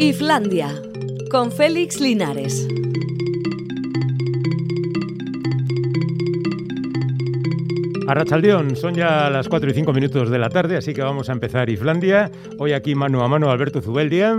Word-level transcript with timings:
Islandia, 0.00 0.80
con 1.28 1.50
Félix 1.50 2.00
Linares. 2.00 2.68
Arrachaldeón, 8.06 8.76
son 8.76 8.94
ya 8.94 9.28
las 9.28 9.48
4 9.48 9.70
y 9.70 9.74
5 9.74 9.92
minutos 9.92 10.30
de 10.30 10.38
la 10.38 10.50
tarde, 10.50 10.76
así 10.76 10.94
que 10.94 11.02
vamos 11.02 11.28
a 11.28 11.32
empezar 11.32 11.68
Islandia. 11.68 12.30
Hoy 12.58 12.74
aquí 12.74 12.94
mano 12.94 13.24
a 13.24 13.28
mano 13.28 13.50
Alberto 13.50 13.82
Zubeldia. 13.82 14.38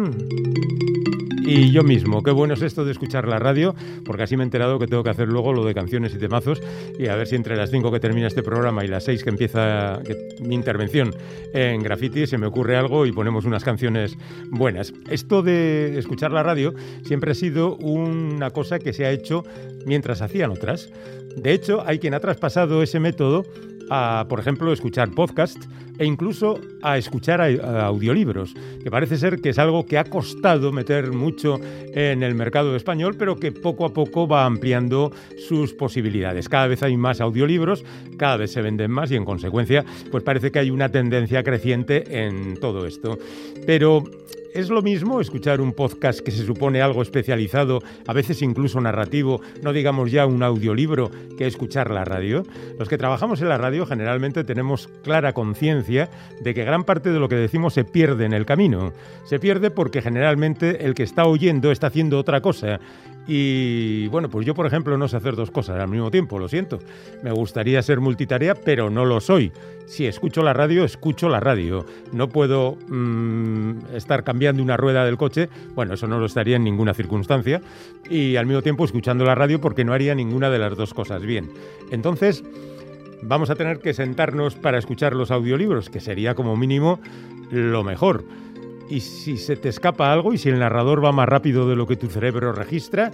Y 1.50 1.72
yo 1.72 1.84
mismo, 1.84 2.22
qué 2.22 2.30
bueno 2.32 2.54
es 2.54 2.62
esto 2.62 2.86
de 2.86 2.92
escuchar 2.92 3.28
la 3.28 3.40
radio, 3.40 3.74
porque 4.06 4.24
así 4.24 4.38
me 4.38 4.44
he 4.44 4.46
enterado 4.46 4.78
que 4.78 4.86
tengo 4.86 5.04
que 5.04 5.10
hacer 5.10 5.28
luego 5.28 5.52
lo 5.52 5.66
de 5.66 5.74
canciones 5.74 6.14
y 6.14 6.20
temazos, 6.20 6.62
y 7.00 7.08
a 7.08 7.16
ver 7.16 7.26
si 7.26 7.36
entre 7.36 7.56
las 7.56 7.72
5 7.72 7.92
que 7.92 8.00
termina 8.00 8.28
este 8.28 8.44
programa 8.44 8.86
y 8.86 8.88
las 8.88 9.06
6 9.06 9.24
que 9.24 9.30
empieza 9.30 10.00
mi 10.42 10.54
intervención 10.54 11.14
en 11.54 11.82
graffiti 11.82 12.28
se 12.28 12.38
me 12.38 12.46
ocurre 12.46 12.76
algo 12.76 13.06
y 13.06 13.12
ponemos 13.12 13.46
unas 13.46 13.64
canciones 13.64 14.16
buenas. 14.52 14.94
Esto 15.10 15.42
de 15.42 15.98
escuchar 15.98 16.32
la 16.32 16.44
radio 16.44 16.74
siempre 17.04 17.32
ha 17.32 17.36
sido 17.36 17.76
una 17.78 18.52
cosa 18.52 18.78
que 18.78 18.94
se 18.94 19.06
ha 19.06 19.12
hecho 19.12 19.44
mientras 19.86 20.22
hacían 20.22 20.52
otras. 20.52 20.92
De 21.36 21.54
hecho, 21.54 21.84
hay 21.86 22.00
quien 22.00 22.14
ha 22.14 22.20
traspasado 22.20 22.84
ese 22.84 23.00
método 23.00 23.46
a, 23.90 24.26
por 24.30 24.40
ejemplo, 24.40 24.72
escuchar 24.72 25.12
podcasts 25.12 25.68
e 25.98 26.06
incluso 26.06 26.60
a 26.82 26.98
escuchar 26.98 27.42
audiolibros, 27.42 28.54
que 28.82 28.90
parece 28.90 29.18
ser 29.18 29.42
que 29.42 29.50
es 29.50 29.60
algo 29.60 29.86
que 29.86 29.98
ha 29.98 30.06
costado 30.06 30.72
meter 30.72 31.12
mucho 31.12 31.60
en 31.94 32.24
el 32.24 32.36
mercado 32.36 32.76
español, 32.76 33.16
pero 33.20 33.36
que 33.36 33.52
poco 33.52 33.86
a 33.86 33.94
poco 33.94 34.26
va 34.26 34.46
ampliando 34.46 35.12
sus 35.48 35.74
posibilidades. 35.74 36.48
Cada 36.48 36.68
vez 36.68 36.84
hay 36.84 36.96
más 36.96 37.20
audiolibros, 37.20 37.84
cada 38.18 38.38
vez 38.38 38.52
se 38.54 38.62
venden 38.62 38.92
más 38.92 39.12
y 39.12 39.18
en 39.18 39.26
consecuencia, 39.26 39.84
pues 40.10 40.24
parece 40.24 40.52
que 40.52 40.60
hay 40.60 40.72
una 40.72 40.90
tendencia 40.90 41.44
creciente 41.44 42.24
en 42.24 42.58
todo 42.60 42.86
esto. 42.86 43.18
Pero 43.66 44.04
¿Es 44.54 44.72
lo 44.72 44.82
mismo 44.82 45.22
escuchar 45.22 45.62
un 45.62 45.74
podcast 45.74 46.22
que 46.22 46.32
se 46.32 46.44
supone 46.44 46.82
algo 46.82 47.04
especializado, 47.04 47.84
a 48.08 48.14
veces 48.14 48.42
incluso 48.42 48.82
narrativo, 48.82 49.42
no 49.62 49.74
digamos 49.74 50.12
ya 50.12 50.26
un 50.26 50.42
audiolibro, 50.42 51.12
que 51.38 51.46
escuchar 51.46 51.92
la 51.92 52.04
radio? 52.04 52.44
Los 52.80 52.90
que 52.90 52.98
trabajamos 52.98 53.42
en 53.42 53.50
la 53.50 53.60
radio 53.60 53.86
generalmente 53.86 54.44
tenemos 54.44 54.88
clara 55.04 55.34
conciencia 55.34 56.10
de 56.42 56.56
que 56.56 56.66
gran 56.66 56.84
parte 56.84 57.12
de 57.12 57.20
lo 57.20 57.30
que 57.30 57.36
decimos 57.36 57.76
se 57.76 57.84
pierde 57.84 58.26
en 58.26 58.34
el 58.34 58.48
camino. 58.48 58.92
Se 59.24 59.40
pierde 59.40 59.70
porque 59.70 60.02
generalmente 60.02 60.84
el 60.84 60.96
que 60.96 61.04
está 61.04 61.26
oyendo 61.26 61.72
está 61.72 61.88
haciendo 61.88 62.18
otra 62.18 62.42
cosa 62.42 62.80
y 63.28 64.08
bueno, 64.08 64.30
pues 64.30 64.46
yo, 64.46 64.56
por 64.56 64.66
ejemplo, 64.66 64.98
no 64.98 65.08
sé 65.08 65.18
hacer 65.18 65.36
dos 65.36 65.52
cosas 65.52 65.80
al 65.80 65.88
mismo 65.88 66.10
tiempo, 66.10 66.40
lo 66.40 66.48
siento. 66.48 66.80
Me 67.24 67.32
gustaría 67.32 67.82
ser 67.82 68.00
multitarea, 68.00 68.56
pero 68.56 68.90
no 68.90 69.06
lo 69.06 69.20
soy. 69.20 69.52
Si 69.86 70.06
escucho 70.08 70.42
la 70.42 70.54
radio, 70.54 70.84
escucho 70.84 71.30
la 71.30 71.40
radio. 71.40 71.86
No 72.12 72.30
puedo 72.30 72.78
mm, 72.88 73.96
estar 73.96 74.24
cambiando 74.24 74.64
una 74.64 74.78
rueda 74.78 75.06
del 75.06 75.18
coche, 75.18 75.50
bueno, 75.76 75.94
eso 75.94 76.08
no 76.08 76.20
lo 76.20 76.26
estaría 76.26 76.56
en 76.56 76.64
ninguna 76.64 76.94
circunstancia, 76.94 77.62
y 78.10 78.36
al 78.36 78.46
mismo 78.46 78.62
tiempo 78.62 78.86
escuchando 78.86 79.26
la 79.26 79.36
radio 79.36 79.62
porque 79.62 79.84
no 79.84 79.94
haría 79.94 80.16
ninguna 80.16 80.50
de 80.50 80.60
las 80.60 80.76
dos 80.76 80.94
cosas 80.94 81.22
bien. 81.22 81.52
Entonces, 81.92 82.44
vamos 83.22 83.50
a 83.50 83.56
tener 83.56 83.80
que 83.80 83.94
sentarnos 83.94 84.56
para 84.56 84.78
escuchar 84.78 85.16
los 85.16 85.32
audiolibros, 85.32 85.90
que 85.90 86.00
sería 86.00 86.36
como 86.36 86.56
mínimo 86.56 87.00
lo 87.52 87.84
mejor 87.84 88.24
y 88.90 89.02
si 89.02 89.38
se 89.38 89.56
te 89.56 89.70
escapa 89.70 90.12
algo 90.12 90.34
y 90.34 90.38
si 90.38 90.50
el 90.50 90.60
narrador 90.60 91.04
va 91.04 91.12
más 91.12 91.30
rápido 91.30 91.70
de 91.70 91.76
lo 91.76 91.88
que 91.88 91.96
tu 91.96 92.08
cerebro 92.08 92.52
registra, 92.52 93.12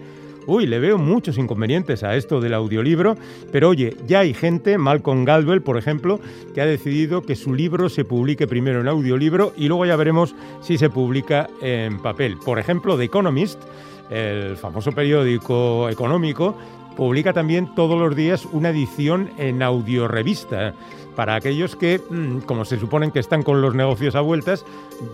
uy, 0.48 0.66
le 0.66 0.80
veo 0.80 0.98
muchos 0.98 1.38
inconvenientes 1.38 2.04
a 2.04 2.16
esto 2.16 2.40
del 2.40 2.54
audiolibro, 2.54 3.16
pero 3.52 3.70
oye, 3.70 3.96
ya 4.08 4.20
hay 4.20 4.34
gente, 4.34 4.78
Malcolm 4.78 5.26
Gladwell, 5.26 5.62
por 5.62 5.78
ejemplo, 5.78 6.20
que 6.54 6.62
ha 6.62 6.66
decidido 6.66 7.22
que 7.22 7.36
su 7.36 7.54
libro 7.54 7.90
se 7.90 8.06
publique 8.06 8.48
primero 8.48 8.82
en 8.82 8.88
audiolibro 8.88 9.54
y 9.58 9.68
luego 9.68 9.86
ya 9.86 9.96
veremos 9.96 10.36
si 10.62 10.78
se 10.78 10.90
publica 10.90 11.50
en 11.62 12.00
papel. 12.00 12.38
Por 12.44 12.60
ejemplo, 12.60 12.98
The 12.98 13.06
Economist, 13.06 13.60
el 14.10 14.56
famoso 14.58 14.92
periódico 14.92 15.90
económico, 15.90 16.56
publica 16.96 17.34
también 17.34 17.76
todos 17.76 18.00
los 18.00 18.16
días 18.16 18.46
una 18.52 18.70
edición 18.70 19.32
en 19.38 19.62
audiorevista 19.62 20.74
para 21.16 21.36
aquellos 21.36 21.76
que, 21.76 22.00
mm, 22.10 22.40
como 22.40 22.66
se 22.66 22.80
suponen 22.80 23.12
que 23.12 23.20
están 23.20 23.44
con 23.44 23.62
los 23.62 23.76
negocios 23.76 24.16
a 24.16 24.22
vueltas, 24.22 24.66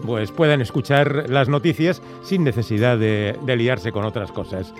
pues 0.05 0.31
puedan 0.31 0.61
escuchar 0.61 1.29
las 1.29 1.49
noticias 1.49 2.01
sin 2.23 2.43
necesidad 2.43 2.97
de, 2.97 3.37
liarse 3.45 3.91
con 3.91 4.05
otras 4.05 4.31
cosas. 4.31 4.73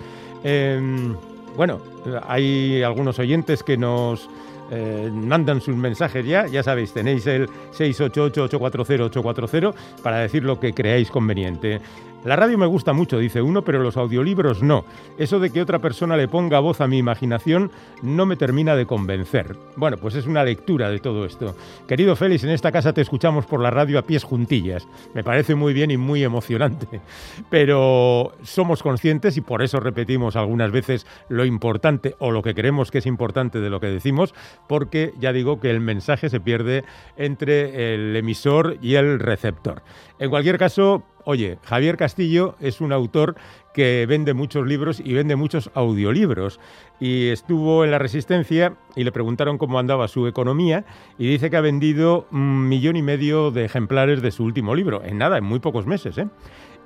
Em, 0.44 1.16
bueno, 1.56 1.80
hay 2.28 2.82
algunos 2.84 3.20
oyentes 3.20 3.64
que 3.64 3.78
nos 3.78 4.30
eh, 4.72 5.12
mandan 5.14 5.60
sus 5.60 5.76
mensajes 5.76 6.26
ya, 6.26 6.48
ya 6.48 6.64
sabéis, 6.64 6.94
tenéis 6.94 7.28
el 7.28 7.50
688-840-840 7.78 9.74
para 10.02 10.20
decir 10.20 10.46
lo 10.46 10.60
que 10.60 10.74
creáis 10.74 11.12
conveniente. 11.12 11.82
La 12.24 12.36
radio 12.36 12.56
me 12.56 12.68
gusta 12.68 12.94
mucho, 12.94 13.18
dice 13.18 13.42
uno, 13.42 13.64
pero 13.64 13.82
los 13.82 13.98
audiolibros 13.98 14.62
no. 14.62 14.86
Eso 15.18 15.40
de 15.40 15.50
que 15.50 15.60
otra 15.60 15.80
persona 15.80 16.16
le 16.16 16.28
ponga 16.28 16.60
voz 16.60 16.80
a 16.80 16.88
mi 16.88 17.00
imaginación 17.00 17.72
no 18.04 18.28
me 18.28 18.36
termina 18.36 18.76
de 18.76 18.86
convencer. 18.86 19.58
Bueno, 19.76 19.98
pues 19.98 20.14
es 20.14 20.28
una 20.28 20.44
lectura 20.44 20.92
de 20.92 21.00
todo 21.00 21.26
esto. 21.26 21.56
Querido 21.88 22.16
Félix, 22.16 22.44
en 22.44 22.52
esta 22.52 22.72
casa 22.72 22.94
te 22.94 23.02
escuchamos 23.02 23.48
por 23.48 23.60
la 23.60 23.72
radio 23.72 23.98
a 23.98 24.04
pies 24.04 24.24
juntillas. 24.24 24.88
Me 25.16 25.24
parece 25.24 25.56
muy 25.56 25.74
bien 25.74 25.90
y 25.90 25.98
muy 25.98 26.24
emocionante. 26.24 27.02
Pero 27.50 28.34
somos 28.44 28.84
conscientes 28.84 29.36
y 29.38 29.42
por 29.42 29.64
eso 29.64 29.80
repetimos 29.80 30.36
algunas 30.36 30.72
veces 30.72 31.08
lo 31.28 31.44
importante 31.44 32.16
o 32.20 32.30
lo 32.30 32.44
que 32.44 32.54
creemos 32.54 32.92
que 32.92 33.00
es 33.00 33.08
importante 33.08 33.60
de 33.60 33.72
lo 33.72 33.80
que 33.80 33.88
decimos, 33.88 34.36
porque 34.68 35.14
ya 35.20 35.34
digo 35.34 35.60
que 35.60 35.72
el 35.72 35.80
mensaje 35.80 36.30
se 36.30 36.40
pierde 36.40 36.84
entre 37.18 37.96
el 37.96 38.16
emisor 38.16 38.78
y 38.80 38.94
el 38.94 39.20
receptor. 39.20 39.82
En 40.20 40.30
cualquier 40.30 40.60
caso, 40.60 41.04
Oye, 41.26 41.60
Javier 41.64 41.98
Castillo 41.98 42.56
es 42.60 42.82
un 42.82 42.92
autor 42.92 43.36
que 43.74 44.06
vende 44.08 44.34
muchos 44.34 44.66
libros 44.68 45.02
y 45.04 45.14
vende 45.14 45.36
muchos 45.36 45.72
audiolibros. 45.74 46.60
Y 47.00 47.30
estuvo 47.30 47.84
en 47.84 47.92
la 47.92 48.00
Resistencia 48.00 48.76
y 48.96 49.04
le 49.04 49.12
preguntaron 49.12 49.58
cómo 49.58 49.80
andaba 49.80 50.08
su 50.08 50.28
economía 50.28 50.86
y 51.18 51.28
dice 51.28 51.50
que 51.50 51.58
ha 51.58 51.62
vendido 51.62 52.28
un 52.32 52.68
millón 52.68 52.96
y 52.96 53.02
medio 53.02 53.52
de 53.52 53.66
ejemplares 53.66 54.22
de 54.22 54.32
su 54.32 54.44
último 54.44 54.76
libro. 54.76 55.04
En 55.04 55.18
nada, 55.18 55.38
en 55.38 55.44
muy 55.44 55.60
pocos 55.60 55.86
meses. 55.86 56.18
¿eh? 56.18 56.28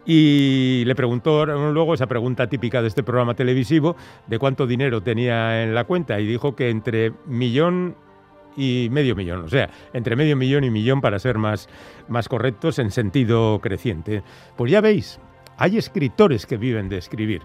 Y 0.05 0.83
le 0.85 0.95
preguntó 0.95 1.45
luego 1.45 1.93
esa 1.93 2.07
pregunta 2.07 2.47
típica 2.47 2.81
de 2.81 2.87
este 2.87 3.03
programa 3.03 3.33
televisivo 3.33 3.95
de 4.27 4.37
cuánto 4.37 4.67
dinero 4.67 5.01
tenía 5.01 5.63
en 5.63 5.73
la 5.73 5.85
cuenta 5.85 6.19
y 6.19 6.27
dijo 6.27 6.55
que 6.55 6.69
entre 6.69 7.13
millón 7.25 7.95
y 8.55 8.87
medio 8.91 9.15
millón, 9.15 9.43
o 9.43 9.49
sea, 9.49 9.69
entre 9.93 10.15
medio 10.15 10.35
millón 10.35 10.63
y 10.63 10.69
millón 10.69 11.01
para 11.01 11.19
ser 11.19 11.37
más, 11.37 11.69
más 12.07 12.29
correctos 12.29 12.79
en 12.79 12.91
sentido 12.91 13.59
creciente. 13.61 14.23
Pues 14.55 14.71
ya 14.71 14.81
veis, 14.81 15.19
hay 15.57 15.77
escritores 15.77 16.45
que 16.45 16.57
viven 16.57 16.89
de 16.89 16.97
escribir. 16.97 17.41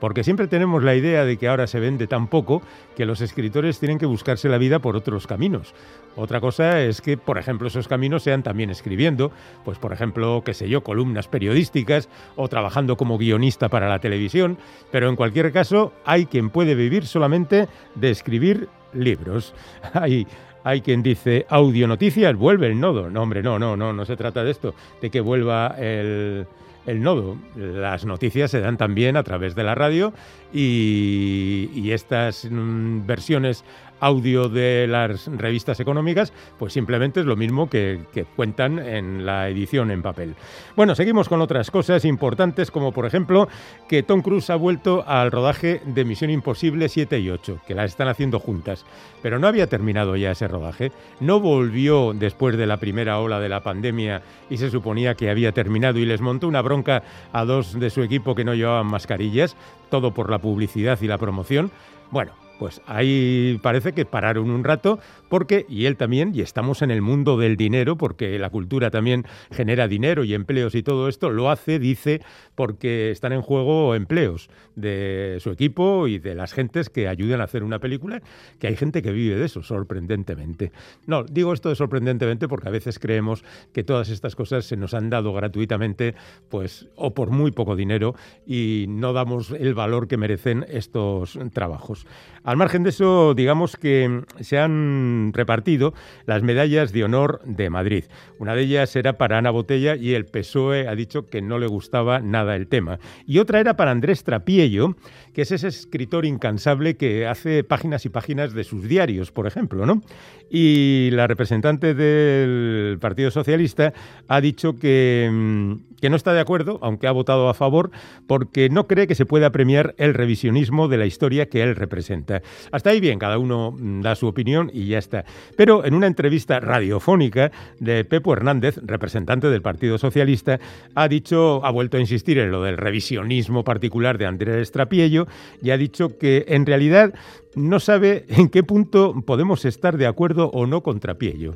Porque 0.00 0.24
siempre 0.24 0.48
tenemos 0.48 0.82
la 0.82 0.94
idea 0.94 1.24
de 1.24 1.38
que 1.38 1.48
ahora 1.48 1.66
se 1.66 1.80
vende 1.80 2.06
tan 2.06 2.26
poco 2.26 2.60
que 2.96 3.06
los 3.06 3.20
escritores 3.20 3.78
tienen 3.78 3.98
que 3.98 4.06
buscarse 4.06 4.48
la 4.48 4.58
vida 4.58 4.80
por 4.80 4.96
otros 4.96 5.26
caminos. 5.26 5.74
Otra 6.16 6.40
cosa 6.40 6.82
es 6.82 7.00
que, 7.00 7.16
por 7.16 7.38
ejemplo, 7.38 7.68
esos 7.68 7.88
caminos 7.88 8.22
sean 8.22 8.42
también 8.42 8.70
escribiendo, 8.70 9.32
pues 9.64 9.78
por 9.78 9.92
ejemplo, 9.92 10.42
qué 10.44 10.52
sé 10.52 10.68
yo, 10.68 10.82
columnas 10.82 11.28
periodísticas 11.28 12.08
o 12.36 12.48
trabajando 12.48 12.96
como 12.96 13.16
guionista 13.18 13.68
para 13.68 13.88
la 13.88 14.00
televisión, 14.00 14.58
pero 14.90 15.08
en 15.08 15.16
cualquier 15.16 15.52
caso 15.52 15.92
hay 16.04 16.26
quien 16.26 16.50
puede 16.50 16.74
vivir 16.74 17.06
solamente 17.06 17.68
de 17.94 18.10
escribir 18.10 18.68
libros. 18.92 19.54
Hay, 19.94 20.26
hay 20.64 20.80
quien 20.80 21.02
dice 21.02 21.46
audio 21.48 21.86
noticias, 21.86 22.34
vuelve 22.34 22.66
el 22.66 22.80
nodo. 22.80 23.10
No, 23.10 23.22
hombre, 23.22 23.42
no, 23.42 23.58
no, 23.58 23.76
no, 23.76 23.92
no 23.92 24.04
se 24.04 24.16
trata 24.16 24.42
de 24.42 24.50
esto, 24.50 24.74
de 25.00 25.10
que 25.10 25.20
vuelva 25.20 25.76
el, 25.78 26.46
el 26.86 27.02
nodo. 27.02 27.36
Las 27.54 28.04
noticias 28.04 28.50
se 28.50 28.60
dan 28.60 28.76
también 28.76 29.16
a 29.16 29.22
través 29.22 29.54
de 29.54 29.62
la 29.62 29.74
radio 29.74 30.12
y, 30.52 31.90
estas 31.90 32.48
mm, 32.50 33.06
versiones 33.06 33.64
audio 34.04 34.50
de 34.50 34.86
las 34.86 35.26
revistas 35.28 35.80
económicas, 35.80 36.32
pues 36.58 36.74
simplemente 36.74 37.20
es 37.20 37.26
lo 37.26 37.36
mismo 37.36 37.70
que, 37.70 38.04
cuentan 38.36 38.78
en 38.78 39.24
la 39.24 39.48
edición 39.48 39.90
en 39.90 40.02
papel. 40.02 40.34
Bueno, 40.76 40.94
seguimos 40.94 41.28
con 41.28 41.40
otras 41.40 41.70
cosas 41.70 42.04
importantes, 42.04 42.70
como 42.70 42.92
por 42.92 43.06
ejemplo 43.06 43.48
que 43.88 44.02
Tom 44.02 44.20
Cruise 44.20 44.50
ha 44.50 44.56
vuelto 44.56 45.04
al 45.06 45.30
rodaje 45.30 45.80
de 45.86 46.04
Misión 46.04 46.30
Imposible 46.30 46.88
7 46.88 47.18
y 47.18 47.30
8, 47.30 47.60
que 47.66 47.74
las 47.74 47.90
están 47.90 48.08
haciendo 48.08 48.38
juntas. 48.38 48.84
Pero 49.22 49.38
no 49.38 49.46
había 49.46 49.68
terminado 49.68 50.16
ya 50.16 50.32
ese 50.32 50.48
rodaje, 50.48 50.92
no 51.20 51.40
volvió 51.40 52.12
después 52.12 52.58
de 52.58 52.66
la 52.66 52.76
primera 52.76 53.18
ola 53.20 53.40
de 53.40 53.48
la 53.48 53.62
pandemia 53.62 54.22
y 54.50 54.58
se 54.58 54.70
suponía 54.70 55.14
que 55.14 55.30
había 55.30 55.52
terminado 55.52 55.98
y 55.98 56.04
les 56.04 56.20
montó 56.20 56.46
una 56.46 56.60
bronca 56.60 57.02
a 57.32 57.44
dos 57.46 57.78
de 57.80 57.88
su 57.88 58.02
equipo 58.02 58.34
que 58.34 58.44
no 58.44 58.54
llevaban 58.54 58.86
mascarillas, 58.86 59.56
todo 59.88 60.12
por 60.12 60.30
la 60.30 60.38
publicidad 60.38 61.00
y 61.00 61.06
la 61.06 61.16
promoción. 61.16 61.70
Bueno, 62.10 62.43
pues 62.58 62.80
ahí 62.86 63.58
parece 63.62 63.92
que 63.92 64.04
pararon 64.04 64.50
un 64.50 64.64
rato 64.64 64.98
porque, 65.28 65.66
y 65.68 65.86
él 65.86 65.96
también, 65.96 66.32
y 66.34 66.40
estamos 66.40 66.82
en 66.82 66.90
el 66.90 67.02
mundo 67.02 67.36
del 67.36 67.56
dinero, 67.56 67.96
porque 67.96 68.38
la 68.38 68.50
cultura 68.50 68.90
también 68.90 69.24
genera 69.50 69.88
dinero 69.88 70.24
y 70.24 70.34
empleos 70.34 70.74
y 70.74 70.82
todo 70.82 71.08
esto, 71.08 71.30
lo 71.30 71.50
hace, 71.50 71.78
dice, 71.78 72.20
porque 72.54 73.10
están 73.10 73.32
en 73.32 73.42
juego 73.42 73.94
empleos 73.94 74.48
de 74.76 75.38
su 75.40 75.50
equipo 75.50 76.06
y 76.06 76.18
de 76.18 76.34
las 76.34 76.52
gentes 76.52 76.88
que 76.90 77.08
ayudan 77.08 77.40
a 77.40 77.44
hacer 77.44 77.64
una 77.64 77.78
película, 77.78 78.22
que 78.58 78.68
hay 78.68 78.76
gente 78.76 79.02
que 79.02 79.12
vive 79.12 79.36
de 79.36 79.46
eso, 79.46 79.62
sorprendentemente. 79.62 80.72
No, 81.06 81.24
digo 81.24 81.52
esto 81.52 81.68
de 81.68 81.74
sorprendentemente 81.74 82.48
porque 82.48 82.68
a 82.68 82.72
veces 82.72 82.98
creemos 82.98 83.44
que 83.72 83.84
todas 83.84 84.08
estas 84.10 84.36
cosas 84.36 84.64
se 84.64 84.76
nos 84.76 84.94
han 84.94 85.10
dado 85.10 85.32
gratuitamente, 85.32 86.14
pues, 86.48 86.88
o 86.96 87.14
por 87.14 87.30
muy 87.30 87.50
poco 87.50 87.76
dinero, 87.76 88.14
y 88.46 88.86
no 88.88 89.12
damos 89.12 89.50
el 89.50 89.74
valor 89.74 90.06
que 90.06 90.16
merecen 90.16 90.64
estos 90.68 91.38
trabajos. 91.52 92.06
Al 92.44 92.58
margen 92.58 92.82
de 92.82 92.90
eso, 92.90 93.32
digamos 93.34 93.76
que 93.76 94.22
se 94.40 94.58
han 94.58 95.32
repartido 95.32 95.94
las 96.26 96.42
medallas 96.42 96.92
de 96.92 97.02
honor 97.02 97.40
de 97.46 97.70
Madrid. 97.70 98.04
Una 98.38 98.54
de 98.54 98.62
ellas 98.62 98.94
era 98.96 99.14
para 99.14 99.38
Ana 99.38 99.50
Botella 99.50 99.96
y 99.96 100.12
el 100.12 100.26
PSOE 100.26 100.86
ha 100.86 100.94
dicho 100.94 101.26
que 101.30 101.40
no 101.40 101.58
le 101.58 101.66
gustaba 101.66 102.20
nada 102.20 102.54
el 102.54 102.66
tema. 102.66 102.98
Y 103.26 103.38
otra 103.38 103.60
era 103.60 103.78
para 103.78 103.92
Andrés 103.92 104.24
Trapiello, 104.24 104.94
que 105.32 105.42
es 105.42 105.52
ese 105.52 105.68
escritor 105.68 106.26
incansable 106.26 106.98
que 106.98 107.26
hace 107.26 107.64
páginas 107.64 108.04
y 108.04 108.10
páginas 108.10 108.52
de 108.52 108.64
sus 108.64 108.86
diarios, 108.86 109.32
por 109.32 109.46
ejemplo, 109.46 109.86
¿no? 109.86 110.02
Y 110.50 111.08
la 111.12 111.26
representante 111.26 111.94
del 111.94 112.98
Partido 113.00 113.30
Socialista 113.30 113.94
ha 114.28 114.40
dicho 114.42 114.76
que, 114.76 115.30
mm, 115.32 115.93
que 116.04 116.10
no 116.10 116.16
está 116.16 116.34
de 116.34 116.40
acuerdo, 116.40 116.78
aunque 116.82 117.06
ha 117.06 117.12
votado 117.12 117.48
a 117.48 117.54
favor, 117.54 117.90
porque 118.26 118.68
no 118.68 118.86
cree 118.86 119.06
que 119.06 119.14
se 119.14 119.24
pueda 119.24 119.48
premiar 119.48 119.94
el 119.96 120.12
revisionismo 120.12 120.86
de 120.86 120.98
la 120.98 121.06
historia 121.06 121.48
que 121.48 121.62
él 121.62 121.76
representa. 121.76 122.42
Hasta 122.72 122.90
ahí 122.90 123.00
bien, 123.00 123.18
cada 123.18 123.38
uno 123.38 123.70
mm, 123.72 124.02
da 124.02 124.14
su 124.14 124.26
opinión 124.26 124.70
y 124.70 124.88
ya 124.88 124.98
está. 124.98 125.24
Pero 125.56 125.82
en 125.86 125.94
una 125.94 126.06
entrevista 126.06 126.60
radiofónica 126.60 127.52
de 127.80 128.04
Pepo 128.04 128.34
Hernández, 128.34 128.80
representante 128.84 129.48
del 129.48 129.62
Partido 129.62 129.96
Socialista, 129.96 130.60
ha 130.94 131.08
dicho, 131.08 131.64
ha 131.64 131.70
vuelto 131.70 131.96
a 131.96 132.00
insistir 132.00 132.36
en 132.36 132.50
lo 132.50 132.62
del 132.62 132.76
revisionismo 132.76 133.64
particular 133.64 134.18
de 134.18 134.26
Andrés 134.26 134.72
Trapiello 134.72 135.26
y 135.62 135.70
ha 135.70 135.78
dicho 135.78 136.18
que 136.18 136.44
en 136.48 136.66
realidad 136.66 137.14
no 137.54 137.80
sabe 137.80 138.26
en 138.28 138.50
qué 138.50 138.62
punto 138.62 139.22
podemos 139.24 139.64
estar 139.64 139.96
de 139.96 140.06
acuerdo 140.06 140.50
o 140.50 140.66
no 140.66 140.82
con 140.82 141.00
Trapiello. 141.00 141.54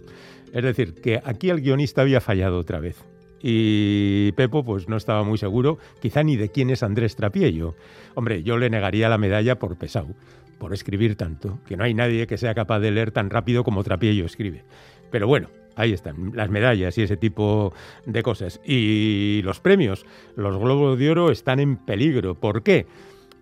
Es 0.54 0.64
decir, 0.64 0.94
que 0.94 1.20
aquí 1.22 1.50
el 1.50 1.60
guionista 1.60 2.00
había 2.00 2.22
fallado 2.22 2.58
otra 2.58 2.80
vez. 2.80 2.96
Y 3.42 4.32
Pepo 4.32 4.64
pues 4.64 4.88
no 4.88 4.96
estaba 4.96 5.22
muy 5.24 5.38
seguro, 5.38 5.78
quizá 6.00 6.22
ni 6.22 6.36
de 6.36 6.50
quién 6.50 6.70
es 6.70 6.82
Andrés 6.82 7.16
Trapiello. 7.16 7.74
Hombre, 8.14 8.42
yo 8.42 8.56
le 8.56 8.70
negaría 8.70 9.08
la 9.08 9.18
medalla 9.18 9.58
por 9.58 9.76
pesado, 9.76 10.08
por 10.58 10.74
escribir 10.74 11.16
tanto, 11.16 11.60
que 11.66 11.76
no 11.76 11.84
hay 11.84 11.94
nadie 11.94 12.26
que 12.26 12.38
sea 12.38 12.54
capaz 12.54 12.80
de 12.80 12.90
leer 12.90 13.12
tan 13.12 13.30
rápido 13.30 13.64
como 13.64 13.84
Trapiello 13.84 14.24
escribe. 14.26 14.64
Pero 15.10 15.26
bueno, 15.26 15.48
ahí 15.76 15.92
están, 15.92 16.32
las 16.34 16.50
medallas 16.50 16.98
y 16.98 17.02
ese 17.02 17.16
tipo 17.16 17.72
de 18.04 18.22
cosas. 18.22 18.60
Y 18.64 19.40
los 19.44 19.60
premios, 19.60 20.04
los 20.36 20.58
Globos 20.58 20.98
de 20.98 21.10
Oro 21.10 21.30
están 21.30 21.60
en 21.60 21.76
peligro. 21.76 22.34
¿Por 22.34 22.62
qué? 22.62 22.86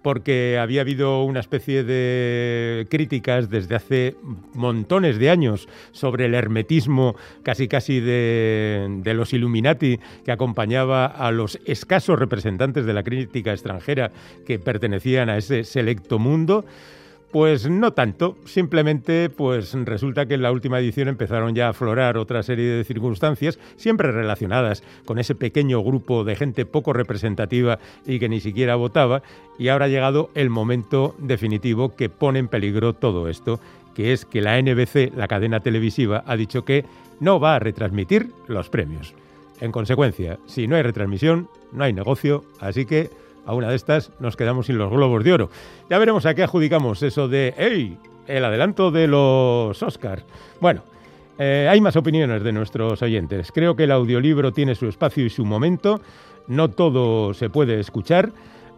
Porque 0.07 0.57
había 0.57 0.83
habido 0.83 1.25
una 1.25 1.41
especie 1.41 1.83
de 1.83 2.87
críticas 2.89 3.51
desde 3.51 3.75
hace 3.75 4.15
montones 4.55 5.19
de 5.19 5.31
años 5.31 5.69
sobre 5.91 6.27
el 6.27 6.35
hermetismo 6.35 7.17
casi 7.43 7.67
casi 7.67 7.99
de, 7.99 9.03
los 9.17 9.33
Illuminati 9.33 9.99
que 10.25 10.31
acompañaba 10.31 11.07
a 11.07 11.33
los 11.33 11.59
escasos 11.67 12.21
representantes 12.21 12.87
de 12.87 12.95
la 12.95 13.03
crítica 13.03 13.51
extranjera 13.51 14.13
que 14.47 14.61
pertenecían 14.61 15.29
a 15.29 15.39
ese 15.39 15.65
selecto 15.65 16.21
mundo. 16.21 16.65
Pues 17.33 17.69
no 17.69 17.93
tanto, 17.93 18.37
simplemente 18.45 19.29
pues 19.29 19.75
resulta 19.85 20.27
que 20.27 20.35
en 20.35 20.43
la 20.43 20.53
última 20.53 20.79
edición 20.79 21.09
empezaron 21.09 21.55
ya 21.55 21.67
a 21.67 21.71
aflorar 21.71 22.17
otra 22.17 22.43
serie 22.43 22.67
de 22.67 22.85
circunstancias, 22.85 23.59
siempre 23.77 24.13
relacionadas 24.13 24.85
con 25.05 25.19
ese 25.19 25.35
pequeño 25.35 25.83
grupo 25.83 26.25
de 26.25 26.37
gente 26.37 26.67
poco 26.67 26.93
representativa 26.93 27.79
y 28.07 28.21
que 28.21 28.29
ni 28.29 28.41
siquiera 28.41 28.77
votaba, 28.77 29.23
y 29.59 29.69
ahora 29.69 29.87
ha 29.87 29.89
llegado 29.89 30.31
el 30.35 30.51
momento 30.51 31.17
definitivo 31.19 31.97
que 31.97 32.09
pone 32.09 32.39
en 32.39 32.49
peligro 32.49 32.93
todo 32.93 33.29
esto, 33.29 33.61
que 33.95 34.13
es 34.13 34.25
que 34.25 34.41
la 34.41 34.61
NBC, 34.61 35.13
la 35.17 35.27
cadena 35.27 35.61
televisiva, 35.61 36.23
ha 36.27 36.37
dicho 36.37 36.65
que 36.65 36.85
no 37.19 37.41
va 37.41 37.57
a 37.57 37.59
retransmitir 37.59 38.31
los 38.47 38.71
premios. 38.71 39.15
En 39.61 39.73
consecuencia, 39.73 40.39
si 40.47 40.69
no 40.69 40.77
hay 40.77 40.83
retransmisión, 40.83 41.49
no 41.73 41.85
hay 41.85 41.93
negocio, 41.93 42.45
así 42.61 42.87
que 42.87 43.11
a 43.47 43.55
una 43.55 43.71
de 43.71 43.77
estas 43.77 44.11
nos 44.21 44.37
quedamos 44.37 44.67
sin 44.67 44.77
los 44.77 44.91
globos 44.91 45.25
de 45.25 45.33
oro. 45.33 45.51
Ya 45.89 45.99
veremos 45.99 46.27
a 46.27 46.35
qué 46.35 46.43
adjudicamos 46.43 47.03
eso 47.03 47.29
de, 47.29 47.55
¡hey! 47.57 47.97
El 48.27 48.45
adelanto 48.45 48.91
de 48.91 49.07
los 49.07 49.81
Oscars. 49.83 50.25
Bueno, 50.61 50.83
eh, 51.39 51.69
hay 51.71 51.81
más 51.81 51.97
opiniones 51.97 52.43
de 52.43 52.53
nuestros 52.53 53.01
oyentes. 53.03 53.53
Creo 53.53 53.77
que 53.77 53.85
el 53.85 53.93
audiolibro 53.93 54.53
tiene 54.53 54.75
su 54.75 54.89
espacio 54.89 55.25
y 55.25 55.31
su 55.31 55.45
momento. 55.45 56.01
No 56.49 56.71
todo 56.71 57.35
se 57.35 57.49
puede 57.49 57.79
escuchar. 57.79 58.33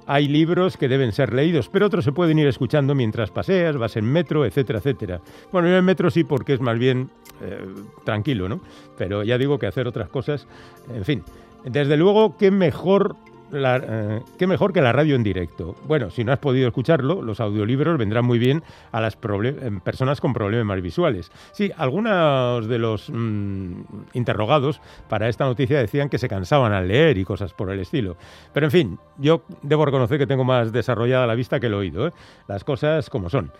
Hay 0.06 0.26
libros 0.26 0.76
que 0.76 0.88
deben 0.88 1.12
ser 1.12 1.35
leídos, 1.35 1.69
pero 1.69 1.87
otros 1.87 2.05
se 2.05 2.12
pueden 2.12 2.38
ir 2.38 2.47
escuchando 2.47 2.94
mientras 2.94 3.31
paseas, 3.31 3.76
vas 3.76 3.97
en 3.97 4.06
metro, 4.06 4.47
etcétera, 4.47 4.79
etcétera. 4.79 5.21
Bueno, 5.53 5.69
yo 5.69 5.76
en 5.76 5.85
metro 5.85 6.11
sí 6.11 6.25
porque 6.25 6.55
es 6.55 6.61
más 6.61 6.79
bien 6.79 7.11
eh, 7.43 7.67
tranquilo, 8.05 8.49
¿no? 8.49 8.61
Pero 8.97 9.23
ya 9.23 9.37
digo 9.37 9.59
que 9.59 9.67
hacer 9.67 9.87
otras 9.87 10.09
cosas, 10.09 10.47
en 10.94 11.05
fin. 11.05 11.23
Desde 11.64 11.99
luego, 11.99 12.38
qué 12.38 12.50
mejor 12.50 13.17
eh, 13.53 14.21
qué 14.39 14.47
mejor 14.47 14.73
que 14.73 14.81
la 14.81 14.93
radio 14.93 15.15
en 15.15 15.23
directo. 15.23 15.75
Bueno, 15.87 16.11
si 16.11 16.25
no 16.25 16.33
has 16.33 16.39
podido 16.39 16.69
escucharlo, 16.69 17.23
los 17.23 17.41
audiolibros 17.41 17.99
vendrán 17.99 18.25
muy 18.25 18.39
bien 18.39 18.62
a 18.93 19.00
las 19.00 19.15
eh, 19.17 19.71
personas 19.83 20.21
con 20.21 20.33
problemas 20.33 20.81
visuales. 20.83 21.31
Sí, 21.53 21.71
algunos 21.77 22.69
de 22.69 22.79
los 22.79 23.11
mm, 23.11 23.83
interrogados 24.15 24.81
para 25.09 25.29
esta 25.29 25.45
noticia 25.45 25.79
decían 25.79 26.09
que 26.09 26.19
se 26.19 26.29
cansaban 26.29 26.73
al 26.73 26.89
leer 26.89 27.19
y 27.19 27.25
cosas 27.25 27.53
por 27.53 27.71
el 27.71 27.81
estilo. 27.81 28.17
Pero 28.53 28.67
en 28.67 28.73
fin, 28.73 28.99
yo 29.19 29.43
debo 29.62 29.85
reconocer 29.85 30.19
que 30.19 30.27
tengo 30.27 30.45
más 30.45 30.73
desarrollada 30.73 31.27
la 31.27 31.35
vista 31.35 31.61
que 31.61 31.67
el 31.67 31.75
oído. 31.75 32.09
¿eh? 32.09 32.12
Las 32.47 32.65
cosas 32.65 33.11
como 33.11 33.31
son. 33.31 33.53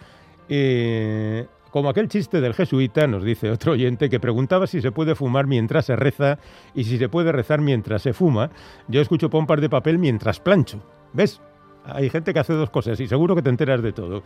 Como 1.71 1.91
aquel 1.91 2.09
chiste 2.09 2.41
del 2.41 2.55
jesuita, 2.55 3.07
nos 3.07 3.23
dice 3.23 3.51
otro 3.51 3.73
oyente, 3.73 4.09
que 4.09 4.21
preguntaba 4.21 4.67
si 4.67 4.81
se 4.81 4.91
puede 4.91 5.15
fumar 5.15 5.47
mientras 5.47 5.87
se 5.87 5.97
reza 5.97 6.39
y 6.75 6.85
si 6.85 6.99
se 6.99 7.09
puede 7.09 7.33
rezar 7.33 7.61
mientras 7.61 8.03
se 8.03 8.13
fuma. 8.13 8.51
Yo 8.89 9.01
escucho 9.01 9.29
pompas 9.29 9.61
de 9.61 9.69
papel 9.69 9.99
mientras 9.99 10.41
plancho. 10.41 10.81
¿Ves? 11.13 11.41
Hay 11.85 12.11
gente 12.11 12.35
que 12.35 12.41
hace 12.41 12.53
dos 12.53 12.71
cosas 12.71 13.01
y 13.01 13.07
seguro 13.07 13.35
que 13.35 13.43
te 13.43 13.51
enteras 13.51 13.83
de 13.83 13.93
todo. 13.93 14.23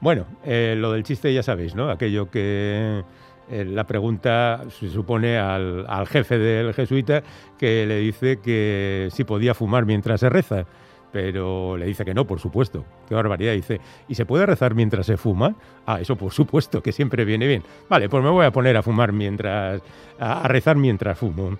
Bueno, 0.00 0.26
eh, 0.44 0.74
lo 0.76 0.92
del 0.92 1.02
chiste 1.02 1.32
ya 1.32 1.42
sabéis, 1.42 1.74
¿no? 1.74 1.90
Aquello 1.90 2.30
que 2.30 3.04
eh, 3.48 3.64
la 3.64 3.84
pregunta 3.84 4.64
se 4.68 4.88
supone 4.88 5.38
al, 5.38 5.86
al 5.88 6.06
jefe 6.06 6.38
del 6.38 6.74
jesuita 6.74 7.22
que 7.58 7.86
le 7.86 7.98
dice 7.98 8.38
que 8.40 9.08
si 9.12 9.24
podía 9.24 9.54
fumar 9.54 9.86
mientras 9.86 10.20
se 10.20 10.28
reza 10.28 10.66
pero 11.12 11.76
le 11.76 11.86
dice 11.86 12.04
que 12.04 12.14
no, 12.14 12.26
por 12.26 12.40
supuesto. 12.40 12.84
Qué 13.08 13.14
barbaridad. 13.14 13.52
Dice, 13.52 13.80
¿y 14.08 14.14
se 14.14 14.26
puede 14.26 14.46
rezar 14.46 14.74
mientras 14.74 15.06
se 15.06 15.16
fuma? 15.16 15.54
Ah, 15.86 16.00
eso 16.00 16.16
por 16.16 16.32
supuesto, 16.32 16.82
que 16.82 16.92
siempre 16.92 17.24
viene 17.24 17.46
bien. 17.46 17.62
Vale, 17.88 18.08
pues 18.08 18.22
me 18.22 18.30
voy 18.30 18.46
a 18.46 18.50
poner 18.50 18.76
a 18.76 18.82
fumar 18.82 19.12
mientras, 19.12 19.82
a 20.18 20.48
rezar 20.48 20.76
mientras 20.76 21.18
fumo. 21.18 21.56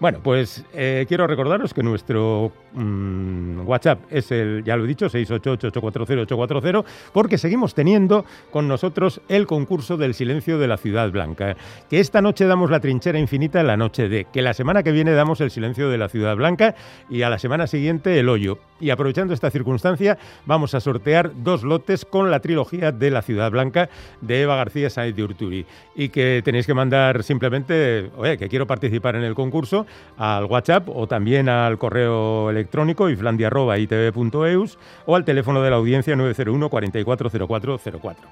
Bueno, 0.00 0.20
pues 0.22 0.64
eh, 0.72 1.04
quiero 1.06 1.26
recordaros 1.26 1.74
que 1.74 1.82
nuestro 1.82 2.50
mm, 2.72 3.68
WhatsApp 3.68 4.00
es 4.10 4.32
el, 4.32 4.64
ya 4.64 4.74
lo 4.74 4.86
he 4.86 4.88
dicho, 4.88 5.10
688-840-840, 5.10 6.84
porque 7.12 7.36
seguimos 7.36 7.74
teniendo 7.74 8.24
con 8.50 8.66
nosotros 8.66 9.20
el 9.28 9.46
concurso 9.46 9.98
del 9.98 10.14
silencio 10.14 10.58
de 10.58 10.68
la 10.68 10.78
Ciudad 10.78 11.10
Blanca. 11.10 11.54
Que 11.90 12.00
esta 12.00 12.22
noche 12.22 12.46
damos 12.46 12.70
la 12.70 12.80
trinchera 12.80 13.18
infinita 13.18 13.60
en 13.60 13.66
la 13.66 13.76
noche 13.76 14.08
de, 14.08 14.24
que 14.24 14.40
la 14.40 14.54
semana 14.54 14.82
que 14.82 14.90
viene 14.90 15.12
damos 15.12 15.42
el 15.42 15.50
silencio 15.50 15.90
de 15.90 15.98
la 15.98 16.08
Ciudad 16.08 16.34
Blanca 16.34 16.74
y 17.10 17.20
a 17.20 17.28
la 17.28 17.38
semana 17.38 17.66
siguiente 17.66 18.18
el 18.18 18.30
hoyo. 18.30 18.58
Y 18.80 18.88
aprovechando 18.88 19.34
esta 19.34 19.50
circunstancia, 19.50 20.16
vamos 20.46 20.74
a 20.74 20.80
sortear 20.80 21.32
dos 21.44 21.62
lotes 21.62 22.06
con 22.06 22.30
la 22.30 22.40
trilogía 22.40 22.90
de 22.90 23.10
la 23.10 23.20
Ciudad 23.20 23.50
Blanca 23.50 23.90
de 24.22 24.40
Eva 24.40 24.56
García 24.56 24.88
Saez 24.88 25.14
de 25.14 25.24
Urturi. 25.24 25.66
Y 25.94 26.08
que 26.08 26.40
tenéis 26.42 26.66
que 26.66 26.72
mandar 26.72 27.22
simplemente, 27.22 28.10
oye, 28.16 28.38
que 28.38 28.48
quiero 28.48 28.66
participar 28.66 29.16
en 29.16 29.24
el 29.24 29.34
concurso 29.34 29.84
al 30.20 30.44
WhatsApp 30.44 30.88
o 30.88 31.06
también 31.06 31.48
al 31.48 31.78
correo 31.78 32.50
electrónico 32.50 33.08
iflandia.itv.eus 33.08 34.78
o 35.06 35.16
al 35.16 35.24
teléfono 35.24 35.62
de 35.62 35.70
la 35.70 35.76
audiencia 35.76 36.14
901 36.14 36.68
440404. 36.68 38.28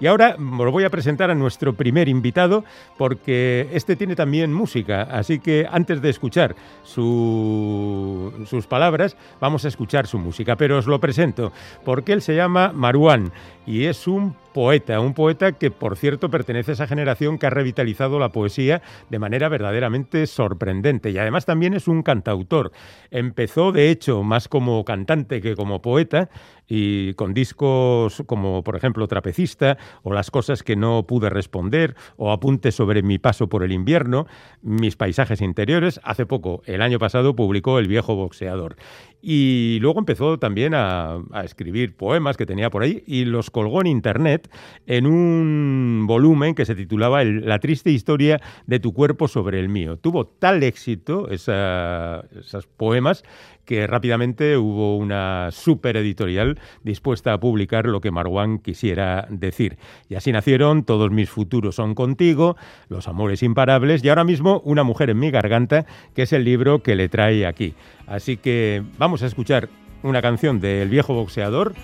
Y 0.00 0.06
ahora 0.06 0.36
os 0.36 0.72
voy 0.72 0.84
a 0.84 0.90
presentar 0.90 1.30
a 1.30 1.34
nuestro 1.34 1.74
primer 1.74 2.08
invitado 2.08 2.64
porque 2.98 3.68
este 3.72 3.96
tiene 3.96 4.16
también 4.16 4.52
música, 4.52 5.02
así 5.02 5.38
que 5.38 5.66
antes 5.70 6.00
de 6.02 6.10
escuchar 6.10 6.56
sus 6.84 8.66
palabras 8.68 9.16
vamos 9.40 9.64
a 9.64 9.68
escuchar 9.68 10.06
su 10.06 10.18
música, 10.18 10.56
pero 10.56 10.78
os 10.78 10.86
lo 10.86 11.00
presento 11.00 11.52
porque 11.84 12.12
él 12.12 12.22
se 12.22 12.34
llama 12.34 12.72
Maruán 12.74 13.32
y 13.66 13.84
es 13.84 14.06
un 14.06 14.34
poeta, 14.52 15.00
un 15.00 15.14
poeta 15.14 15.52
que 15.52 15.70
por 15.70 15.96
cierto 15.96 16.30
pertenece 16.30 16.72
a 16.72 16.74
esa 16.74 16.86
generación 16.86 17.38
que 17.38 17.46
ha 17.46 17.50
revitalizado 17.50 18.18
la 18.18 18.32
poesía 18.32 18.82
de 19.08 19.18
manera 19.18 19.48
verdaderamente 19.48 20.26
sorprendente 20.26 21.10
y 21.10 21.18
además 21.18 21.46
también 21.46 21.74
es 21.74 21.88
un 21.88 22.02
cantautor. 22.02 22.72
Empezó 23.10 23.72
de 23.72 23.90
hecho 23.90 24.22
más 24.22 24.48
como 24.48 24.84
cantante 24.84 25.40
que 25.40 25.54
como 25.56 25.82
poeta 25.82 26.28
y 26.70 27.14
con 27.14 27.34
discos 27.34 28.22
como 28.26 28.62
por 28.62 28.76
ejemplo 28.76 29.08
Trapecista 29.08 29.76
o 30.02 30.12
Las 30.12 30.30
cosas 30.30 30.62
que 30.62 30.76
no 30.76 31.06
pude 31.06 31.28
responder 31.28 31.96
o 32.16 32.30
Apuntes 32.30 32.76
sobre 32.76 33.02
mi 33.02 33.18
paso 33.18 33.48
por 33.48 33.64
el 33.64 33.72
invierno, 33.72 34.26
mis 34.62 34.96
paisajes 34.96 35.42
interiores. 35.42 36.00
Hace 36.04 36.26
poco, 36.26 36.62
el 36.66 36.80
año 36.80 36.98
pasado, 36.98 37.34
publicó 37.34 37.78
El 37.78 37.88
viejo 37.88 38.14
boxeador. 38.14 38.76
Y 39.20 39.78
luego 39.80 39.98
empezó 39.98 40.38
también 40.38 40.72
a, 40.74 41.18
escribir 41.44 41.96
poemas 41.96 42.36
que 42.36 42.46
tenía 42.46 42.70
por 42.70 42.82
ahí 42.82 43.02
y 43.06 43.24
los 43.24 43.50
colgó 43.50 43.80
en 43.80 43.88
internet 43.88 44.48
en 44.86 45.06
un 45.06 46.04
volumen 46.06 46.54
que 46.54 46.64
se 46.64 46.74
titulaba 46.74 47.24
La 47.24 47.58
triste 47.58 47.90
historia 47.90 48.40
de 48.66 48.78
tu 48.78 48.94
cuerpo 48.94 49.26
sobre 49.26 49.58
el 49.58 49.68
mío. 49.68 49.96
Tuvo 49.98 50.26
tal 50.26 50.62
éxito 50.62 51.28
esos 51.28 52.66
poemas 52.76 53.24
que 53.70 53.86
rápidamente 53.86 54.56
hubo 54.56 54.96
una 54.96 55.50
super 55.52 55.96
editorial 55.96 56.58
dispuesta 56.82 57.32
a 57.32 57.38
publicar 57.38 57.86
lo 57.86 58.00
que 58.00 58.10
Marwan 58.10 58.58
quisiera 58.58 59.28
decir. 59.30 59.78
Y 60.08 60.16
así 60.16 60.32
nacieron 60.32 60.82
Todos 60.82 61.12
mis 61.12 61.30
futuros 61.30 61.76
son 61.76 61.94
contigo, 61.94 62.56
Los 62.88 63.06
amores 63.06 63.44
imparables 63.44 64.02
y 64.02 64.08
ahora 64.08 64.24
mismo 64.24 64.60
Una 64.64 64.82
mujer 64.82 65.10
en 65.10 65.20
mi 65.20 65.30
garganta, 65.30 65.86
que 66.16 66.22
es 66.22 66.32
el 66.32 66.42
libro 66.42 66.82
que 66.82 66.96
le 66.96 67.08
trae 67.08 67.46
aquí. 67.46 67.74
Así 68.08 68.36
que 68.36 68.82
vamos 68.98 69.22
a 69.22 69.26
escuchar 69.26 69.68
una 70.02 70.20
canción 70.20 70.58
del 70.58 70.88
viejo 70.88 71.14
boxeador 71.14 71.74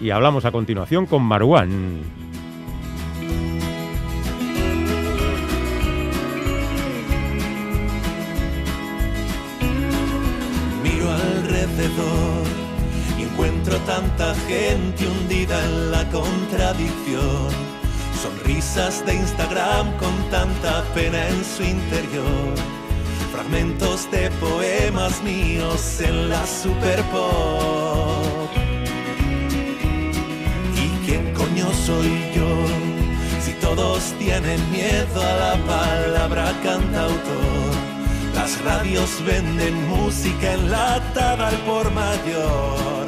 y 0.00 0.08
hablamos 0.08 0.46
a 0.46 0.50
continuación 0.50 1.04
con 1.04 1.24
Marwan. 1.24 2.43
Y 13.18 13.22
encuentro 13.22 13.76
tanta 13.78 14.32
gente 14.46 15.06
hundida 15.06 15.58
en 15.64 15.90
la 15.90 16.08
contradicción. 16.10 17.48
Sonrisas 18.22 19.04
de 19.04 19.14
Instagram 19.16 19.92
con 19.98 20.14
tanta 20.30 20.84
pena 20.94 21.28
en 21.28 21.44
su 21.44 21.64
interior. 21.64 22.54
Fragmentos 23.32 24.08
de 24.12 24.30
poemas 24.32 25.20
míos 25.24 26.00
en 26.00 26.28
la 26.28 26.46
super 26.46 27.02
pop. 27.10 28.50
¿Y 30.76 31.06
quién 31.06 31.34
coño 31.34 31.72
soy 31.84 32.30
yo? 32.36 32.66
Si 33.44 33.52
todos 33.54 34.14
tienen 34.20 34.60
miedo 34.70 35.20
a 35.20 35.34
la 35.34 35.66
palabra 35.66 36.52
cantautor 36.62 37.63
las 38.44 38.62
radios 38.62 39.24
venden 39.24 39.88
música 39.88 40.52
enlatada 40.52 41.48
al 41.48 41.56
por 41.68 41.90
mayor. 41.92 43.06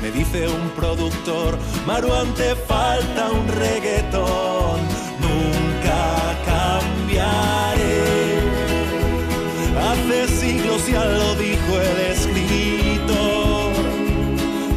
Me 0.00 0.10
dice 0.10 0.48
un 0.48 0.70
productor, 0.70 1.58
Maruán 1.86 2.32
te 2.32 2.54
falta 2.54 3.30
un 3.30 3.46
reggaetón, 3.48 4.80
nunca 5.26 6.00
cambiaré. 6.52 7.98
Hace 9.88 10.26
siglos 10.40 10.80
ya 10.88 11.04
lo 11.04 11.34
dijo 11.34 11.72
el 11.90 11.98
escritor, 12.14 13.72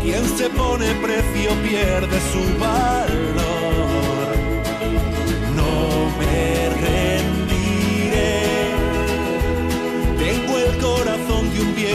quien 0.04 0.26
se 0.38 0.50
pone 0.50 0.94
precio 0.96 1.52
pierde 1.64 2.18
su 2.34 2.44
valor. 2.60 4.28
No 5.56 5.72
me 6.20 7.01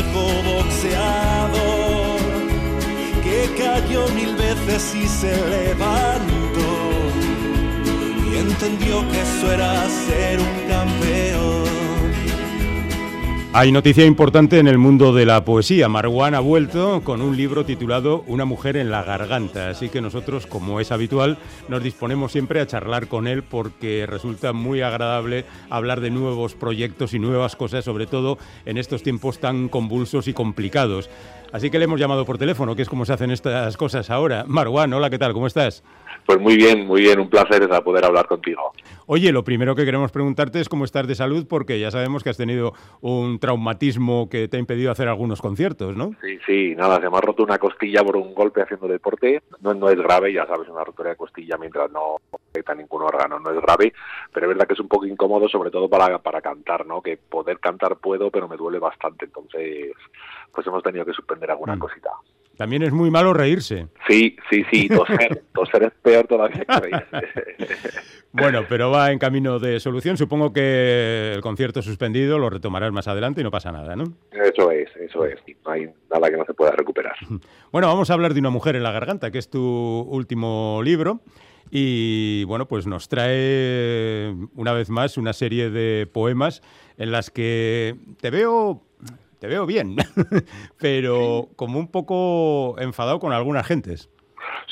viejo 0.06 0.42
boxeador 0.42 2.20
que 3.22 3.50
cayó 3.58 4.08
mil 4.08 4.36
veces 4.36 4.94
y 4.94 5.08
se 5.08 5.34
levantó 5.48 6.70
y 8.30 8.36
entendió 8.38 9.08
que 9.08 9.20
eso 9.20 9.52
era 9.52 9.88
ser 9.88 10.40
un 10.40 10.68
campeón. 10.68 11.65
Hay 13.58 13.72
noticia 13.72 14.04
importante 14.04 14.58
en 14.58 14.68
el 14.68 14.76
mundo 14.76 15.14
de 15.14 15.25
la 15.25 15.42
poesía. 15.46 15.88
Marwan 15.88 16.34
ha 16.34 16.40
vuelto 16.40 17.00
con 17.02 17.22
un 17.22 17.38
libro 17.38 17.64
titulado 17.64 18.22
Una 18.26 18.44
mujer 18.44 18.76
en 18.76 18.90
la 18.90 19.02
garganta. 19.02 19.70
Así 19.70 19.88
que 19.88 20.02
nosotros, 20.02 20.46
como 20.46 20.78
es 20.78 20.92
habitual, 20.92 21.38
nos 21.66 21.82
disponemos 21.82 22.32
siempre 22.32 22.60
a 22.60 22.66
charlar 22.66 23.08
con 23.08 23.26
él 23.26 23.42
porque 23.42 24.04
resulta 24.04 24.52
muy 24.52 24.82
agradable 24.82 25.46
hablar 25.70 26.02
de 26.02 26.10
nuevos 26.10 26.54
proyectos 26.54 27.14
y 27.14 27.18
nuevas 27.18 27.56
cosas, 27.56 27.82
sobre 27.82 28.06
todo 28.06 28.36
en 28.66 28.76
estos 28.76 29.02
tiempos 29.02 29.38
tan 29.38 29.70
convulsos 29.70 30.28
y 30.28 30.34
complicados. 30.34 31.08
Así 31.50 31.70
que 31.70 31.78
le 31.78 31.86
hemos 31.86 31.98
llamado 31.98 32.26
por 32.26 32.36
teléfono, 32.36 32.76
que 32.76 32.82
es 32.82 32.90
como 32.90 33.06
se 33.06 33.14
hacen 33.14 33.30
estas 33.30 33.78
cosas 33.78 34.10
ahora. 34.10 34.44
Marwan, 34.46 34.92
hola, 34.92 35.08
¿qué 35.08 35.18
tal? 35.18 35.32
¿Cómo 35.32 35.46
estás? 35.46 35.82
Pues 36.26 36.40
muy 36.40 36.56
bien, 36.56 36.87
muy 36.87 37.02
bien, 37.02 37.21
un 37.21 37.30
placer 37.30 37.62
poder 37.85 38.04
hablar 38.04 38.26
contigo. 38.26 38.73
Oye, 39.06 39.30
lo 39.30 39.45
primero 39.45 39.76
que 39.76 39.85
queremos 39.85 40.11
preguntarte 40.11 40.61
es 40.61 40.68
cómo 40.68 40.85
estás 40.85 41.06
de 41.06 41.14
salud, 41.14 41.47
porque 41.49 41.78
ya 41.78 41.92
sabemos 41.92 42.25
que 42.25 42.30
has 42.30 42.37
tenido 42.37 42.73
un 43.00 43.38
traumatismo 43.38 44.28
que 44.28 44.49
te 44.49 44.56
ha 44.56 44.61
impedido 44.61 44.90
hacer 44.90 45.06
algunos 45.06 45.40
conciertos, 45.40 45.97
¿no? 45.97 46.11
Sí, 46.21 46.38
sí, 46.45 46.75
nada, 46.76 47.00
se 47.00 47.09
me 47.09 47.16
ha 47.16 47.21
roto 47.21 47.45
una 47.45 47.59
costilla 47.59 48.02
por 48.02 48.16
un 48.16 48.35
golpe 48.35 48.62
haciendo 48.62 48.88
deporte. 48.88 49.42
No, 49.61 49.73
no 49.75 49.88
es 49.88 49.97
grave, 49.97 50.33
ya 50.33 50.47
sabes, 50.47 50.68
una 50.68 50.83
rotura 50.83 51.11
de 51.11 51.16
costilla 51.16 51.56
mientras 51.56 51.90
no 51.92 52.16
afecta 52.50 52.75
ningún 52.75 53.02
órgano, 53.02 53.38
no 53.38 53.50
es 53.52 53.61
grave, 53.61 53.92
pero 54.33 54.47
es 54.47 54.49
verdad 54.49 54.66
que 54.66 54.75
es 54.75 54.80
un 54.80 54.88
poco 54.88 55.06
incómodo, 55.06 55.49
sobre 55.49 55.71
todo 55.71 55.88
para, 55.88 56.18
para 56.18 56.40
cantar, 56.40 56.87
¿no? 56.87 57.00
Que 57.00 57.16
poder 57.16 57.61
cantar 57.61 57.99
puedo, 57.99 58.30
pero 58.33 58.49
me 58.49 58.56
duele 58.56 58.80
bastante, 58.80 59.26
entonces 59.26 59.92
pues 60.52 60.66
hemos 60.66 60.83
tenido 60.83 61.04
que 61.04 61.12
suspender 61.12 61.50
alguna 61.50 61.76
mm. 61.76 61.78
cosita. 61.78 62.11
También 62.56 62.82
es 62.82 62.92
muy 62.92 63.10
malo 63.10 63.34
reírse. 63.34 63.88
Sí, 64.08 64.36
sí, 64.50 64.64
sí, 64.70 64.88
toser, 64.88 65.42
toser 65.54 65.82
es 65.84 65.92
peor 66.02 66.26
todavía 66.26 66.64
que 66.64 66.80
reírse. 66.80 67.76
bueno, 68.32 68.64
pero 68.68 68.90
va 68.90 69.12
en 69.12 69.18
camino 69.18 69.58
de 69.58 69.78
solución. 69.78 70.16
Supongo 70.16 70.52
que 70.52 71.32
el 71.34 71.42
concierto 71.42 71.82
suspendido 71.82 72.38
lo 72.38 72.48
retomarás 72.48 72.92
más 72.92 73.08
adelante 73.08 73.42
y 73.42 73.44
no 73.44 73.50
pasa 73.50 73.72
nada, 73.72 73.94
¿no? 73.94 74.04
Eso 74.32 74.70
es, 74.70 74.88
eso 74.96 75.26
es. 75.26 75.36
No 75.64 75.70
hay 75.70 75.90
nada 76.10 76.30
que 76.30 76.36
no 76.36 76.44
se 76.44 76.54
pueda 76.54 76.72
recuperar. 76.72 77.16
Bueno, 77.72 77.88
vamos 77.88 78.08
a 78.08 78.14
hablar 78.14 78.32
de 78.32 78.40
Una 78.40 78.48
mujer 78.48 78.76
en 78.76 78.82
la 78.82 78.92
garganta, 78.92 79.30
que 79.30 79.38
es 79.38 79.50
tu 79.50 79.60
último 79.60 80.80
libro. 80.82 81.20
Y 81.70 82.44
bueno, 82.44 82.66
pues 82.68 82.86
nos 82.86 83.08
trae 83.08 84.34
una 84.54 84.72
vez 84.72 84.88
más 84.88 85.18
una 85.18 85.32
serie 85.32 85.68
de 85.68 86.06
poemas 86.06 86.62
en 86.96 87.10
las 87.10 87.30
que 87.30 87.96
te 88.20 88.30
veo 88.30 88.82
te 89.38 89.46
veo 89.46 89.66
bien, 89.66 89.96
pero 90.80 91.48
como 91.56 91.78
un 91.78 91.90
poco 91.90 92.78
enfadado 92.78 93.18
con 93.20 93.32
algunas 93.32 93.66
gentes. 93.66 94.10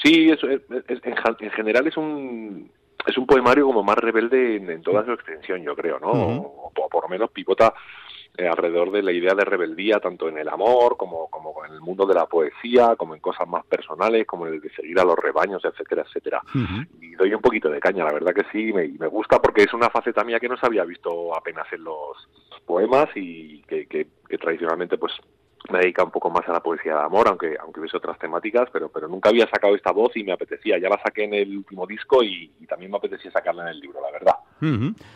Sí, 0.03 0.31
es, 0.31 0.39
en, 0.43 1.51
general 1.51 1.87
es 1.87 1.97
un 1.97 2.71
es 3.07 3.19
un 3.19 3.27
poemario 3.27 3.67
como 3.67 3.83
más 3.83 3.97
rebelde 3.97 4.57
en, 4.57 4.83
toda 4.83 5.05
su 5.05 5.13
extensión, 5.13 5.63
yo 5.63 5.75
creo, 5.77 5.99
¿no? 5.99 6.11
o, 6.11 6.73
por 6.91 7.03
lo 7.03 7.09
menos 7.09 7.31
pivota 7.31 7.75
eh, 8.37 8.49
alrededor 8.49 8.91
de 8.91 9.03
la 9.03 9.13
idea 9.13 9.35
de 9.35 9.45
rebeldía, 9.45 10.01
tanto 10.01 10.29
en 10.29 10.39
el 10.39 10.49
amor 10.49 10.97
como, 10.97 11.29
como 11.29 11.65
en 11.65 11.73
el 11.73 11.81
mundo 11.81 12.05
de 12.07 12.15
la 12.15 12.27
poesía, 12.27 12.97
como 12.97 13.15
en 13.15 13.21
cosas 13.21 13.47
más 13.49 13.65
personales, 13.67 14.27
como 14.27 14.47
en 14.47 14.55
el 14.55 14.61
de 14.61 14.71
seguir 14.71 14.99
a 14.99 15.05
los 15.05 15.17
rebaños, 15.17 15.65
etcétera, 15.65 16.03
etcétera. 16.07 16.43
Y 17.01 17.15
doy 17.15 17.33
un 17.33 17.41
poquito 17.41 17.69
de 17.71 17.81
caña, 17.81 18.05
la 18.05 18.13
verdad 18.13 18.35
que 18.35 18.45
sí, 18.51 18.73
me, 18.73 18.89
me 18.89 19.07
gusta 19.07 19.41
porque 19.41 19.63
es 19.63 19.73
una 19.73 19.91
faceta 19.91 20.25
mía 20.25 20.41
que 20.41 20.49
no 20.49 20.57
se 20.57 20.67
había 20.67 20.85
visto 20.85 21.35
apenas 21.37 21.73
en 21.73 21.85
los 21.85 22.29
poemas 22.67 23.09
y 23.15 23.63
que, 23.63 23.87
que, 23.87 24.07
que 24.29 24.39
tradicionalmente 24.39 24.99
pues 24.99 25.13
me 25.71 25.79
dedica 25.79 26.05
un 26.05 26.11
poco 26.11 26.31
más 26.31 26.47
a 26.49 26.53
la 26.53 26.61
poesía 26.61 26.95
de 26.95 27.03
amor, 27.05 27.29
aunque 27.29 27.57
aunque 27.59 27.81
hubiese 27.81 27.97
otras 27.97 28.19
temáticas, 28.19 28.69
pero 28.73 28.91
pero 28.91 29.09
nunca 29.09 29.31
había 29.31 29.49
sacado 29.49 29.75
esta 29.75 29.93
voz 29.93 30.15
y 30.17 30.25
me 30.25 30.33
apetecía. 30.33 30.79
Ya 30.79 30.89
la 30.89 31.01
saqué 31.03 31.25
en 31.25 31.35
el 31.35 31.57
último 31.57 31.87
disco 31.87 32.23
y, 32.23 32.49
también 32.69 32.91
me 32.91 32.99
apetecía 32.99 33.31
sacarla 33.31 33.63
en 33.63 33.69
el 33.69 33.81
libro, 33.81 34.01
la 34.01 34.11
verdad. 34.11 34.34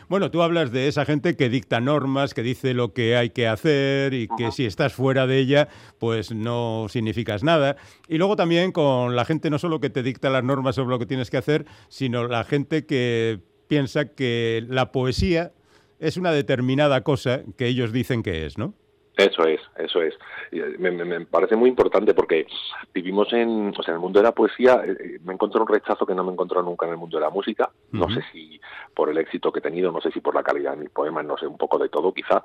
Bueno, 0.09 0.31
tú 0.31 0.43
hablas 0.43 0.73
de 0.73 0.89
esa 0.89 1.05
gente 1.05 1.37
que 1.37 1.49
dicta 1.49 1.81
normas, 1.81 2.35
que 2.35 2.43
dice 2.43 2.75
lo 2.75 2.93
que 2.93 3.17
hay 3.17 3.31
que 3.31 3.49
hacer 3.49 4.13
y 4.13 4.29
que 4.37 4.53
si 4.53 4.67
estás 4.67 4.93
fuera 4.93 5.27
de 5.27 5.39
ella, 5.39 5.69
pues 5.99 6.33
no 6.33 6.87
significas 6.89 7.43
nada. 7.43 7.77
Y 8.09 8.19
luego 8.19 8.37
también 8.37 8.73
con 8.73 9.17
la 9.17 9.25
gente 9.25 9.49
no 9.51 9.59
solo 9.59 9.81
que 9.81 9.91
te 9.91 10.03
dicta 10.03 10.29
las 10.29 10.45
normas 10.45 10.75
sobre 10.75 10.91
lo 10.91 10.99
que 10.99 11.07
tienes 11.07 11.31
que 11.31 11.39
hacer, 11.39 11.67
sino 11.89 12.27
la 12.29 12.45
gente 12.45 12.85
que 12.85 13.41
piensa 13.69 14.07
que 14.07 14.65
la 14.69 14.93
poesía 14.93 15.53
es 15.99 16.17
una 16.17 16.33
determinada 16.33 17.03
cosa 17.03 17.43
que 17.57 17.67
ellos 17.67 17.93
dicen 17.93 18.23
que 18.23 18.47
es, 18.47 18.59
¿no? 18.59 18.75
Eso 19.19 19.43
es, 19.49 19.61
eso 19.77 20.01
es. 20.01 20.15
Eh, 20.53 20.77
me, 20.79 20.93
me, 20.93 21.27
parece 21.27 21.57
muy 21.57 21.69
importante 21.69 22.15
porque 22.15 22.47
vivimos 22.95 23.33
en, 23.33 23.75
o 23.77 23.83
sea, 23.83 23.91
en 23.91 23.97
el 23.97 24.01
mundo 24.01 24.21
de 24.21 24.23
la 24.23 24.31
poesía, 24.31 24.81
eh, 24.87 24.93
eh, 24.93 25.19
me 25.25 25.35
encontré 25.35 25.61
un 25.61 25.67
rechazo 25.67 26.07
que 26.07 26.15
no 26.15 26.23
me 26.23 26.31
encontró 26.31 26.63
nunca 26.63 26.87
en 26.87 26.93
el 26.93 26.99
mundo 26.99 27.19
de 27.19 27.25
la 27.25 27.31
música. 27.31 27.69
No 27.91 28.09
sé 28.11 28.23
si 28.31 28.61
por 28.95 29.11
el 29.11 29.19
éxito 29.19 29.51
que 29.51 29.59
he 29.59 29.63
tenido, 29.63 29.91
no 29.91 30.01
sé 30.01 30.13
si 30.13 30.21
por 30.21 30.37
la 30.37 30.45
calidad 30.45 30.71
de 30.73 30.83
mis 30.83 30.91
poemas, 30.91 31.25
no 31.25 31.37
sé, 31.37 31.49
un 31.49 31.59
poco 31.59 31.79
de 31.79 31.89
todo 31.89 32.15
quizá. 32.15 32.45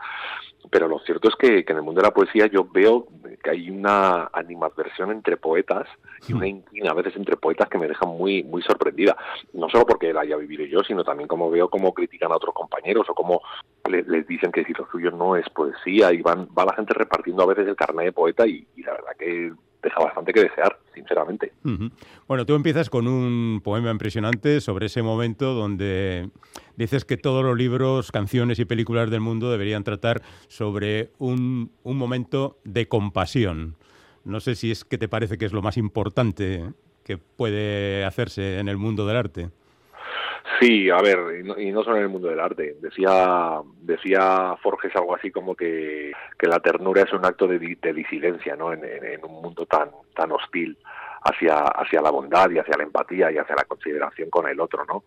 pero 0.71 0.87
lo 0.87 0.97
cierto 0.99 1.29
es 1.29 1.35
que, 1.35 1.63
en 1.67 1.77
el 1.77 1.83
mundo 1.83 2.01
de 2.01 2.07
la 2.07 2.13
poesía 2.13 2.47
yo 2.47 2.65
veo 2.65 3.07
que 3.43 3.51
hay 3.51 3.69
una 3.69 4.31
animadversión 4.33 5.11
entre 5.11 5.37
poetas 5.37 5.87
y 6.27 6.33
una 6.33 6.47
inquina 6.47 6.89
a 6.89 6.95
veces 6.95 7.15
entre 7.17 7.37
poetas 7.37 7.69
que 7.69 7.77
me 7.77 7.87
dejan 7.87 8.09
muy 8.09 8.41
muy 8.41 8.63
sorprendida. 8.63 9.15
No 9.53 9.69
solo 9.69 9.85
porque 9.85 10.11
la 10.11 10.21
haya 10.21 10.37
vivido 10.37 10.65
yo, 10.65 10.83
sino 10.83 11.03
también 11.03 11.27
como 11.27 11.51
veo 11.51 11.69
cómo 11.69 11.93
critican 11.93 12.31
a 12.31 12.37
otros 12.37 12.55
compañeros 12.55 13.07
o 13.09 13.13
cómo 13.13 13.43
les 13.85 14.25
dicen 14.27 14.51
que 14.51 14.63
si 14.63 14.73
lo 14.73 14.87
suyo 14.89 15.11
no 15.11 15.35
es 15.35 15.47
poesía 15.49 16.11
y 16.13 16.21
van 16.21 16.47
la 16.65 16.73
gente 16.73 16.93
repartiendo 16.93 17.43
a 17.43 17.47
veces 17.47 17.67
el 17.67 17.75
carnet 17.75 18.05
de 18.05 18.11
poeta 18.11 18.47
y 18.47 18.65
la 18.77 18.93
verdad 18.93 19.11
que 19.17 19.51
deja 19.83 19.99
bastante 19.99 20.33
que 20.33 20.41
desear, 20.41 20.79
sinceramente. 20.95 21.51
Bueno, 22.27 22.45
tú 22.45 22.55
empiezas 22.55 22.89
con 22.89 23.07
un 23.07 23.61
poema 23.63 23.91
impresionante 23.91 24.61
sobre 24.61 24.85
ese 24.85 25.03
momento 25.03 25.53
donde 25.53 26.29
dices 26.77 27.05
que 27.05 27.17
todos 27.17 27.43
los 27.43 27.57
libros, 27.57 28.11
canciones 28.11 28.59
y 28.59 28.65
películas 28.65 29.11
del 29.11 29.19
mundo 29.19 29.51
deberían 29.51 29.83
tratar 29.83 30.21
sobre 30.47 31.11
un, 31.19 31.71
un 31.83 31.97
momento 31.97 32.57
de 32.63 32.87
compasión. 32.87 33.75
No 34.23 34.39
sé 34.39 34.55
si 34.55 34.71
es 34.71 34.85
que 34.85 34.97
te 34.97 35.09
parece 35.09 35.37
que 35.37 35.45
es 35.45 35.53
lo 35.53 35.61
más 35.61 35.75
importante 35.75 36.63
que 37.03 37.17
puede 37.17 38.05
hacerse 38.05 38.59
en 38.59 38.69
el 38.69 38.77
mundo 38.77 39.05
del 39.05 39.17
arte. 39.17 39.49
Sí, 40.63 40.89
a 40.89 41.01
ver, 41.01 41.43
y 41.57 41.71
no, 41.73 41.83
solo 41.83 41.97
en 41.97 42.03
el 42.03 42.09
mundo 42.09 42.29
del 42.29 42.39
arte. 42.39 42.77
Decía, 42.79 43.59
decía 43.81 44.55
Forges 44.63 44.95
algo 44.95 45.13
así 45.13 45.29
como 45.29 45.57
que, 45.57 46.13
que 46.39 46.47
la 46.47 46.61
ternura 46.61 47.01
es 47.01 47.11
un 47.11 47.25
acto 47.25 47.47
de, 47.47 47.59
disidencia, 47.59 48.55
¿no? 48.55 48.71
En, 48.71 49.25
un 49.25 49.41
mundo 49.41 49.65
tan, 49.65 49.91
tan 50.15 50.31
hostil 50.31 50.77
hacia, 51.21 51.57
hacia 51.57 52.01
la 52.01 52.11
bondad 52.11 52.49
y 52.49 52.59
hacia 52.59 52.77
la 52.77 52.83
empatía 52.83 53.29
y 53.29 53.39
hacia 53.39 53.57
la 53.57 53.65
consideración 53.65 54.29
con 54.29 54.47
el 54.47 54.61
otro, 54.61 54.85
¿no? 54.85 55.03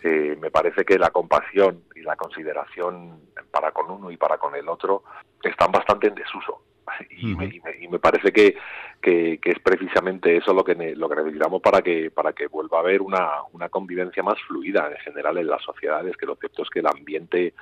Eh, 0.00 0.38
me 0.40 0.52
parece 0.52 0.84
que 0.84 0.96
la 0.96 1.10
compasión 1.10 1.82
y 1.96 2.02
la 2.02 2.14
consideración 2.14 3.18
para 3.50 3.72
con 3.72 3.90
uno 3.90 4.12
y 4.12 4.16
para 4.16 4.38
con 4.38 4.54
el 4.54 4.68
otro 4.68 5.02
están 5.42 5.72
bastante 5.72 6.06
en 6.06 6.14
desuso. 6.14 6.62
Y, 7.10 7.34
me, 7.34 7.46
y, 7.80 7.88
me, 7.88 7.98
parece 7.98 8.32
que, 8.32 8.56
que, 9.00 9.38
es 9.42 9.58
precisamente 9.60 10.36
eso 10.36 10.52
lo 10.52 10.64
que, 10.64 10.74
lo 10.96 11.08
que 11.08 11.16
necesitamos 11.16 11.60
para 11.60 11.82
que, 11.82 12.10
para 12.10 12.32
que 12.32 12.46
vuelva 12.46 12.78
a 12.78 12.80
haber 12.80 13.02
una, 13.02 13.42
una 13.52 13.68
convivencia 13.68 14.22
más 14.22 14.40
fluida 14.46 14.88
en 14.90 14.96
general 14.98 15.38
en 15.38 15.48
las 15.48 15.62
sociedades, 15.62 16.16
que 16.16 16.26
lo 16.26 16.36
cierto 16.36 16.62
es 16.62 16.70
que 16.70 16.80
el 16.80 16.86
ambiente 16.86 17.54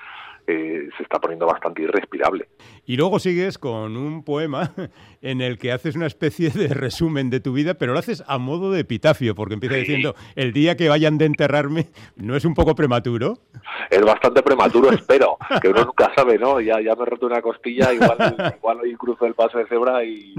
eh, 0.49 0.89
se 0.97 1.03
está 1.03 1.21
poniendo 1.21 1.47
bastante 1.47 1.83
irrespirable. 1.83 2.49
Y 2.87 2.97
luego 2.97 3.19
sigues 3.19 3.59
con 3.59 3.97
un 3.97 4.25
poema 4.25 4.73
en 5.23 5.41
el 5.43 5.59
que 5.59 5.73
haces 5.73 5.95
una 5.95 6.07
especie 6.07 6.51
de 6.51 6.69
resumen 6.69 7.29
de 7.29 7.41
tu 7.41 7.53
vida, 7.53 7.75
pero 7.75 7.93
lo 7.93 7.99
haces 7.99 8.25
a 8.27 8.39
modo 8.39 8.73
de 8.73 8.81
epitafio, 8.81 9.35
porque 9.35 9.55
empieza 9.55 9.77
diciendo, 9.77 10.15
el 10.37 10.53
día 10.53 10.77
que 10.77 10.89
vayan 10.89 11.19
de 11.19 11.27
enterrarme, 11.27 11.89
¿no 12.17 12.35
es 12.35 12.45
un 12.45 12.55
poco 12.55 12.75
prematuro? 12.75 13.35
Es 13.91 14.03
bastante 14.03 14.43
prematuro, 14.43 14.91
espero, 14.91 15.37
que 15.61 15.69
uno 15.69 15.85
nunca 15.85 16.11
sabe, 16.17 16.39
¿no? 16.39 16.61
Ya, 16.61 16.81
ya 16.81 16.95
me 16.95 17.03
he 17.03 17.07
roto 17.07 17.27
una 17.27 17.43
costilla, 17.43 17.93
igual, 17.93 18.37
igual 18.57 18.81
hoy 18.81 18.95
cruzo 18.95 19.27
el 19.27 19.35
paso 19.35 19.59
de 19.59 19.67
cebra 19.67 20.03
y, 20.05 20.35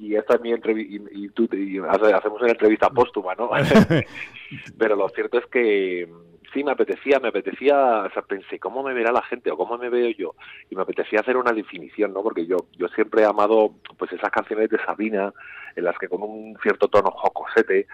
y 0.00 0.16
esta 0.16 0.34
es 0.34 0.40
mi 0.40 0.50
entrevista 0.50 1.10
y, 1.12 1.28
tú 1.28 1.48
hacemos 1.88 2.40
una 2.40 2.50
entrevista 2.50 2.88
póstuma, 2.90 3.34
¿no? 3.34 3.50
Pero 4.78 4.96
lo 4.96 5.08
cierto 5.10 5.38
es 5.38 5.46
que 5.46 6.08
sí 6.52 6.64
me 6.64 6.72
apetecía, 6.72 7.18
me 7.20 7.28
apetecía, 7.28 8.02
o 8.02 8.10
sea, 8.10 8.22
pensé, 8.22 8.58
¿cómo 8.58 8.82
me 8.82 8.94
verá 8.94 9.12
la 9.12 9.22
gente 9.22 9.50
o 9.50 9.56
cómo 9.56 9.78
me 9.78 9.88
veo 9.88 10.10
yo? 10.10 10.34
Y 10.68 10.76
me 10.76 10.82
apetecía 10.82 11.20
hacer 11.20 11.36
una 11.36 11.52
definición, 11.52 12.12
¿no? 12.12 12.22
Porque 12.22 12.46
yo, 12.46 12.56
yo 12.76 12.88
siempre 12.88 13.22
he 13.22 13.26
amado, 13.26 13.74
pues, 13.98 14.12
esas 14.12 14.30
canciones 14.30 14.70
de 14.70 14.78
Sabina, 14.84 15.32
en 15.76 15.84
las 15.84 15.98
que 15.98 16.08
con 16.08 16.22
un 16.22 16.56
cierto 16.62 16.88
tono 16.88 17.10
jocosete, 17.10 17.86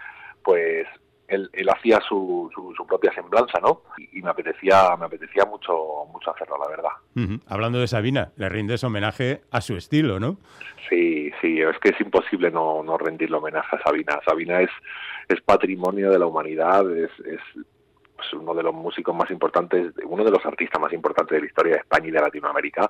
pues, 0.43 0.87
él, 1.27 1.49
él 1.51 1.69
hacía 1.69 1.99
su, 2.07 2.49
su, 2.53 2.87
propia 2.87 3.13
semblanza, 3.13 3.59
¿no? 3.61 3.83
Y, 4.13 4.21
me 4.21 4.29
apetecía, 4.29 4.95
me 4.97 5.05
apetecía 5.07 5.43
mucho, 5.45 6.05
mucho 6.11 6.33
hacerlo, 6.33 6.55
la 6.57 6.69
verdad. 6.69 7.39
Hablando 7.47 7.79
de 7.79 7.87
Sabina, 7.87 8.31
le 8.37 8.47
rindes 8.47 8.83
homenaje 8.85 9.41
a 9.51 9.59
su 9.59 9.75
estilo, 9.75 10.21
¿no? 10.21 10.37
Sí, 10.89 11.31
sí, 11.41 11.59
es 11.59 11.77
que 11.79 11.89
es 11.89 11.99
imposible 11.99 12.49
no, 12.49 12.81
no 12.81 12.97
rendirle 12.97 13.35
homenaje 13.35 13.75
a 13.75 13.83
Sabina. 13.83 14.19
Sabina 14.25 14.61
es, 14.61 14.69
es 15.27 15.41
patrimonio 15.41 16.11
de 16.11 16.19
la 16.19 16.27
humanidad, 16.27 16.89
es, 16.97 17.11
es 17.25 17.41
pues, 18.17 18.33
uno 18.33 18.53
de 18.53 18.63
los 18.63 18.73
músicos 18.73 19.15
más 19.15 19.29
importantes, 19.31 19.93
uno 20.03 20.23
de 20.23 20.31
los 20.31 20.45
artistas 20.45 20.81
más 20.81 20.91
importantes 20.91 21.35
de 21.35 21.41
la 21.41 21.45
historia 21.45 21.73
de 21.73 21.79
España 21.79 22.07
y 22.07 22.11
de 22.11 22.19
Latinoamérica. 22.19 22.89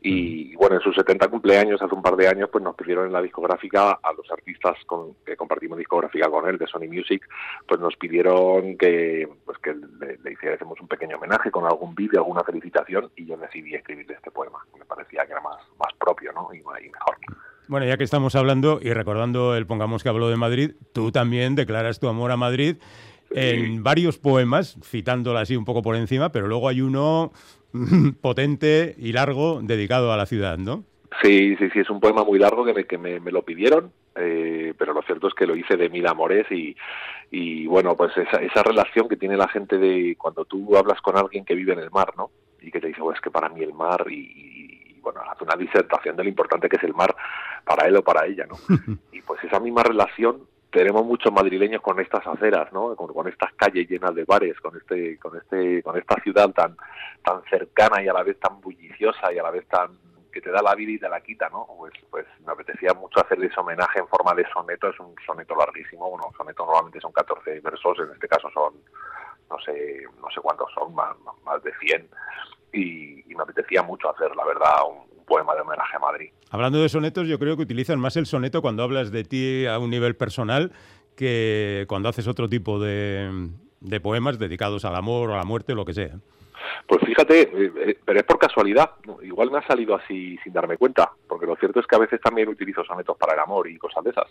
Y 0.00 0.54
bueno, 0.54 0.76
en 0.76 0.82
sus 0.82 0.94
70 0.94 1.26
cumpleaños, 1.28 1.82
hace 1.82 1.94
un 1.94 2.02
par 2.02 2.14
de 2.14 2.28
años, 2.28 2.48
pues 2.52 2.62
nos 2.62 2.76
pidieron 2.76 3.06
en 3.06 3.12
la 3.12 3.22
discográfica 3.22 3.98
a 4.00 4.12
los 4.12 4.30
artistas 4.30 4.76
con, 4.86 5.14
que 5.26 5.36
compartimos 5.36 5.76
discográfica 5.76 6.28
con 6.28 6.48
él, 6.48 6.58
de 6.58 6.66
Sony 6.66 6.86
Music, 6.88 7.26
pues 7.66 7.80
nos 7.80 7.96
pidieron 7.96 8.76
que, 8.76 9.28
pues 9.44 9.58
que 9.58 9.74
le, 9.74 10.18
le 10.18 10.36
un 10.80 10.88
pequeño 10.88 11.16
homenaje 11.16 11.50
con 11.50 11.64
algún 11.64 11.94
vídeo, 11.94 12.20
alguna 12.20 12.44
felicitación, 12.44 13.10
y 13.16 13.26
yo 13.26 13.36
decidí 13.36 13.74
escribirle 13.74 14.14
este 14.14 14.30
poema. 14.30 14.58
Me 14.78 14.84
parecía 14.84 15.26
que 15.26 15.32
era 15.32 15.40
más, 15.40 15.58
más 15.78 15.92
propio 15.98 16.32
¿no? 16.32 16.50
y, 16.52 16.58
y 16.58 16.90
mejor. 16.90 17.16
Bueno, 17.66 17.86
ya 17.86 17.96
que 17.96 18.04
estamos 18.04 18.34
hablando 18.34 18.78
y 18.80 18.92
recordando 18.92 19.54
el 19.56 19.66
Pongamos 19.66 20.02
que 20.02 20.08
habló 20.08 20.28
de 20.28 20.36
Madrid, 20.36 20.72
tú 20.92 21.10
también 21.10 21.54
declaras 21.54 22.00
tu 22.00 22.08
amor 22.08 22.30
a 22.30 22.36
Madrid 22.36 22.76
en 23.30 23.82
varios 23.82 24.18
poemas, 24.18 24.78
citándola 24.82 25.40
así 25.40 25.56
un 25.56 25.64
poco 25.64 25.82
por 25.82 25.96
encima, 25.96 26.30
pero 26.32 26.46
luego 26.46 26.68
hay 26.68 26.80
uno 26.80 27.32
potente 28.20 28.94
y 28.98 29.12
largo 29.12 29.60
dedicado 29.62 30.12
a 30.12 30.16
la 30.16 30.26
ciudad, 30.26 30.58
¿no? 30.58 30.84
Sí, 31.22 31.56
sí, 31.56 31.70
sí, 31.70 31.80
es 31.80 31.90
un 31.90 32.00
poema 32.00 32.22
muy 32.22 32.38
largo 32.38 32.64
que 32.64 32.74
me, 32.74 32.84
que 32.84 32.98
me, 32.98 33.32
lo 33.32 33.42
pidieron, 33.42 33.92
eh, 34.14 34.74
pero 34.78 34.92
lo 34.92 35.02
cierto 35.02 35.28
es 35.28 35.34
que 35.34 35.46
lo 35.46 35.56
hice 35.56 35.76
de 35.76 35.88
mil 35.88 36.06
amores 36.06 36.46
y, 36.50 36.76
y 37.30 37.66
bueno, 37.66 37.96
pues 37.96 38.16
esa, 38.16 38.42
esa 38.42 38.62
relación 38.62 39.08
que 39.08 39.16
tiene 39.16 39.36
la 39.36 39.48
gente 39.48 39.78
de 39.78 40.16
cuando 40.16 40.44
tú 40.44 40.76
hablas 40.76 41.00
con 41.00 41.16
alguien 41.16 41.44
que 41.44 41.54
vive 41.54 41.72
en 41.72 41.80
el 41.80 41.90
mar, 41.90 42.12
¿no? 42.16 42.30
Y 42.60 42.70
que 42.70 42.80
te 42.80 42.88
dice, 42.88 43.00
bueno, 43.00 43.16
es 43.16 43.22
que 43.22 43.30
para 43.30 43.48
mí 43.48 43.62
el 43.62 43.72
mar 43.72 44.04
y, 44.10 44.92
y 44.96 45.00
bueno, 45.00 45.20
hace 45.28 45.44
una 45.44 45.56
disertación 45.56 46.14
de 46.14 46.24
lo 46.24 46.28
importante 46.28 46.68
que 46.68 46.76
es 46.76 46.84
el 46.84 46.94
mar 46.94 47.14
para 47.64 47.88
él 47.88 47.96
o 47.96 48.02
para 48.02 48.26
ella, 48.26 48.46
¿no? 48.46 48.56
y 49.12 49.22
pues 49.22 49.42
esa 49.42 49.60
misma 49.60 49.82
relación 49.82 50.42
tenemos 50.70 51.04
muchos 51.04 51.32
madrileños 51.32 51.82
con 51.82 51.98
estas 52.00 52.26
aceras, 52.26 52.72
¿no? 52.72 52.94
Con, 52.94 53.28
estas 53.28 53.52
calles 53.54 53.88
llenas 53.88 54.14
de 54.14 54.24
bares, 54.24 54.58
con 54.60 54.76
este, 54.76 55.18
con 55.18 55.36
este, 55.36 55.82
con 55.82 55.96
esta 55.96 56.20
ciudad 56.22 56.50
tan, 56.50 56.76
tan 57.22 57.42
cercana 57.44 58.02
y 58.02 58.08
a 58.08 58.12
la 58.12 58.22
vez 58.22 58.38
tan 58.38 58.60
bulliciosa 58.60 59.32
y 59.32 59.38
a 59.38 59.42
la 59.42 59.50
vez 59.50 59.66
tan 59.68 59.90
que 60.30 60.42
te 60.42 60.50
da 60.50 60.60
la 60.62 60.74
vida 60.74 60.92
y 60.92 60.98
te 60.98 61.08
la 61.08 61.20
quita, 61.22 61.48
¿no? 61.48 61.66
Pues, 61.78 61.92
pues 62.10 62.26
me 62.44 62.52
apetecía 62.52 62.92
mucho 62.92 63.20
hacerle 63.20 63.46
ese 63.46 63.58
homenaje 63.60 63.98
en 63.98 64.08
forma 64.08 64.34
de 64.34 64.46
soneto, 64.52 64.88
es 64.88 65.00
un 65.00 65.14
soneto 65.26 65.54
larguísimo, 65.56 66.10
bueno, 66.10 66.30
soneto 66.36 66.66
normalmente 66.66 67.00
son 67.00 67.12
14 67.12 67.60
versos, 67.60 67.98
en 68.00 68.12
este 68.12 68.28
caso 68.28 68.50
son, 68.50 68.74
no 69.48 69.58
sé, 69.60 70.04
no 70.20 70.30
sé 70.30 70.40
cuántos 70.40 70.70
son, 70.74 70.94
más, 70.94 71.16
más 71.44 71.62
de 71.62 71.72
100, 71.80 72.08
y, 72.72 73.32
y 73.32 73.34
me 73.34 73.42
apetecía 73.42 73.82
mucho 73.82 74.10
hacer, 74.10 74.36
la 74.36 74.44
verdad, 74.44 74.82
un, 74.86 75.08
poema 75.28 75.54
de 75.54 75.60
homenaje 75.60 75.94
a 75.94 76.00
Madrid. 76.00 76.32
Hablando 76.50 76.80
de 76.80 76.88
sonetos, 76.88 77.28
yo 77.28 77.38
creo 77.38 77.56
que 77.56 77.62
utilizan 77.62 78.00
más 78.00 78.16
el 78.16 78.26
soneto 78.26 78.62
cuando 78.62 78.82
hablas 78.82 79.10
de 79.10 79.24
ti 79.24 79.66
a 79.66 79.78
un 79.78 79.90
nivel 79.90 80.16
personal 80.16 80.72
que 81.16 81.84
cuando 81.88 82.08
haces 82.08 82.26
otro 82.26 82.48
tipo 82.48 82.78
de, 82.78 83.50
poemas 84.02 84.38
dedicados 84.38 84.84
al 84.84 84.94
amor 84.94 85.30
o 85.30 85.34
a 85.34 85.38
la 85.38 85.44
muerte 85.44 85.72
o 85.72 85.76
lo 85.76 85.84
que 85.84 85.94
sea. 85.94 86.16
Pues 86.86 87.00
fíjate, 87.04 87.42
eh, 87.42 87.72
eh, 87.76 87.98
pero 88.04 88.20
es 88.20 88.24
por 88.24 88.38
casualidad. 88.38 88.90
Igual 89.22 89.50
me 89.50 89.58
ha 89.58 89.66
salido 89.66 89.94
así 89.94 90.38
sin 90.42 90.52
darme 90.52 90.76
cuenta, 90.76 91.10
porque 91.28 91.46
lo 91.46 91.56
cierto 91.56 91.80
es 91.80 91.86
que 91.86 91.96
a 91.96 92.00
veces 92.00 92.20
también 92.20 92.48
utilizo 92.48 92.84
sonetos 92.84 93.16
para 93.16 93.34
el 93.34 93.40
amor 93.40 93.68
y 93.68 93.76
cosas 93.78 94.04
de 94.04 94.10
esas. 94.10 94.26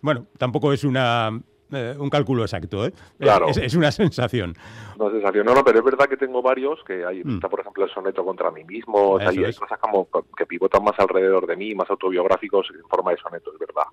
Bueno, 0.00 0.26
tampoco 0.36 0.72
es 0.72 0.84
una 0.84 1.30
eh, 1.76 1.96
un 1.98 2.10
cálculo 2.10 2.42
exacto, 2.42 2.86
¿eh? 2.86 2.92
Claro. 3.18 3.48
Es, 3.48 3.74
una 3.74 3.90
sensación. 3.92 4.54
Una 4.98 5.10
sensación, 5.10 5.46
no, 5.46 5.54
no, 5.54 5.64
pero 5.64 5.78
es 5.78 5.84
verdad 5.84 6.06
que 6.06 6.16
tengo 6.16 6.42
varios, 6.42 6.82
que 6.86 7.04
hay, 7.04 7.22
mm. 7.24 7.34
está 7.36 7.48
por 7.48 7.60
ejemplo 7.60 7.84
el 7.84 7.90
soneto 7.90 8.24
contra 8.24 8.50
mí 8.50 8.64
mismo, 8.64 9.18
hay, 9.18 9.52
cosas 9.54 9.78
como 9.80 10.08
que 10.36 10.46
pivotan 10.46 10.82
más 10.84 10.98
alrededor 10.98 11.46
de 11.46 11.56
mí, 11.56 11.74
más 11.74 11.88
autobiográficos 11.90 12.68
en 12.70 12.88
forma 12.88 13.12
de 13.12 13.16
soneto, 13.18 13.52
es 13.52 13.58
verdad. 13.58 13.84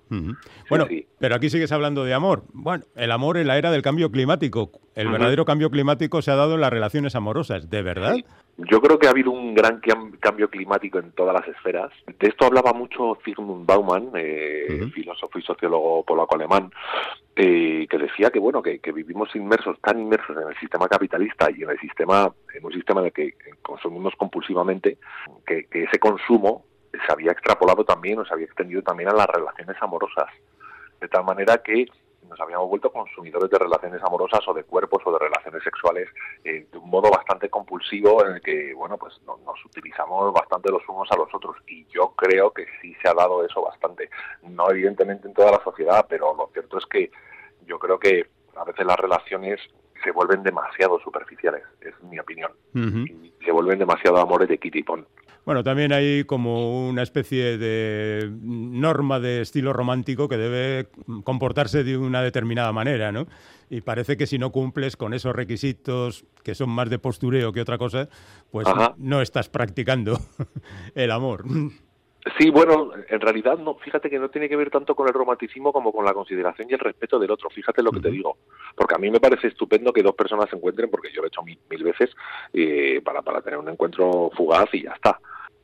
bueno, 0.68 0.86
pero 1.18 1.34
aquí 1.34 1.50
sigues 1.50 1.72
hablando 1.72 2.04
de 2.04 2.14
amor. 2.14 2.44
Bueno, 2.52 2.84
el 2.94 3.10
amor 3.10 3.36
en 3.36 3.46
la 3.46 3.58
era 3.58 3.70
del 3.70 3.82
cambio 3.82 4.10
climático. 4.10 4.70
El 4.94 5.08
verdadero 5.08 5.44
cambio 5.44 5.70
climático 5.70 6.20
se 6.20 6.30
ha 6.30 6.36
dado 6.36 6.54
en 6.54 6.60
las 6.60 6.70
relaciones 6.70 7.14
amorosas, 7.14 7.70
¿de 7.70 7.82
verdad? 7.82 8.16
Yo 8.58 8.82
creo 8.82 8.98
que 8.98 9.06
ha 9.06 9.10
habido 9.10 9.30
un 9.30 9.54
gran 9.54 9.80
cambio 10.20 10.50
climático 10.50 10.98
en 10.98 11.12
todas 11.12 11.34
las 11.34 11.48
esferas. 11.48 11.90
De 12.06 12.28
esto 12.28 12.44
hablaba 12.44 12.74
mucho 12.74 13.18
Zygmunt 13.24 13.66
Bauman, 13.66 14.10
eh, 14.14 14.90
filósofo 14.92 15.38
y 15.38 15.42
sociólogo 15.42 16.04
polaco-alemán, 16.04 16.70
eh, 17.34 17.86
que 17.88 17.98
decía 17.98 18.30
que 18.30 18.38
bueno 18.38 18.62
que, 18.62 18.78
vivimos 18.92 19.34
inmersos, 19.34 19.80
tan 19.80 20.00
inmersos 20.00 20.36
en 20.36 20.48
el 20.48 20.58
sistema 20.60 20.86
capitalista 20.86 21.50
y 21.50 21.62
en 21.62 21.70
el 21.70 21.80
sistema, 21.80 22.30
en 22.54 22.64
un 22.64 22.72
sistema 22.72 23.00
en 23.00 23.06
el 23.06 23.12
que 23.12 23.34
consumimos 23.62 24.14
compulsivamente, 24.16 24.98
que, 25.46 25.64
que 25.64 25.84
ese 25.84 25.98
consumo 25.98 26.66
se 26.92 27.12
había 27.12 27.32
extrapolado 27.32 27.84
también 27.84 28.18
o 28.18 28.24
se 28.26 28.34
había 28.34 28.46
extendido 28.46 28.82
también 28.82 29.08
a 29.08 29.14
las 29.14 29.26
relaciones 29.28 29.76
amorosas. 29.80 30.26
De 31.00 31.08
tal 31.08 31.24
manera 31.24 31.62
que 31.62 31.86
nos 32.28 32.40
habíamos 32.40 32.68
vuelto 32.68 32.90
consumidores 32.90 33.50
de 33.50 33.58
relaciones 33.58 34.02
amorosas 34.02 34.40
o 34.46 34.54
de 34.54 34.64
cuerpos 34.64 35.02
o 35.04 35.12
de 35.12 35.18
relaciones 35.18 35.62
sexuales 35.62 36.08
eh, 36.44 36.66
de 36.70 36.78
un 36.78 36.88
modo 36.88 37.10
bastante 37.10 37.48
compulsivo 37.48 38.24
en 38.24 38.34
el 38.34 38.40
que, 38.40 38.72
bueno, 38.74 38.96
pues 38.96 39.20
nos 39.26 39.64
utilizamos 39.64 40.32
bastante 40.32 40.70
los 40.70 40.82
unos 40.88 41.10
a 41.10 41.16
los 41.16 41.32
otros 41.34 41.56
y 41.66 41.86
yo 41.86 42.14
creo 42.16 42.52
que 42.52 42.66
sí 42.80 42.94
se 43.02 43.08
ha 43.08 43.14
dado 43.14 43.44
eso 43.44 43.62
bastante. 43.62 44.10
No 44.42 44.70
evidentemente 44.70 45.28
en 45.28 45.34
toda 45.34 45.52
la 45.52 45.62
sociedad, 45.62 46.06
pero 46.08 46.34
lo 46.34 46.50
cierto 46.52 46.78
es 46.78 46.86
que 46.86 47.10
yo 47.66 47.78
creo 47.78 47.98
que 47.98 48.26
a 48.56 48.64
veces 48.64 48.86
las 48.86 48.96
relaciones 48.96 49.60
se 50.02 50.10
vuelven 50.10 50.42
demasiado 50.42 50.98
superficiales, 51.00 51.62
es 51.80 51.94
mi 52.02 52.18
opinión. 52.18 52.52
Y 52.74 53.32
se 53.44 53.52
vuelven 53.52 53.78
demasiado 53.78 54.18
amores 54.18 54.48
de 54.48 54.58
kitty 54.58 54.84
Bueno, 55.44 55.64
también 55.64 55.92
hay 55.92 56.22
como 56.24 56.88
una 56.88 57.02
especie 57.02 57.58
de 57.58 58.30
norma 58.40 59.18
de 59.18 59.40
estilo 59.40 59.72
romántico 59.72 60.28
que 60.28 60.36
debe 60.36 60.88
comportarse 61.24 61.82
de 61.82 61.96
una 61.96 62.22
determinada 62.22 62.72
manera, 62.72 63.10
¿no? 63.10 63.26
Y 63.68 63.80
parece 63.80 64.16
que 64.16 64.26
si 64.26 64.38
no 64.38 64.52
cumples 64.52 64.96
con 64.96 65.14
esos 65.14 65.34
requisitos 65.34 66.24
que 66.44 66.54
son 66.54 66.70
más 66.70 66.90
de 66.90 66.98
postureo 67.00 67.52
que 67.52 67.60
otra 67.60 67.76
cosa, 67.76 68.08
pues 68.52 68.68
no 68.98 69.20
estás 69.20 69.48
practicando 69.48 70.18
el 70.94 71.10
amor. 71.10 71.44
Sí, 72.38 72.50
bueno, 72.50 72.92
en 73.08 73.20
realidad 73.20 73.58
no, 73.58 73.74
fíjate 73.74 74.08
que 74.08 74.18
no 74.20 74.28
tiene 74.28 74.48
que 74.48 74.54
ver 74.54 74.70
tanto 74.70 74.94
con 74.94 75.08
el 75.08 75.14
romanticismo 75.14 75.72
como 75.72 75.92
con 75.92 76.04
la 76.04 76.14
consideración 76.14 76.68
y 76.70 76.74
el 76.74 76.78
respeto 76.78 77.18
del 77.18 77.32
otro, 77.32 77.50
fíjate 77.50 77.82
lo 77.82 77.90
que 77.90 77.98
te 77.98 78.12
digo, 78.12 78.36
porque 78.76 78.94
a 78.94 78.98
mí 78.98 79.10
me 79.10 79.18
parece 79.18 79.48
estupendo 79.48 79.92
que 79.92 80.04
dos 80.04 80.14
personas 80.14 80.48
se 80.48 80.54
encuentren, 80.54 80.88
porque 80.88 81.10
yo 81.12 81.20
lo 81.20 81.26
he 81.26 81.28
hecho 81.28 81.42
mil, 81.42 81.58
veces, 81.82 82.10
eh, 82.52 83.00
para, 83.04 83.22
para 83.22 83.40
tener 83.40 83.58
un 83.58 83.68
encuentro 83.70 84.30
fugaz 84.36 84.72
y 84.72 84.84
ya 84.84 84.92
está. 84.92 85.18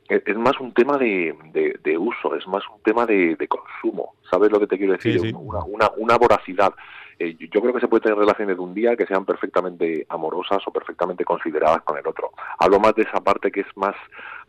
Es, 0.09 0.35
más 0.37 0.59
un 0.59 0.73
tema 0.73 0.97
de, 0.97 1.35
de, 1.53 1.97
uso, 1.97 2.35
es 2.35 2.47
más 2.47 2.63
un 2.73 2.81
tema 2.81 3.05
de, 3.05 3.37
consumo, 3.47 4.15
¿sabes 4.29 4.51
lo 4.51 4.59
que 4.59 4.67
te 4.67 4.77
quiero 4.77 4.93
decir? 4.93 5.21
Una, 5.35 5.63
una, 5.63 5.91
una 5.97 6.17
voracidad. 6.17 6.73
Eh, 7.19 7.35
yo 7.51 7.61
creo 7.61 7.73
que 7.73 7.81
se 7.81 7.87
puede 7.87 8.01
tener 8.01 8.17
relaciones 8.17 8.55
de 8.55 8.63
un 8.63 8.73
día 8.73 8.95
que 8.95 9.05
sean 9.05 9.25
perfectamente 9.25 10.05
amorosas 10.09 10.63
o 10.65 10.71
perfectamente 10.71 11.25
consideradas 11.25 11.81
con 11.83 11.97
el 11.97 12.07
otro. 12.07 12.31
Hablo 12.57 12.79
más 12.79 12.95
de 12.95 13.03
esa 13.03 13.21
parte 13.21 13.51
que 13.51 13.59
es 13.59 13.67
más 13.75 13.95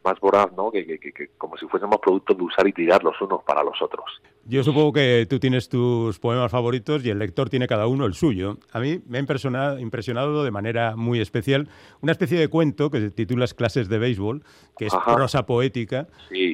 más 0.04 0.18
voraz, 0.20 0.50
¿no? 0.56 0.70
Que, 0.70 0.98
como 1.36 1.56
si 1.56 1.66
fuésemos 1.66 1.98
productos 1.98 2.36
de 2.36 2.42
usar 2.42 2.66
y 2.66 2.72
tirar 2.72 3.02
los 3.04 3.20
unos 3.20 3.42
para 3.44 3.62
los 3.62 3.80
otros. 3.82 4.04
Yo 4.46 4.64
supongo 4.64 4.92
que 4.92 5.26
tú 5.28 5.38
tienes 5.38 5.68
tus 5.68 6.18
poemas 6.18 6.50
favoritos 6.50 7.04
y 7.04 7.10
el 7.10 7.18
lector 7.18 7.50
tiene 7.50 7.66
cada 7.66 7.86
uno 7.86 8.06
el 8.06 8.14
suyo. 8.14 8.58
A 8.72 8.80
mí 8.80 9.00
me 9.06 9.18
ha 9.18 9.20
impresionado, 9.20 9.78
impresionado 9.78 10.42
de 10.42 10.50
manera 10.50 10.96
muy 10.96 11.20
especial 11.20 11.68
una 12.00 12.12
especie 12.12 12.38
de 12.38 12.48
cuento 12.48 12.90
que 12.90 13.00
se 13.00 13.10
titula 13.10 13.46
Clases 13.48 13.88
de 13.88 13.98
Béisbol, 13.98 14.42
que 14.78 14.86
es 14.86 14.94
prosa 15.04 15.46
poética, 15.46 16.08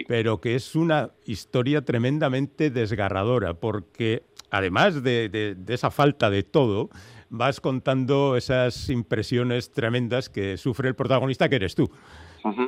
pero 0.09 0.40
que 0.40 0.54
es 0.54 0.74
una 0.74 1.11
historia 1.24 1.85
tremendamente 1.85 2.70
desgarradora, 2.70 3.54
porque 3.54 4.24
además 4.50 5.02
de, 5.02 5.28
de 5.28 5.74
esa 5.74 5.90
falta 5.90 6.30
de 6.30 6.42
todo, 6.42 6.90
vas 7.28 7.61
contando 7.61 8.37
esas 8.37 8.88
impresiones 8.88 9.70
tremendas 9.70 10.28
que 10.28 10.56
sufre 10.56 10.88
el 10.88 10.94
protagonista, 10.94 11.48
que 11.48 11.56
eres 11.56 11.74
tú. 11.74 11.90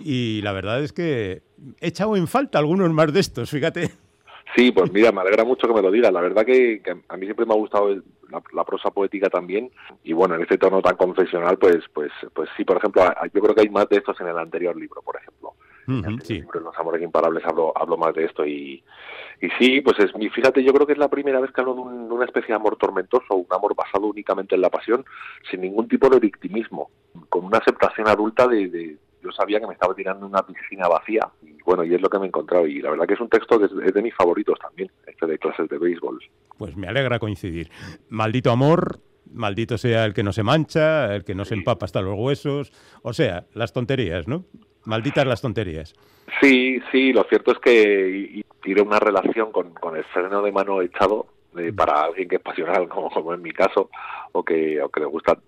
Y 0.03 0.41
la 0.43 0.53
verdad 0.53 0.83
es 0.83 0.93
que 0.93 1.43
he 1.81 1.89
echado 1.89 2.17
en 2.17 2.27
falta 2.27 2.59
algunos 2.59 2.91
más 2.93 3.13
de 3.13 3.21
estos, 3.21 3.51
fíjate. 3.51 3.91
Sí, 4.57 4.73
pues 4.73 4.91
mira, 4.93 5.13
me 5.13 5.21
alegra 5.21 5.45
mucho 5.45 5.67
que 5.67 5.75
me 5.75 5.83
lo 5.83 5.91
digas. 5.91 6.13
La 6.13 6.21
verdad 6.21 6.45
que, 6.45 6.81
a 7.09 7.17
mí 7.17 7.27
siempre 7.27 7.47
me 7.47 7.53
ha 7.53 7.57
gustado 7.57 7.95
la, 8.53 8.65
prosa 8.65 8.91
poética 8.91 9.29
también. 9.29 9.71
Y 10.03 10.13
bueno, 10.13 10.35
en 10.35 10.43
este 10.43 10.59
tono 10.59 10.81
tan 10.81 10.97
confesional, 10.97 11.59
pues, 11.59 11.85
pues, 11.93 12.11
pues 12.35 12.49
sí, 12.57 12.65
por 12.65 12.79
ejemplo, 12.79 13.03
yo 13.33 13.41
creo 13.41 13.55
que 13.55 13.63
hay 13.63 13.69
más 13.69 13.89
de 13.89 13.97
estos 13.97 14.21
en 14.21 14.29
el 14.29 14.39
anterior 14.39 14.77
libro, 14.77 15.03
por 15.03 15.17
ejemplo. 15.17 15.53
en 15.87 16.05
el 16.05 16.29
libro 16.29 16.61
Los 16.61 16.79
Amores 16.79 17.03
Imparables 17.03 17.45
hablo, 17.45 17.73
hablo 17.77 17.97
más 17.97 18.15
de 18.15 18.25
esto 18.25 18.47
y, 18.47 18.83
y 19.41 19.49
sí, 19.59 19.81
pues 19.81 19.99
es 20.01 20.11
fíjate, 20.33 20.65
yo 20.65 20.73
creo 20.73 20.87
que 20.87 20.95
es 20.95 20.99
la 20.99 21.09
primera 21.09 21.41
vez 21.41 21.53
que 21.53 21.61
hablo 21.61 21.75
de, 21.75 21.81
una 21.81 22.25
especie 22.25 22.49
de 22.49 22.55
amor 22.55 22.77
tormentoso, 22.77 23.35
un 23.35 23.47
amor 23.51 23.75
basado 23.77 24.07
únicamente 24.07 24.57
en 24.57 24.61
la 24.61 24.71
pasión, 24.71 25.05
sin 25.49 25.61
ningún 25.61 25.87
tipo 25.87 26.09
de 26.09 26.19
victimismo, 26.19 26.91
con 27.29 27.45
una 27.45 27.59
aceptación 27.59 28.09
adulta 28.09 28.49
de, 28.49 28.97
yo 29.23 29.31
sabía 29.33 29.61
que 29.61 29.67
me 29.67 29.75
estaba 29.75 29.95
tirando 29.95 30.27
una 30.27 30.43
piscina 30.43 30.89
vacía 30.89 31.29
y 31.43 31.59
bueno, 31.65 31.85
y 31.85 31.95
es 31.95 32.01
lo 32.01 32.09
que 32.09 32.19
me 32.19 32.25
he 32.25 32.29
encontrado 32.29 32.67
y 32.67 32.81
la 32.81 32.91
verdad 32.91 33.07
que 33.07 33.15
es 33.15 33.21
un 33.21 33.29
texto 33.29 33.59
que 33.59 33.67
es, 33.67 33.95
de 33.95 34.03
mis 34.03 34.15
favoritos 34.15 34.59
también, 34.59 34.91
este 35.07 35.27
de 35.27 35.39
clases 35.39 35.69
de 35.69 35.79
béisbol. 35.79 36.19
Pues 36.57 36.77
me 36.77 36.89
alegra 36.89 37.19
coincidir. 37.19 37.71
Maldito 38.09 38.51
amor, 38.51 39.01
maldito 39.33 39.79
sea 39.79 40.05
el 40.05 40.15
que 40.15 40.23
no 40.23 40.33
se 40.33 40.43
mancha, 40.43 41.15
el 41.15 41.25
que 41.25 41.35
no 41.35 41.45
se 41.45 41.55
empapa 41.55 41.85
hasta 41.85 42.01
los 42.01 42.15
huesos, 42.19 42.73
o 43.03 43.13
sea, 43.13 43.45
las 43.55 43.73
tonterías, 43.73 44.27
¿no? 44.27 44.45
Malditas 44.85 45.27
las 45.27 45.43
tonterías. 45.43 45.95
Sí, 46.41 46.81
sí, 46.91 47.13
lo 47.13 47.25
cierto 47.25 47.53
es 47.53 47.59
que 47.59 48.43
tiene 48.63 48.83
una 48.83 48.99
relación 48.99 49.53
con, 49.53 49.73
con 49.75 49.97
el 49.97 50.05
freno 50.05 50.43
de 50.43 50.53
mano 50.53 50.83
echado 50.83 51.27
mm. 51.53 51.75
para 51.75 52.03
alguien 52.03 52.29
que 52.29 52.37
es 52.37 52.43
pasional, 52.43 52.89
como, 52.89 53.11
como 53.11 53.35
en 53.35 53.43
mi 53.43 53.51
caso, 53.51 53.91
o 54.33 54.43
que, 54.43 54.81
o 54.81 54.89
que 54.89 55.01
le 55.01 55.07
gusta 55.07 55.39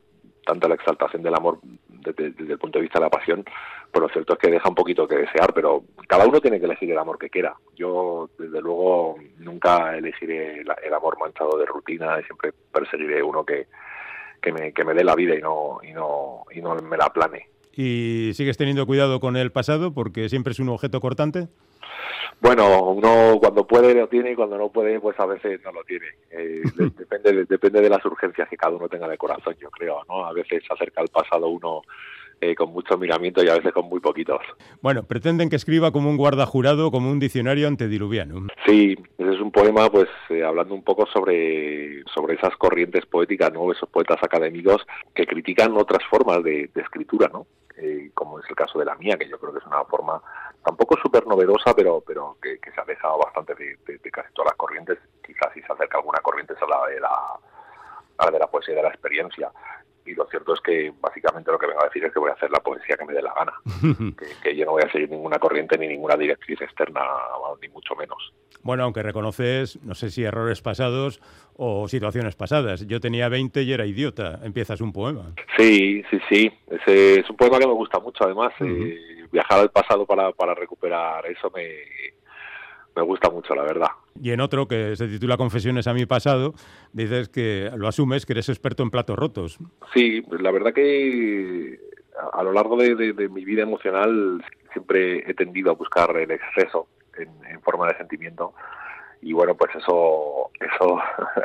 tanto 0.44 0.68
la 0.68 0.74
exaltación 0.74 1.22
del 1.22 1.34
amor 1.34 1.58
desde, 1.62 2.26
el 2.26 2.58
punto 2.58 2.78
de 2.78 2.82
vista 2.82 2.98
de 2.98 3.04
la 3.04 3.10
pasión, 3.10 3.44
pues 3.92 4.02
lo 4.02 4.08
cierto 4.08 4.34
es 4.34 4.38
que 4.38 4.50
deja 4.50 4.68
un 4.68 4.74
poquito 4.74 5.06
que 5.06 5.16
desear, 5.16 5.52
pero 5.52 5.84
cada 6.08 6.26
uno 6.26 6.40
tiene 6.40 6.58
que 6.58 6.66
elegir 6.66 6.90
el 6.90 6.98
amor 6.98 7.18
que 7.18 7.30
quiera. 7.30 7.54
Yo, 7.76 8.30
desde 8.38 8.60
luego, 8.60 9.16
nunca 9.38 9.96
elegiré 9.96 10.60
el, 10.60 10.94
amor 10.94 11.18
manchado 11.18 11.58
de 11.58 11.66
rutina 11.66 12.18
y 12.20 12.24
siempre 12.24 12.52
perseguiré 12.72 13.22
uno 13.22 13.44
que, 13.44 13.66
que, 14.40 14.52
me, 14.52 14.72
que 14.72 14.84
me 14.84 14.94
dé 14.94 15.04
la 15.04 15.14
vida 15.14 15.34
y 15.34 15.40
no, 15.40 15.80
y, 15.82 15.92
no, 15.92 16.44
y 16.52 16.60
no 16.60 16.74
me 16.76 16.96
la 16.96 17.10
plane. 17.10 17.48
¿Y 17.74 18.32
sigues 18.34 18.56
teniendo 18.56 18.86
cuidado 18.86 19.20
con 19.20 19.36
el 19.36 19.52
pasado 19.52 19.92
porque 19.94 20.28
siempre 20.28 20.52
es 20.52 20.58
un 20.58 20.68
objeto 20.68 21.00
cortante? 21.00 21.48
Bueno, 22.40 22.92
uno 22.92 23.38
cuando 23.38 23.66
puede 23.66 23.94
lo 23.94 24.08
tiene 24.08 24.32
y 24.32 24.34
cuando 24.34 24.56
no 24.56 24.70
puede, 24.70 24.98
pues 24.98 25.18
a 25.20 25.26
veces 25.26 25.60
no 25.62 25.72
lo 25.72 25.84
tiene. 25.84 26.06
Eh, 26.30 26.62
depende, 26.96 27.44
depende 27.44 27.80
de 27.80 27.90
las 27.90 28.04
urgencias 28.04 28.48
que 28.48 28.56
cada 28.56 28.74
uno 28.74 28.88
tenga 28.88 29.08
de 29.08 29.18
corazón, 29.18 29.54
yo 29.60 29.70
creo, 29.70 30.02
¿no? 30.08 30.24
A 30.24 30.32
veces 30.32 30.62
se 30.66 30.72
acerca 30.72 31.02
al 31.02 31.08
pasado 31.08 31.48
uno 31.48 31.82
eh, 32.42 32.54
con 32.54 32.72
mucho 32.72 32.96
miramiento 32.96 33.44
y 33.44 33.48
a 33.48 33.56
veces 33.56 33.70
con 33.72 33.86
muy 33.86 34.00
poquitos. 34.00 34.40
Bueno, 34.80 35.02
pretenden 35.02 35.50
que 35.50 35.56
escriba 35.56 35.92
como 35.92 36.08
un 36.08 36.16
guarda 36.16 36.46
jurado, 36.46 36.90
como 36.90 37.10
un 37.10 37.20
diccionario 37.20 37.68
antediluviano. 37.68 38.46
Sí, 38.64 38.96
ese 39.18 39.34
es 39.34 39.40
un 39.40 39.52
poema, 39.52 39.90
pues, 39.90 40.08
eh, 40.30 40.42
hablando 40.42 40.74
un 40.74 40.82
poco 40.82 41.06
sobre, 41.12 42.02
sobre 42.14 42.36
esas 42.36 42.56
corrientes 42.56 43.04
poéticas, 43.04 43.52
¿no? 43.52 43.70
Esos 43.70 43.90
poetas 43.90 44.16
académicos 44.22 44.86
que 45.14 45.26
critican 45.26 45.76
otras 45.76 46.02
formas 46.08 46.42
de, 46.42 46.70
escritura, 46.76 47.28
¿no? 47.30 47.46
Como 48.14 48.38
es 48.38 48.46
el 48.48 48.56
caso 48.56 48.78
de 48.78 48.84
la 48.84 48.94
mía, 48.96 49.16
que 49.18 49.28
yo 49.28 49.38
creo 49.38 49.52
que 49.52 49.58
es 49.58 49.66
una 49.66 49.84
forma 49.84 50.20
tampoco 50.64 50.96
súper 50.96 51.26
novedosa, 51.26 51.74
pero, 51.74 52.02
pero 52.06 52.36
que, 52.40 52.58
se 52.62 52.80
ha 52.80 52.84
dejado 52.84 53.18
bastante 53.18 53.54
de, 53.54 54.10
casi 54.10 54.32
todas 54.34 54.52
las 54.52 54.56
corrientes, 54.56 54.98
quizás 55.24 55.52
si 55.54 55.62
se 55.62 55.72
acerca 55.72 55.98
alguna 55.98 56.20
corriente 56.20 56.54
es 56.54 56.62
a 56.62 56.66
la 56.66 56.86
de 56.86 57.00
la, 57.00 58.30
de 58.30 58.38
la 58.38 58.46
poesía 58.46 58.74
de 58.74 58.82
la 58.82 58.88
experiencia. 58.88 59.50
Y 60.10 60.14
lo 60.14 60.26
cierto 60.26 60.54
es 60.54 60.60
que 60.60 60.92
básicamente 61.00 61.52
lo 61.52 61.58
que 61.58 61.66
vengo 61.66 61.82
a 61.82 61.86
decir 61.86 62.04
es 62.04 62.12
que 62.12 62.18
voy 62.18 62.30
a 62.30 62.34
hacer 62.34 62.50
la 62.50 62.58
poesía 62.58 62.96
que 62.96 63.04
me 63.04 63.14
dé 63.14 63.22
la 63.22 63.32
gana, 63.32 63.52
que, 64.42 64.56
yo 64.56 64.64
no 64.64 64.72
voy 64.72 64.82
a 64.82 64.90
seguir 64.90 65.08
ninguna 65.08 65.38
corriente 65.38 65.78
ni 65.78 65.86
ninguna 65.86 66.16
directriz 66.16 66.60
externa, 66.60 67.00
ni 67.62 67.68
mucho 67.68 67.94
menos. 67.94 68.32
Bueno, 68.62 68.82
aunque 68.82 69.02
reconoces, 69.02 69.80
no 69.82 69.94
sé 69.94 70.10
si 70.10 70.24
errores 70.24 70.62
pasados 70.62 71.20
o 71.54 71.86
situaciones 71.86 72.34
pasadas. 72.34 72.86
Yo 72.86 73.00
tenía 73.00 73.28
20 73.28 73.62
y 73.62 73.72
era 73.72 73.86
idiota. 73.86 74.40
Empiezas 74.42 74.80
un 74.80 74.92
poema. 74.92 75.32
Sí, 75.56 76.02
sí, 76.10 76.18
sí. 76.28 76.52
Ese 76.66 77.20
es 77.20 77.30
un 77.30 77.36
poema 77.36 77.58
que 77.58 77.66
me 77.66 77.74
gusta 77.74 78.00
mucho, 78.00 78.24
además 78.24 78.52
viajar 79.30 79.60
al 79.60 79.70
pasado 79.70 80.06
para, 80.06 80.32
para 80.32 80.54
recuperar 80.54 81.24
eso 81.26 81.52
me, 81.54 81.68
me 82.96 83.02
gusta 83.02 83.30
mucho, 83.30 83.54
la 83.54 83.62
verdad. 83.62 83.88
Y 84.20 84.32
en 84.32 84.40
otro 84.40 84.68
que 84.68 84.96
se 84.96 85.08
titula 85.08 85.36
Confesiones 85.36 85.86
a 85.86 85.94
mi 85.94 86.06
pasado, 86.06 86.54
dices 86.92 87.28
que 87.28 87.70
lo 87.76 87.88
asumes 87.88 88.26
que 88.26 88.34
eres 88.34 88.48
experto 88.48 88.82
en 88.82 88.90
platos 88.90 89.18
rotos. 89.18 89.58
Sí, 89.94 90.22
la 90.30 90.50
verdad 90.50 90.72
que 90.74 91.80
a, 92.32 92.42
lo 92.42 92.52
largo 92.52 92.76
de, 92.76 93.28
mi 93.30 93.44
vida 93.44 93.62
emocional 93.62 94.44
siempre 94.72 95.30
he 95.30 95.34
tendido 95.34 95.70
a 95.70 95.74
buscar 95.74 96.16
el 96.16 96.30
exceso 96.30 96.88
en 97.16 97.60
forma 97.62 97.86
de 97.86 97.96
sentimiento 97.96 98.54
y 99.22 99.32
bueno, 99.32 99.54
pues 99.54 99.74
eso 99.74 100.50
eso 100.60 100.98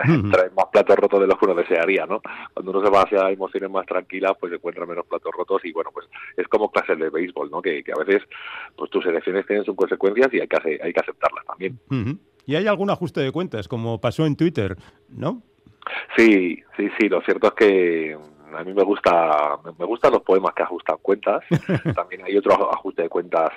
trae 0.32 0.50
más 0.52 0.66
platos 0.72 0.96
rotos 0.96 1.20
de 1.22 1.28
los 1.28 1.38
que 1.38 1.46
uno 1.46 1.56
desearía, 1.56 2.06
¿no? 2.06 2.22
Cuando 2.54 2.72
uno 2.72 2.84
se 2.84 2.90
va 2.90 3.02
hacia 3.02 3.30
emociones 3.30 3.70
más 3.70 3.86
tranquilas, 3.86 4.34
pues 4.40 4.54
encuentra 4.54 4.86
menos 4.86 5.06
platos 5.06 5.32
rotos 5.34 5.64
y 5.66 5.72
bueno, 5.74 5.92
pues 5.94 6.08
es 6.38 6.48
como 6.48 6.72
clases 6.72 6.98
de 6.98 7.10
béisbol, 7.10 7.50
¿no? 7.52 7.62
Que, 7.62 7.84
a 7.94 8.04
veces 8.04 8.24
pues 8.76 8.90
tus 8.92 9.06
elecciones 9.06 9.46
tienen 9.46 9.66
sus 9.66 9.76
consecuencias 9.76 10.34
y 10.34 10.40
hay 10.40 10.48
que, 10.48 10.80
hay 10.82 10.94
que 10.94 11.00
aceptarlas 11.00 11.46
también. 11.46 11.80
¿Y 12.46 12.56
hay 12.56 12.68
algún 12.68 12.90
ajuste 12.90 13.22
de 13.22 13.32
cuentas, 13.32 13.68
como 13.68 14.00
pasó 14.00 14.26
en 14.26 14.36
Twitter, 14.36 14.76
no? 15.10 15.42
Sí, 16.16 16.64
sí, 16.78 16.90
sí, 16.98 17.10
lo 17.10 17.22
cierto 17.22 17.48
es 17.48 17.54
que 17.54 18.18
a 18.56 18.64
mí 18.64 18.74
me 18.74 18.84
gusta 18.84 19.58
me 19.78 19.86
gustan 19.86 20.14
los 20.14 20.22
poemas 20.22 20.54
que 20.54 20.64
ajustan 20.64 20.98
cuentas. 21.02 21.44
También 21.96 22.24
hay 22.24 22.38
otro 22.38 22.72
ajuste 22.72 23.04
de 23.04 23.10
cuentas 23.10 23.50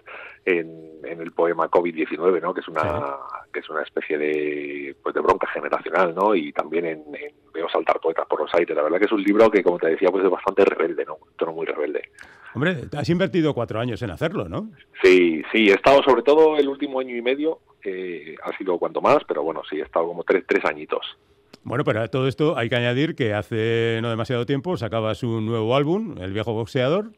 en, 0.44 0.88
el 1.04 1.32
poema 1.32 1.70
COVID-19, 1.70 2.40
¿no? 2.42 2.52
Que 2.52 2.60
es 2.60 2.68
una 2.68 3.16
que 3.52 3.60
es 3.60 3.70
una 3.70 3.82
especie 3.82 4.18
de 4.18 4.96
pues 5.02 5.14
de 5.14 5.20
bronca 5.20 5.46
generacional, 5.48 6.14
¿no? 6.14 6.34
Y 6.34 6.52
también 6.52 6.86
en, 6.86 7.04
Veo 7.52 7.68
saltar 7.68 7.98
poetas 7.98 8.26
por 8.26 8.40
los 8.40 8.54
aires. 8.54 8.76
La 8.76 8.82
verdad 8.82 8.98
que 8.98 9.06
es 9.06 9.12
un 9.12 9.22
libro 9.22 9.50
que, 9.50 9.62
como 9.62 9.78
te 9.78 9.88
decía, 9.88 10.10
pues 10.10 10.24
es 10.24 10.30
bastante 10.30 10.64
rebelde, 10.64 11.04
¿no? 11.04 11.14
Un 11.14 11.32
tono 11.36 11.52
muy 11.52 11.66
rebelde. 11.66 12.10
Hombre, 12.54 12.84
has 12.96 13.08
invertido 13.08 13.54
cuatro 13.54 13.80
años 13.80 14.00
en 14.02 14.10
hacerlo, 14.10 14.48
¿no? 14.48 14.70
Sí, 15.02 15.42
sí, 15.52 15.68
he 15.68 15.74
estado 15.74 16.02
sobre 16.02 16.22
todo 16.22 16.56
el 16.56 16.68
último 16.68 17.00
año 17.00 17.16
y 17.16 17.22
medio, 17.22 17.60
eh, 17.84 18.34
ha 18.42 18.56
sido 18.56 18.78
cuanto 18.78 19.00
más, 19.00 19.18
pero 19.26 19.42
bueno, 19.42 19.62
sí, 19.68 19.76
he 19.76 19.82
estado 19.82 20.06
como 20.06 20.24
tres, 20.24 20.44
tres 20.46 20.64
añitos. 20.64 21.18
Bueno, 21.64 21.84
pero 21.84 22.00
a 22.00 22.08
todo 22.08 22.28
esto 22.28 22.56
hay 22.56 22.68
que 22.68 22.76
añadir 22.76 23.14
que 23.14 23.34
hace 23.34 23.98
no 24.00 24.10
demasiado 24.10 24.46
tiempo 24.46 24.76
sacaba 24.76 25.14
su 25.14 25.40
nuevo 25.40 25.76
álbum, 25.76 26.16
El 26.18 26.32
viejo 26.32 26.52
boxeador, 26.54 27.12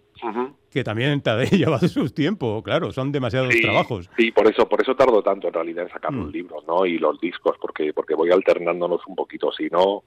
que 0.71 0.85
también 0.85 1.21
te 1.21 1.31
ha 1.31 1.43
llevado 1.45 1.87
su 1.89 2.11
tiempo, 2.11 2.63
claro, 2.63 2.93
son 2.93 3.13
demasiados 3.13 3.55
trabajos. 3.61 4.11
Sí, 4.17 4.31
por 4.33 4.51
eso, 4.51 4.69
por 4.69 4.81
eso 4.81 4.95
tardo 4.95 5.23
tanto 5.23 5.49
en 5.49 5.55
realidad 5.55 5.85
en 5.85 5.91
sacar 5.91 6.13
los 6.13 6.29
mm. 6.29 6.33
libros, 6.33 6.65
¿no? 6.67 6.87
Y 6.87 6.99
los 6.99 7.21
discos, 7.21 7.57
porque, 7.61 7.93
porque 7.93 8.15
voy 8.15 8.31
alternándonos 8.31 9.01
un 9.07 9.15
poquito, 9.15 9.53
si 9.53 9.69
no, 9.69 10.03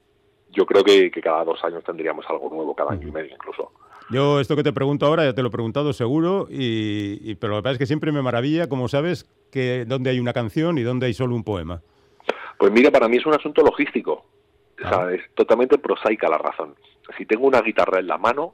yo 0.52 0.66
creo 0.66 0.84
que, 0.84 1.10
cada 1.22 1.44
dos 1.44 1.64
años 1.64 1.84
tendríamos 1.84 2.26
algo 2.30 2.50
nuevo, 2.50 2.76
cada 2.76 2.92
año 2.92 3.08
y 3.08 3.12
medio 3.12 3.34
incluso. 3.34 3.72
Yo 4.14 4.40
esto 4.40 4.56
que 4.56 4.64
te 4.64 4.74
pregunto 4.74 5.08
ahora 5.08 5.26
ya 5.26 5.34
te 5.34 5.42
lo 5.42 5.48
he 5.48 5.52
preguntado 5.52 5.92
seguro, 5.92 6.48
y, 6.50 7.34
pero 7.36 7.54
lo 7.54 7.60
que 7.60 7.64
pasa 7.64 7.74
es 7.74 7.80
que 7.80 7.86
siempre 7.88 8.12
me 8.12 8.22
maravilla, 8.22 8.70
como 8.70 8.88
sabes, 8.88 9.26
que 9.52 9.86
dónde 9.86 10.12
hay 10.12 10.20
una 10.20 10.34
canción 10.34 10.78
y 10.78 10.84
dónde 10.84 11.08
hay 11.08 11.14
solo 11.14 11.36
un 11.36 11.44
poema. 11.44 11.82
Pues 12.60 12.72
mira, 12.72 12.92
para 12.92 13.08
mí 13.08 13.18
es 13.18 13.26
un 13.26 13.34
asunto 13.34 13.64
logístico. 13.64 14.26
O 14.84 14.88
sea, 14.88 15.12
es 15.12 15.22
totalmente 15.34 15.78
prosaica 15.78 16.30
la 16.30 16.38
razón. 16.38 16.76
Si 17.18 17.26
tengo 17.26 17.48
una 17.48 17.62
guitarra 17.62 18.00
en 18.00 18.08
la 18.08 18.18
mano, 18.18 18.54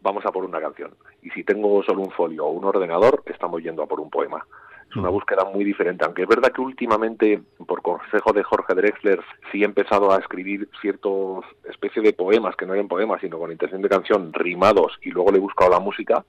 vamos 0.00 0.24
a 0.24 0.30
por 0.30 0.44
una 0.44 0.60
canción. 0.60 0.94
Y 1.22 1.30
si 1.30 1.44
tengo 1.44 1.82
solo 1.82 2.02
un 2.02 2.10
folio 2.10 2.46
o 2.46 2.50
un 2.50 2.64
ordenador, 2.64 3.22
estamos 3.26 3.62
yendo 3.62 3.82
a 3.82 3.86
por 3.86 4.00
un 4.00 4.10
poema. 4.10 4.46
Es 4.92 4.96
una 4.96 5.08
búsqueda 5.08 5.46
muy 5.46 5.64
diferente, 5.64 6.04
aunque 6.04 6.20
es 6.20 6.28
verdad 6.28 6.52
que 6.52 6.60
últimamente, 6.60 7.42
por 7.66 7.80
consejo 7.80 8.34
de 8.34 8.42
Jorge 8.42 8.74
Drexler, 8.74 9.20
sí 9.50 9.62
he 9.62 9.64
empezado 9.64 10.12
a 10.12 10.18
escribir 10.18 10.68
ciertos 10.82 11.46
especie 11.64 12.02
de 12.02 12.12
poemas, 12.12 12.54
que 12.56 12.66
no 12.66 12.74
eran 12.74 12.88
poemas, 12.88 13.22
sino 13.22 13.38
con 13.38 13.50
intención 13.50 13.80
de 13.80 13.88
canción, 13.88 14.34
rimados, 14.34 14.98
y 15.00 15.10
luego 15.10 15.30
le 15.30 15.38
he 15.38 15.40
buscado 15.40 15.70
la 15.70 15.80
música. 15.80 16.22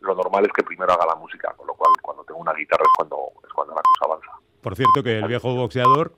Lo 0.00 0.14
normal 0.14 0.46
es 0.46 0.52
que 0.52 0.62
primero 0.62 0.90
haga 0.90 1.04
la 1.04 1.14
música, 1.16 1.52
con 1.54 1.66
lo 1.66 1.74
cual 1.74 1.92
cuando 2.00 2.24
tengo 2.24 2.40
una 2.40 2.54
guitarra 2.54 2.84
es 2.84 2.92
cuando, 2.96 3.18
es 3.44 3.52
cuando 3.52 3.74
la 3.74 3.82
cosa 3.82 4.04
avanza. 4.06 4.30
Por 4.62 4.76
cierto, 4.76 5.02
que 5.02 5.18
el 5.18 5.28
viejo 5.28 5.54
boxeador 5.54 6.14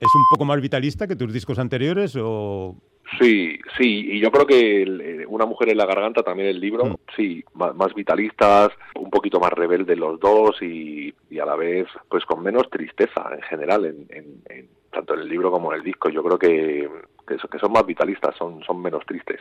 es 0.00 0.14
un 0.14 0.24
poco 0.30 0.46
más 0.46 0.58
vitalista 0.62 1.06
que 1.06 1.16
tus 1.16 1.34
discos 1.34 1.58
anteriores 1.58 2.16
o 2.18 2.76
Sí, 3.18 3.58
sí, 3.76 4.12
y 4.12 4.20
yo 4.20 4.30
creo 4.30 4.46
que 4.46 4.82
eh, 4.82 5.26
Una 5.26 5.46
mujer 5.46 5.70
en 5.70 5.78
la 5.78 5.86
garganta, 5.86 6.22
también 6.22 6.48
el 6.48 6.60
libro, 6.60 6.84
mm. 6.84 6.96
sí, 7.16 7.44
más, 7.54 7.94
vitalistas, 7.94 8.70
un 8.94 9.10
poquito 9.10 9.40
más 9.40 9.50
rebeldes 9.52 9.98
los 9.98 10.20
dos 10.20 10.60
y, 10.62 11.12
a 11.40 11.46
la 11.46 11.56
vez 11.56 11.86
pues 12.08 12.24
con 12.24 12.42
menos 12.42 12.68
tristeza 12.70 13.30
en 13.32 13.42
general, 13.42 13.86
en, 13.86 14.68
tanto 14.92 15.14
en 15.14 15.20
el 15.20 15.28
libro 15.28 15.50
como 15.50 15.72
en 15.72 15.78
el 15.78 15.84
disco. 15.84 16.08
Yo 16.10 16.22
creo 16.22 16.38
que, 16.38 16.88
que, 17.26 17.58
son 17.58 17.72
más 17.72 17.86
vitalistas, 17.86 18.36
son, 18.36 18.62
son 18.62 18.80
menos 18.82 19.04
tristes. 19.06 19.40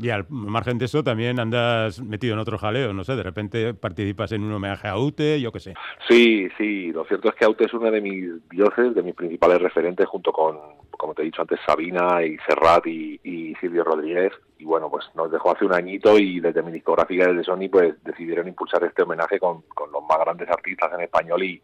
Y 0.00 0.08
al 0.08 0.24
margen 0.30 0.78
de 0.78 0.86
eso, 0.86 1.04
también 1.04 1.38
andas 1.38 2.00
metido 2.00 2.32
en 2.32 2.38
otro 2.38 2.56
jaleo, 2.56 2.94
no 2.94 3.04
sé, 3.04 3.16
de 3.16 3.22
repente 3.22 3.74
participas 3.74 4.32
en 4.32 4.42
un 4.42 4.52
homenaje 4.52 4.88
a 4.88 4.92
Aute, 4.92 5.38
yo 5.40 5.52
qué 5.52 5.60
sé. 5.60 5.74
Sí, 6.08 6.48
sí, 6.56 6.90
lo 6.90 7.04
cierto 7.04 7.28
es 7.28 7.34
que 7.34 7.44
Aute 7.44 7.66
es 7.66 7.74
uno 7.74 7.90
de 7.90 8.00
mis 8.00 8.48
dioses, 8.48 8.94
de 8.94 9.02
mis 9.02 9.14
principales 9.14 9.60
referentes, 9.60 10.08
junto 10.08 10.32
con, 10.32 10.56
como 10.92 11.12
te 11.12 11.20
he 11.20 11.26
dicho 11.26 11.42
antes, 11.42 11.60
Sabina 11.66 12.22
y 12.24 12.38
Serrat 12.48 12.86
y, 12.86 13.20
Silvio 13.60 13.84
Rodríguez. 13.84 14.32
Y 14.58 14.64
bueno, 14.64 14.88
pues 14.90 15.04
nos 15.14 15.30
dejó 15.30 15.54
hace 15.54 15.66
un 15.66 15.74
añito 15.74 16.18
y 16.18 16.40
desde 16.40 16.62
mi 16.62 16.72
discográfica 16.72 17.26
desde 17.26 17.44
Sony, 17.44 17.68
pues 17.70 18.02
decidieron 18.02 18.48
impulsar 18.48 18.82
este 18.84 19.02
homenaje 19.02 19.38
con, 19.38 19.62
con 19.74 19.92
los 19.92 20.02
más 20.08 20.18
grandes 20.18 20.48
artistas 20.48 20.90
en 20.94 21.00
español 21.02 21.42
y, 21.42 21.60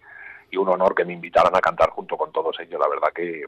y 0.51 0.57
un 0.59 0.69
honor 0.69 0.95
que 0.95 1.07
me 1.07 1.15
invitaran 1.15 1.57
a 1.57 1.61
cantar 1.61 1.91
junto 1.91 2.19
con 2.19 2.33
todos 2.33 2.59
ellos. 2.61 2.79
La 2.79 2.89
verdad 2.89 3.09
que 3.15 3.45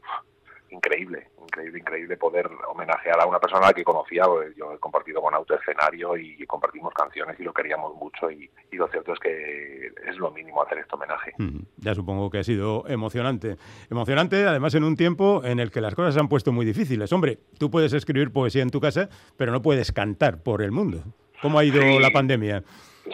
increíble, 0.71 1.29
increíble, 1.41 1.79
increíble 1.79 2.17
poder 2.17 2.49
homenajear 2.67 3.19
a 3.21 3.25
una 3.25 3.39
persona 3.39 3.73
que 3.73 3.83
conocía, 3.83 4.23
yo 4.55 4.73
he 4.73 4.79
compartido 4.79 5.21
con 5.21 5.33
Auto 5.33 5.55
escenario 5.55 6.17
y 6.17 6.45
compartimos 6.45 6.93
canciones 6.93 7.39
y 7.39 7.43
lo 7.43 7.53
queríamos 7.53 7.95
mucho 7.95 8.29
y, 8.31 8.49
lo 8.71 8.87
cierto 8.87 9.11
es 9.13 9.19
que 9.19 9.87
es 10.07 10.17
lo 10.17 10.31
mínimo 10.31 10.63
hacer 10.63 10.77
este 10.77 10.95
homenaje. 10.95 11.33
ya 11.77 11.93
supongo 11.93 12.29
que 12.29 12.39
ha 12.39 12.43
sido 12.43 12.85
emocionante. 12.87 13.57
Emocionante 13.89 14.45
además 14.45 14.73
en 14.75 14.85
un 14.85 14.95
tiempo 14.95 15.41
en 15.43 15.59
el 15.59 15.69
que 15.69 15.81
las 15.81 15.95
cosas 15.95 16.13
se 16.13 16.19
han 16.19 16.29
puesto 16.29 16.53
muy 16.53 16.65
difíciles. 16.65 17.11
Hombre, 17.11 17.39
tú 17.57 17.69
puedes 17.69 17.91
escribir 17.91 18.31
poesía 18.31 18.61
en 18.61 18.69
tu 18.69 18.79
casa, 18.79 19.09
pero 19.35 19.51
no 19.51 19.61
puedes 19.61 19.91
cantar 19.91 20.41
por 20.43 20.61
el 20.61 20.71
mundo. 20.71 21.03
¿Cómo 21.41 21.59
ha 21.59 21.63
ido 21.65 21.81
la 21.99 22.11
pandemia? 22.11 22.63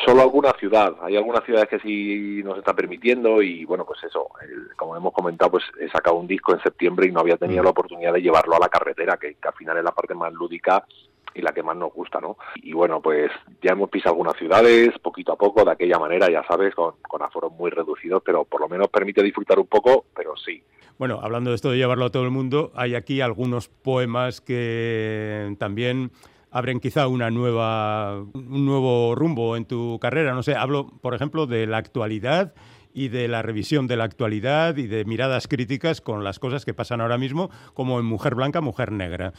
Solo 0.04 0.22
alguna 0.22 0.52
ciudad. 0.60 0.96
Hay 1.02 1.16
algunas 1.16 1.44
ciudades 1.44 1.70
que 1.70 1.80
sí 1.80 2.42
nos 2.44 2.58
está 2.58 2.74
permitiendo 2.74 3.42
y 3.42 3.66
bueno, 3.66 3.86
pues 3.86 4.04
eso, 4.04 4.30
como 4.76 4.96
hemos 4.96 5.14
comentado, 5.14 5.52
pues 5.52 5.64
he 5.80 5.90
sacado 5.90 6.18
un 6.18 6.28
disco 6.28 6.54
en 6.54 6.62
septiembre 6.62 7.08
y 7.08 7.12
no 7.12 7.20
había 7.20 7.38
tenido 7.38 7.62
mm. 7.62 7.66
la 7.66 7.72
oportunidad 7.72 8.14
de 8.14 8.22
llevarlo 8.22 8.56
a 8.56 8.60
la 8.60 8.70
carretera, 8.70 9.18
que, 9.18 9.38
al 9.42 9.54
final 9.54 9.78
es 9.78 9.84
la 9.84 9.92
parte 9.92 10.14
más 10.14 10.34
lúdica 10.34 10.86
y 11.34 11.42
la 11.42 11.52
que 11.52 11.64
más 11.64 11.76
nos 11.76 11.94
gusta, 11.94 12.22
¿no? 12.22 12.38
Y 12.56 12.72
bueno, 12.72 13.02
pues 13.02 13.30
ya 13.62 13.74
hemos 13.74 13.90
pisado 13.90 14.14
algunas 14.14 14.38
ciudades, 14.38 14.98
poquito 15.00 15.34
a 15.34 15.36
poco, 15.36 15.66
de 15.66 15.72
aquella 15.72 16.00
manera, 16.00 16.30
ya 16.32 16.44
sabes, 16.48 16.74
con, 16.74 16.96
con 17.02 17.22
aforos 17.22 17.52
muy 17.52 17.72
reducidos, 17.72 18.24
pero 18.26 18.46
por 18.46 18.62
lo 18.62 18.70
menos 18.70 18.88
permite 18.88 19.22
disfrutar 19.22 19.60
un 19.60 19.68
poco, 19.68 20.06
pero 20.16 20.36
sí. 20.38 20.64
Bueno, 20.98 21.20
hablando 21.22 21.50
de 21.50 21.58
esto 21.58 21.72
de 21.72 21.78
llevarlo 21.78 22.06
a 22.06 22.10
todo 22.10 22.24
el 22.24 22.32
mundo, 22.32 22.72
hay 22.74 22.96
aquí 22.96 23.20
algunos 23.20 23.68
poemas 23.68 24.40
que 24.40 25.54
también 25.60 26.12
abren 26.56 26.80
quizá 26.80 27.10
una 27.10 27.30
nueva, 27.32 28.16
un 28.34 28.66
nuevo 28.66 29.14
rumbo 29.14 29.58
en 29.58 29.66
tu 29.66 30.00
carrera. 30.00 30.34
No 30.34 30.42
sé, 30.42 30.56
hablo, 30.56 30.88
por 31.02 31.14
ejemplo, 31.14 31.48
de 31.48 31.68
la 31.68 31.76
actualidad 31.76 32.54
y 32.94 33.10
de 33.10 33.28
la 33.28 33.42
revisión 33.42 33.88
de 33.88 33.98
la 33.98 34.06
actualidad 34.06 34.78
y 34.78 34.88
de 34.88 35.04
miradas 35.04 35.50
críticas 35.50 36.00
con 36.00 36.24
las 36.24 36.40
cosas 36.40 36.64
que 36.64 36.74
pasan 36.74 37.02
ahora 37.02 37.18
mismo, 37.18 37.50
como 37.74 38.00
en 38.00 38.06
Mujer 38.06 38.36
Blanca, 38.36 38.62
Mujer 38.62 38.94
Negra. 38.94 39.34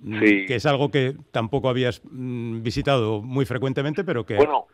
Mm, 0.00 0.46
que 0.46 0.54
es 0.54 0.64
algo 0.64 0.90
que 0.90 1.14
tampoco 1.30 1.68
habías 1.68 2.00
mm, 2.10 2.62
visitado 2.62 3.20
muy 3.20 3.44
frecuentemente, 3.44 4.02
pero 4.02 4.24
que... 4.24 4.36
Bueno, 4.36 4.66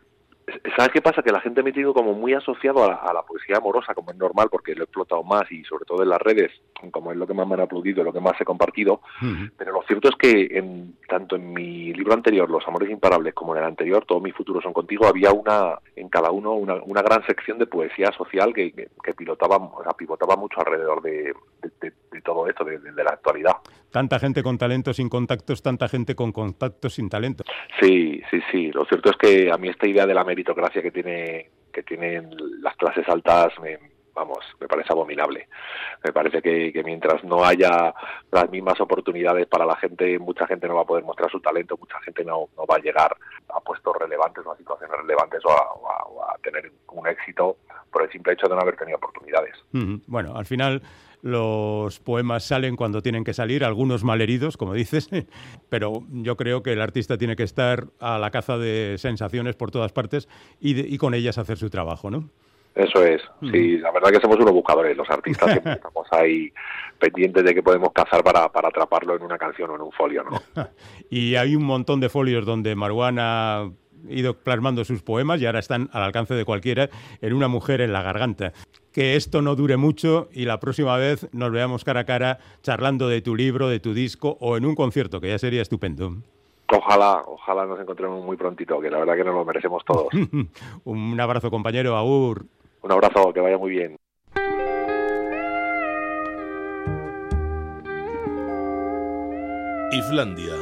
¿Sabes 0.75 0.91
qué 0.91 1.01
pasa? 1.01 1.21
Que 1.21 1.31
la 1.31 1.41
gente 1.41 1.63
me 1.63 1.71
tiene 1.71 1.93
como 1.93 2.13
muy 2.13 2.33
asociado 2.33 2.83
a 2.83 3.13
la, 3.13 3.23
poesía 3.23 3.57
amorosa, 3.57 3.93
como 3.93 4.11
es 4.11 4.17
normal, 4.17 4.47
porque 4.49 4.73
lo 4.73 4.81
he 4.81 4.83
explotado 4.85 5.23
más 5.23 5.51
y 5.51 5.63
sobre 5.63 5.85
todo 5.85 6.03
en 6.03 6.09
las 6.09 6.21
redes, 6.21 6.51
como 6.91 7.11
es 7.11 7.17
lo 7.17 7.27
que 7.27 7.33
más 7.33 7.47
me 7.47 7.55
han 7.55 7.61
aplaudido, 7.61 8.03
lo 8.03 8.13
que 8.13 8.19
más 8.19 8.39
he 8.39 8.45
compartido. 8.45 9.01
Pero 9.57 9.71
lo 9.71 9.83
cierto 9.83 10.09
es 10.09 10.15
que 10.15 10.57
en, 10.57 10.95
tanto 11.07 11.35
en 11.35 11.53
mi 11.53 11.93
libro 11.93 12.13
anterior, 12.13 12.49
Los 12.49 12.67
Amores 12.67 12.89
Imparables, 12.89 13.33
como 13.33 13.55
en 13.55 13.61
el 13.61 13.67
anterior, 13.67 14.05
Todos 14.05 14.21
mis 14.21 14.35
futuros 14.35 14.63
son 14.63 14.73
contigo, 14.73 15.05
había 15.07 15.31
una 15.31 15.79
en 15.95 16.09
cada 16.09 16.31
uno 16.31 16.53
una, 16.53 16.75
una 16.75 17.01
gran 17.01 17.25
sección 17.25 17.57
de 17.57 17.67
poesía 17.67 18.11
social 18.11 18.53
que, 18.53 18.71
que, 18.71 19.13
pilotaba, 19.13 19.57
o 19.57 19.83
sea, 19.83 19.93
pivotaba 19.93 20.35
mucho 20.35 20.59
alrededor 20.59 21.01
de, 21.01 21.33
todo 22.23 22.47
esto, 22.47 22.63
de, 22.63 23.03
la 23.03 23.11
actualidad. 23.11 23.53
Tanta 23.91 24.19
gente 24.19 24.43
con 24.43 24.57
talento 24.57 24.93
sin 24.93 25.09
contactos, 25.09 25.61
tanta 25.61 25.87
gente 25.87 26.15
con 26.15 26.31
contactos 26.31 26.93
sin 26.93 27.09
talento. 27.09 27.43
Sí, 27.79 28.21
sí, 28.29 28.39
sí. 28.51 28.71
Lo 28.71 28.85
cierto 28.85 29.09
es 29.11 29.17
que 29.17 29.51
a 29.51 29.57
mí 29.57 29.69
esta 29.69 29.87
idea 29.87 30.05
de 30.05 30.13
la 30.13 30.23
meritocracia 30.23 30.81
que 30.81 30.91
tiene 30.91 31.49
que 31.71 31.83
tienen 31.83 32.29
las 32.61 32.75
clases 32.75 33.07
altas 33.07 33.53
me, 33.61 33.77
vamos, 34.19 34.39
me 34.59 34.67
parece 34.67 34.91
abominable. 34.91 35.47
Me 36.03 36.11
parece 36.11 36.41
que, 36.41 36.81
mientras 36.83 37.23
no 37.23 37.43
haya 37.43 37.93
las 38.31 38.49
mismas 38.49 38.79
oportunidades 38.81 39.47
para 39.47 39.65
la 39.65 39.75
gente, 39.77 40.19
mucha 40.19 40.45
gente 40.47 40.67
no 40.67 40.75
va 40.75 40.81
a 40.81 40.85
poder 40.85 41.03
mostrar 41.03 41.31
su 41.31 41.39
talento, 41.39 41.77
mucha 41.77 41.99
gente 42.01 42.23
no, 42.23 42.49
va 42.69 42.75
a 42.75 42.79
llegar 42.79 43.15
a 43.49 43.59
puestos 43.61 43.95
relevantes 43.97 44.45
o 44.45 44.51
a 44.51 44.57
situaciones 44.57 44.97
relevantes 44.97 45.41
o 45.45 45.51
a, 45.51 46.37
tener 46.41 46.71
un 46.93 47.05
éxito 47.05 47.57
por 47.91 48.03
el 48.03 48.11
simple 48.11 48.31
hecho 48.33 48.47
de 48.47 48.55
no 48.55 48.61
haber 48.61 48.77
tenido 48.77 48.97
oportunidades. 48.97 49.53
Bueno, 50.07 50.35
al 50.37 50.45
final 50.45 50.81
los 51.21 51.99
poemas 51.99 52.43
salen 52.43 52.75
cuando 52.75 53.01
tienen 53.01 53.23
que 53.23 53.33
salir, 53.33 53.63
algunos 53.63 54.03
malheridos, 54.03 54.57
como 54.57 54.73
dices, 54.73 55.09
pero 55.69 56.03
yo 56.09 56.37
creo 56.37 56.63
que 56.63 56.73
el 56.73 56.81
artista 56.81 57.17
tiene 57.17 57.35
que 57.35 57.43
estar 57.43 57.87
a 57.99 58.17
la 58.19 58.31
caza 58.31 58.57
de 58.57 58.95
sensaciones 58.97 59.55
por 59.55 59.71
todas 59.71 59.91
partes 59.91 60.27
y, 60.59 60.79
y 60.93 60.97
con 60.97 61.13
ellas 61.13 61.37
hacer 61.37 61.57
su 61.57 61.69
trabajo, 61.69 62.09
¿no? 62.09 62.29
Eso 62.75 63.03
es, 63.03 63.21
sí, 63.51 63.77
la 63.79 63.91
verdad 63.91 64.11
que 64.11 64.21
somos 64.21 64.37
unos 64.37 64.53
buscadores, 64.53 64.95
los 64.95 65.09
artistas 65.09 65.49
siempre 65.51 65.73
estamos 65.73 66.07
ahí 66.11 66.49
pendientes 66.97 67.43
de 67.43 67.53
que 67.53 67.63
podemos 67.63 67.91
cazar 67.91 68.23
para, 68.23 68.49
para 68.49 68.69
atraparlo 68.69 69.15
en 69.15 69.23
una 69.23 69.37
canción 69.37 69.71
o 69.71 69.75
en 69.75 69.81
un 69.81 69.91
folio, 69.91 70.23
¿no? 70.23 70.39
y 71.09 71.35
hay 71.35 71.55
un 71.55 71.63
montón 71.63 71.99
de 71.99 72.09
folios 72.09 72.45
donde 72.45 72.75
Maruana 72.75 73.69
ido 74.07 74.35
plasmando 74.35 74.85
sus 74.85 75.01
poemas 75.01 75.41
y 75.41 75.45
ahora 75.45 75.59
están 75.59 75.89
al 75.93 76.03
alcance 76.03 76.33
de 76.33 76.45
cualquiera 76.45 76.89
en 77.21 77.33
Una 77.33 77.47
mujer 77.47 77.81
en 77.81 77.93
la 77.93 78.01
garganta. 78.01 78.53
Que 78.93 79.15
esto 79.15 79.41
no 79.41 79.55
dure 79.55 79.77
mucho 79.77 80.29
y 80.31 80.45
la 80.45 80.59
próxima 80.59 80.97
vez 80.97 81.27
nos 81.33 81.51
veamos 81.51 81.83
cara 81.83 82.01
a 82.01 82.05
cara 82.05 82.39
charlando 82.61 83.07
de 83.07 83.21
tu 83.21 83.35
libro, 83.35 83.67
de 83.67 83.79
tu 83.79 83.93
disco 83.93 84.37
o 84.39 84.57
en 84.57 84.65
un 84.65 84.75
concierto, 84.75 85.21
que 85.21 85.29
ya 85.29 85.39
sería 85.39 85.61
estupendo. 85.61 86.15
Ojalá, 86.71 87.23
ojalá 87.25 87.65
nos 87.65 87.79
encontremos 87.79 88.23
muy 88.23 88.37
prontito, 88.37 88.79
que 88.79 88.91
la 88.91 88.99
verdad 88.99 89.15
que 89.15 89.23
nos 89.23 89.33
lo 89.33 89.45
merecemos 89.45 89.83
todos. 89.83 90.07
un 90.83 91.19
abrazo 91.19 91.49
compañero, 91.49 91.95
Aur. 91.95 92.45
Un 92.81 92.91
abrazo, 92.91 93.33
que 93.33 93.41
vaya 93.41 93.57
muy 93.57 93.71
bien. 93.71 93.95
Islandia, 99.91 100.53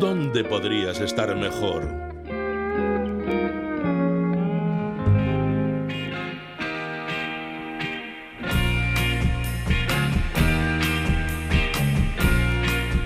¿dónde 0.00 0.42
podrías 0.42 1.00
estar 1.00 1.34
mejor? 1.36 2.05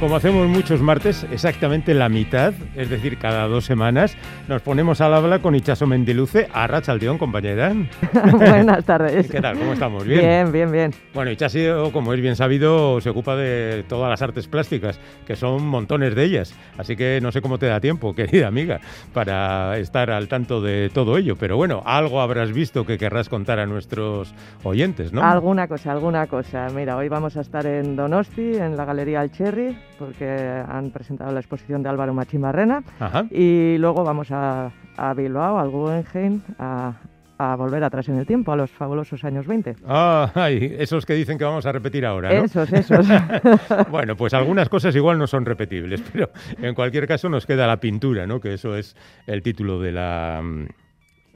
Como 0.00 0.16
hacemos 0.16 0.48
muchos 0.48 0.80
martes, 0.80 1.26
exactamente 1.30 1.92
la 1.92 2.08
mitad, 2.08 2.54
es 2.74 2.88
decir, 2.88 3.18
cada 3.18 3.46
dos 3.48 3.66
semanas, 3.66 4.16
nos 4.48 4.62
ponemos 4.62 5.02
al 5.02 5.12
habla 5.12 5.40
con 5.40 5.54
Ichaso 5.54 5.86
Mendiluce, 5.86 6.48
a 6.54 6.66
Rachaldeón, 6.66 7.18
compañera. 7.18 7.74
Buenas 8.32 8.82
tardes. 8.86 9.30
¿Qué 9.30 9.42
tal? 9.42 9.58
¿Cómo 9.58 9.74
estamos? 9.74 10.06
¿Bien? 10.06 10.20
Bien, 10.20 10.52
bien, 10.52 10.72
bien. 10.72 10.94
Bueno, 11.12 11.30
Ichaso, 11.30 11.92
como 11.92 12.14
es 12.14 12.20
bien 12.22 12.34
sabido, 12.34 12.98
se 13.02 13.10
ocupa 13.10 13.36
de 13.36 13.84
todas 13.88 14.08
las 14.08 14.22
artes 14.22 14.48
plásticas, 14.48 14.98
que 15.26 15.36
son 15.36 15.66
montones 15.66 16.14
de 16.14 16.24
ellas. 16.24 16.54
Así 16.78 16.96
que 16.96 17.20
no 17.20 17.30
sé 17.30 17.42
cómo 17.42 17.58
te 17.58 17.66
da 17.66 17.78
tiempo, 17.78 18.14
querida 18.16 18.48
amiga, 18.48 18.80
para 19.12 19.76
estar 19.76 20.10
al 20.10 20.28
tanto 20.28 20.62
de 20.62 20.88
todo 20.88 21.18
ello. 21.18 21.36
Pero 21.36 21.58
bueno, 21.58 21.82
algo 21.84 22.22
habrás 22.22 22.52
visto 22.54 22.86
que 22.86 22.96
querrás 22.96 23.28
contar 23.28 23.58
a 23.58 23.66
nuestros 23.66 24.34
oyentes, 24.62 25.12
¿no? 25.12 25.22
Alguna 25.22 25.68
cosa, 25.68 25.92
alguna 25.92 26.26
cosa. 26.26 26.68
Mira, 26.74 26.96
hoy 26.96 27.10
vamos 27.10 27.36
a 27.36 27.42
estar 27.42 27.66
en 27.66 27.96
Donosti, 27.96 28.54
en 28.54 28.78
la 28.78 28.86
Galería 28.86 29.20
Alcherri 29.20 29.76
porque 30.00 30.26
han 30.26 30.90
presentado 30.90 31.30
la 31.30 31.40
exposición 31.40 31.82
de 31.82 31.90
Álvaro 31.90 32.14
Machimarrena. 32.14 32.82
Y 33.30 33.76
luego 33.78 34.02
vamos 34.02 34.30
a, 34.30 34.72
a 34.96 35.14
Bilbao, 35.14 35.58
al 35.58 35.68
Guggenheim, 35.68 36.40
a, 36.58 36.94
a 37.36 37.54
volver 37.54 37.84
atrás 37.84 38.08
en 38.08 38.16
el 38.16 38.26
tiempo, 38.26 38.50
a 38.50 38.56
los 38.56 38.70
fabulosos 38.70 39.22
años 39.24 39.46
20. 39.46 39.76
Ah, 39.86 40.48
esos 40.50 41.04
que 41.04 41.12
dicen 41.12 41.36
que 41.36 41.44
vamos 41.44 41.66
a 41.66 41.72
repetir 41.72 42.06
ahora, 42.06 42.32
¿no? 42.32 42.44
Esos, 42.44 42.72
esos. 42.72 43.06
bueno, 43.90 44.16
pues 44.16 44.32
algunas 44.32 44.70
cosas 44.70 44.96
igual 44.96 45.18
no 45.18 45.26
son 45.26 45.44
repetibles, 45.44 46.02
pero 46.12 46.30
en 46.62 46.74
cualquier 46.74 47.06
caso 47.06 47.28
nos 47.28 47.44
queda 47.44 47.66
la 47.66 47.78
pintura, 47.78 48.26
¿no? 48.26 48.40
Que 48.40 48.54
eso 48.54 48.74
es 48.74 48.96
el 49.26 49.42
título 49.42 49.80
de 49.80 49.92
la 49.92 50.42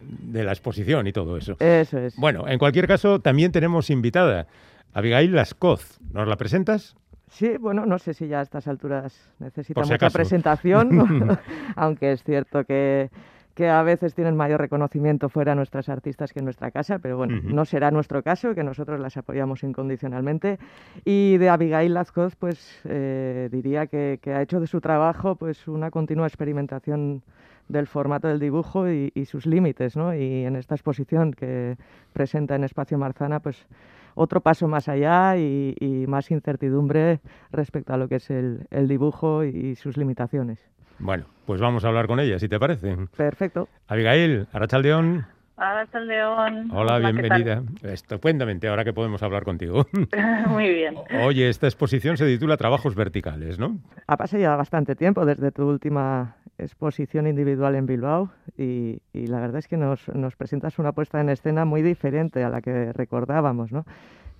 de 0.00 0.44
la 0.44 0.52
exposición 0.52 1.06
y 1.06 1.12
todo 1.12 1.36
eso. 1.36 1.56
Eso 1.60 1.98
es. 1.98 2.16
Bueno, 2.16 2.48
en 2.48 2.58
cualquier 2.58 2.86
caso 2.86 3.20
también 3.20 3.52
tenemos 3.52 3.90
invitada 3.90 4.46
Abigail 4.94 5.34
Lascoz. 5.34 5.98
¿Nos 6.12 6.28
la 6.28 6.36
presentas? 6.36 6.96
Sí, 7.34 7.56
bueno, 7.58 7.84
no 7.84 7.98
sé 7.98 8.14
si 8.14 8.28
ya 8.28 8.38
a 8.38 8.42
estas 8.42 8.68
alturas 8.68 9.30
necesita 9.40 9.80
mucha 9.82 10.08
presentación, 10.08 10.88
aunque 11.76 12.12
es 12.12 12.22
cierto 12.22 12.64
que 12.64 13.10
que 13.54 13.68
a 13.68 13.82
veces 13.82 14.14
tienen 14.14 14.36
mayor 14.36 14.60
reconocimiento 14.60 15.28
fuera 15.28 15.54
nuestras 15.54 15.88
artistas 15.88 16.32
que 16.32 16.40
en 16.40 16.44
nuestra 16.44 16.70
casa, 16.72 16.98
pero 16.98 17.16
bueno, 17.16 17.40
no 17.44 17.64
será 17.64 17.90
nuestro 17.90 18.22
caso, 18.22 18.54
que 18.54 18.64
nosotros 18.64 18.98
las 18.98 19.16
apoyamos 19.16 19.62
incondicionalmente. 19.62 20.58
Y 21.04 21.38
de 21.38 21.48
Abigail 21.48 21.94
Lazcoz, 21.94 22.34
pues 22.34 22.80
eh, 22.84 23.48
diría 23.52 23.86
que, 23.86 24.18
ha 24.26 24.42
hecho 24.42 24.58
de 24.58 24.66
su 24.66 24.80
trabajo 24.80 25.36
pues 25.36 25.68
una 25.68 25.92
continua 25.92 26.26
experimentación 26.26 27.22
del 27.68 27.86
formato 27.86 28.28
del 28.28 28.40
dibujo 28.40 28.90
y, 28.90 29.24
sus 29.24 29.46
límites, 29.46 29.96
¿no? 29.96 30.14
Y 30.14 30.44
en 30.44 30.56
esta 30.56 30.74
exposición 30.74 31.32
que 31.32 31.76
presenta 32.12 32.56
en 32.56 32.64
Espacio 32.64 32.98
Marzana, 32.98 33.38
pues 33.40 33.66
otro 34.14 34.40
paso 34.40 34.68
más 34.68 34.88
allá 34.88 35.36
y, 35.36 36.04
más 36.08 36.30
incertidumbre 36.30 37.20
respecto 37.50 37.92
a 37.92 37.96
lo 37.96 38.08
que 38.08 38.16
es 38.16 38.30
el 38.30 38.88
dibujo 38.88 39.44
y 39.44 39.74
sus 39.76 39.96
limitaciones. 39.96 40.58
Bueno, 40.98 41.26
pues 41.46 41.60
vamos 41.60 41.84
a 41.84 41.88
hablar 41.88 42.06
con 42.06 42.20
ella, 42.20 42.38
si 42.38 42.48
te 42.48 42.58
parece. 42.58 42.96
Perfecto. 43.16 43.68
Abigail, 43.88 44.46
Arachaldeón. 44.52 45.26
Arachaldeón. 45.56 46.70
Hola, 46.72 46.96
Hola 46.96 47.12
bienvenida. 47.12 47.62
Estupendamente, 47.82 48.68
ahora 48.68 48.84
que 48.84 48.92
podemos 48.92 49.22
hablar 49.22 49.44
contigo. 49.44 49.86
Muy 50.48 50.68
bien. 50.68 50.96
Oye, 51.24 51.48
esta 51.48 51.66
exposición 51.66 52.16
se 52.16 52.26
titula 52.26 52.56
Trabajos 52.56 52.94
Verticales, 52.96 53.58
¿no? 53.58 53.78
Ha 54.06 54.16
pasado 54.16 54.42
ya 54.42 54.56
bastante 54.56 54.96
tiempo 54.96 55.24
desde 55.24 55.52
tu 55.52 55.68
última 55.68 56.36
exposición 56.58 57.26
individual 57.26 57.76
en 57.76 57.86
Bilbao 57.86 58.30
y, 58.56 59.00
la 59.12 59.40
verdad 59.40 59.58
es 59.58 59.68
que 59.68 59.76
nos, 59.76 60.08
nos 60.08 60.34
presentas 60.36 60.78
una 60.78 60.92
puesta 60.92 61.20
en 61.20 61.28
escena 61.28 61.64
muy 61.64 61.82
diferente 61.82 62.42
a 62.42 62.48
la 62.48 62.60
que 62.60 62.92
recordábamos, 62.92 63.70
¿no? 63.70 63.84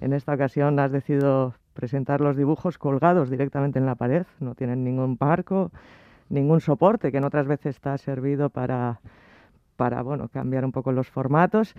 En 0.00 0.12
esta 0.12 0.34
ocasión 0.34 0.78
has 0.80 0.90
decidido 0.90 1.54
presentar 1.74 2.20
los 2.20 2.36
dibujos 2.36 2.76
colgados 2.76 3.30
directamente 3.30 3.78
en 3.78 3.86
la 3.86 3.94
pared, 3.94 4.26
no 4.40 4.54
tienen 4.54 4.84
ningún 4.84 5.16
marco, 5.20 5.70
ningún 6.28 6.60
soporte, 6.60 7.12
que 7.12 7.18
en 7.18 7.24
otras 7.24 7.46
veces 7.46 7.76
está 7.76 7.96
servido 7.98 8.50
para, 8.50 9.00
para 9.76 10.02
bueno, 10.02 10.28
cambiar 10.28 10.64
un 10.64 10.72
poco 10.72 10.92
los 10.92 11.08
formatos. 11.08 11.74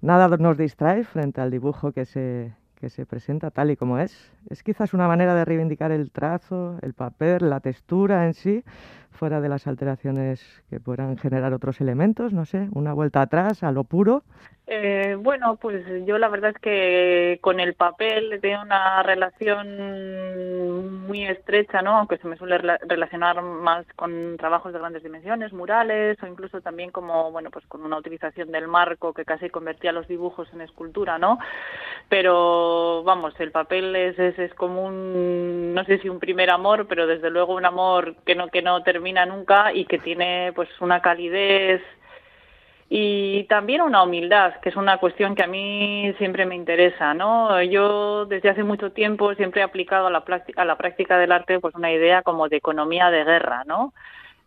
Nada 0.00 0.28
nos 0.36 0.56
distrae 0.56 1.04
frente 1.04 1.40
al 1.40 1.50
dibujo 1.50 1.92
que 1.92 2.04
se, 2.04 2.54
que 2.78 2.90
se 2.90 3.06
presenta 3.06 3.50
tal 3.50 3.70
y 3.70 3.76
como 3.76 3.98
es. 3.98 4.32
Es 4.48 4.62
quizás 4.62 4.94
una 4.94 5.08
manera 5.08 5.34
de 5.34 5.44
reivindicar 5.44 5.90
el 5.90 6.10
trazo, 6.10 6.78
el 6.82 6.94
papel, 6.94 7.50
la 7.50 7.60
textura 7.60 8.26
en 8.26 8.34
sí, 8.34 8.64
fuera 9.10 9.40
de 9.40 9.48
las 9.48 9.66
alteraciones 9.66 10.40
que 10.70 10.80
puedan 10.80 11.16
generar 11.18 11.52
otros 11.52 11.80
elementos, 11.80 12.32
no 12.32 12.46
sé, 12.46 12.68
una 12.72 12.92
vuelta 12.92 13.20
atrás 13.20 13.62
a 13.62 13.72
lo 13.72 13.84
puro. 13.84 14.22
Eh, 14.70 15.16
bueno, 15.18 15.56
pues 15.56 15.82
yo 16.06 16.18
la 16.18 16.28
verdad 16.28 16.50
es 16.50 16.58
que 16.58 17.38
con 17.40 17.58
el 17.58 17.72
papel 17.72 18.38
tengo 18.42 18.60
una 18.60 19.02
relación 19.02 21.06
muy 21.06 21.26
estrecha, 21.26 21.80
¿no? 21.80 21.96
Aunque 21.96 22.18
se 22.18 22.28
me 22.28 22.36
suele 22.36 22.58
relacionar 22.58 23.40
más 23.40 23.86
con 23.96 24.36
trabajos 24.36 24.74
de 24.74 24.78
grandes 24.78 25.02
dimensiones, 25.02 25.54
murales 25.54 26.22
o 26.22 26.26
incluso 26.26 26.60
también 26.60 26.90
como, 26.90 27.32
bueno, 27.32 27.50
pues 27.50 27.66
con 27.66 27.82
una 27.82 27.96
utilización 27.96 28.52
del 28.52 28.68
marco 28.68 29.14
que 29.14 29.24
casi 29.24 29.48
convertía 29.48 29.90
los 29.90 30.06
dibujos 30.06 30.52
en 30.52 30.60
escultura, 30.60 31.18
¿no? 31.18 31.38
Pero 32.10 32.67
vamos, 33.04 33.34
el 33.40 33.50
papel 33.50 33.94
es, 33.96 34.18
es, 34.18 34.38
es 34.38 34.54
como 34.54 34.84
un, 34.84 35.74
no 35.74 35.84
sé 35.84 35.98
si 35.98 36.08
un 36.08 36.18
primer 36.18 36.50
amor, 36.50 36.86
pero 36.88 37.06
desde 37.06 37.30
luego 37.30 37.54
un 37.54 37.64
amor 37.64 38.16
que 38.26 38.34
no 38.34 38.48
que 38.48 38.62
no 38.62 38.82
termina 38.82 39.26
nunca 39.26 39.72
y 39.72 39.84
que 39.84 39.98
tiene 39.98 40.52
pues 40.54 40.68
una 40.80 41.00
calidez 41.02 41.82
y 42.90 43.44
también 43.44 43.82
una 43.82 44.02
humildad, 44.02 44.54
que 44.62 44.70
es 44.70 44.76
una 44.76 44.96
cuestión 44.98 45.34
que 45.34 45.44
a 45.44 45.46
mí 45.46 46.14
siempre 46.16 46.46
me 46.46 46.54
interesa, 46.56 47.12
¿no? 47.12 47.62
Yo 47.62 48.24
desde 48.24 48.48
hace 48.48 48.64
mucho 48.64 48.92
tiempo 48.92 49.34
siempre 49.34 49.60
he 49.60 49.64
aplicado 49.64 50.06
a 50.06 50.10
la, 50.10 50.24
a 50.56 50.64
la 50.64 50.78
práctica 50.78 51.18
del 51.18 51.32
arte 51.32 51.60
pues 51.60 51.74
una 51.74 51.92
idea 51.92 52.22
como 52.22 52.48
de 52.48 52.56
economía 52.56 53.10
de 53.10 53.24
guerra, 53.24 53.64
¿no? 53.66 53.92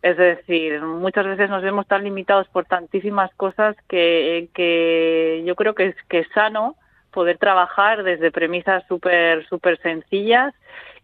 Es 0.02 0.16
decir, 0.16 0.82
muchas 0.82 1.24
veces 1.26 1.48
nos 1.48 1.62
vemos 1.62 1.86
tan 1.86 2.02
limitados 2.02 2.48
por 2.48 2.64
tantísimas 2.64 3.32
cosas 3.36 3.76
que, 3.88 4.48
que 4.54 5.44
yo 5.46 5.54
creo 5.54 5.74
que 5.76 5.86
es, 5.88 5.96
que 6.08 6.20
es 6.20 6.28
sano 6.34 6.74
poder 7.12 7.38
trabajar 7.38 8.02
desde 8.02 8.32
premisas 8.32 8.84
súper 8.88 9.46
súper 9.46 9.80
sencillas 9.80 10.54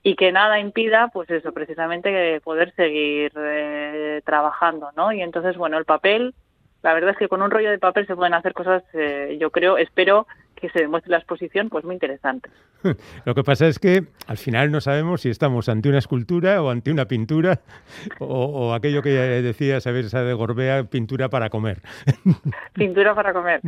y 0.03 0.17
que 0.17 0.33
nada 0.33 0.59
impida, 0.59 1.09
pues 1.09 1.29
eso, 1.31 1.53
precisamente 1.53 2.41
poder 2.41 2.73
seguir 2.75 3.33
eh, 3.37 4.23
trabajando, 4.25 4.91
¿no? 4.97 5.13
Y 5.13 5.23
entonces, 5.23 5.57
bueno, 5.57 5.77
el 5.79 5.85
papel 5.85 6.35
la 6.83 6.95
verdad 6.95 7.11
es 7.11 7.17
que 7.17 7.29
con 7.29 7.43
un 7.43 7.51
rollo 7.51 7.71
de 7.71 7.79
papel 7.79 8.07
se 8.07 8.15
pueden 8.15 8.35
hacer 8.35 8.55
cosas, 8.55 8.83
eh, 8.93 9.37
yo 9.41 9.51
creo, 9.51 9.79
espero 9.79 10.27
que 10.61 10.69
se 10.71 10.81
demuestre 10.81 11.11
la 11.11 11.19
exposición, 11.19 11.69
pues 11.69 11.85
muy 11.85 11.95
interesante. 11.95 12.51
Lo 13.25 13.35
que 13.35 13.43
pasa 13.43 13.67
es 13.67 13.79
que 13.79 14.05
al 14.27 14.37
final 14.37 14.71
no 14.71 14.81
sabemos 14.81 15.23
si 15.23 15.31
estamos 15.31 15.69
ante 15.69 15.89
una 15.89 15.99
escultura 15.99 16.63
o 16.63 16.71
ante 16.71 16.91
una 16.91 17.07
pintura 17.07 17.61
o, 18.19 18.75
aquello 18.75 19.03
que 19.03 19.11
decía 19.11 19.81
saber 19.81 20.07
esa 20.07 20.23
de 20.23 20.35
Gorbea, 20.35 20.85
pintura 20.85 21.29
para 21.29 21.51
comer. 21.51 21.81
Pintura 22.75 23.15
para 23.15 23.33
comer. 23.33 23.61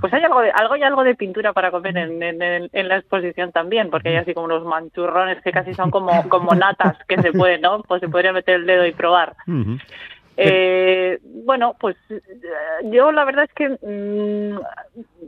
pues 0.00 0.12
hay 0.12 0.22
algo, 0.22 0.40
de, 0.40 0.50
algo 0.50 0.76
y 0.76 0.82
algo 0.82 1.04
de 1.04 1.14
pintura 1.14 1.52
para 1.52 1.70
comer 1.70 1.96
en, 1.96 2.22
en, 2.22 2.88
la 2.88 2.98
exposición 2.98 3.52
también, 3.52 3.90
porque 3.90 4.10
hay 4.10 4.16
así 4.16 4.34
como 4.34 4.46
unos 4.46 4.64
manchurrones 4.64 5.42
que 5.42 5.52
casi 5.52 5.72
son 5.74 5.90
como, 5.90 6.28
como 6.28 6.52
natas 6.54 6.96
que 7.08 7.20
se 7.22 7.32
pueden, 7.32 7.62
¿no? 7.62 7.82
Pues 7.82 8.00
se 8.00 8.08
podría 8.08 8.32
meter 8.32 8.56
el 8.56 8.66
dedo 8.66 8.86
y 8.86 8.92
probar. 8.92 9.34
Eh, 10.38 11.18
bueno, 11.22 11.76
pues 11.80 11.96
eh, 12.10 12.20
yo 12.84 13.10
la 13.10 13.24
verdad 13.24 13.44
es 13.44 13.52
que, 13.54 13.68
mm, 13.68 14.60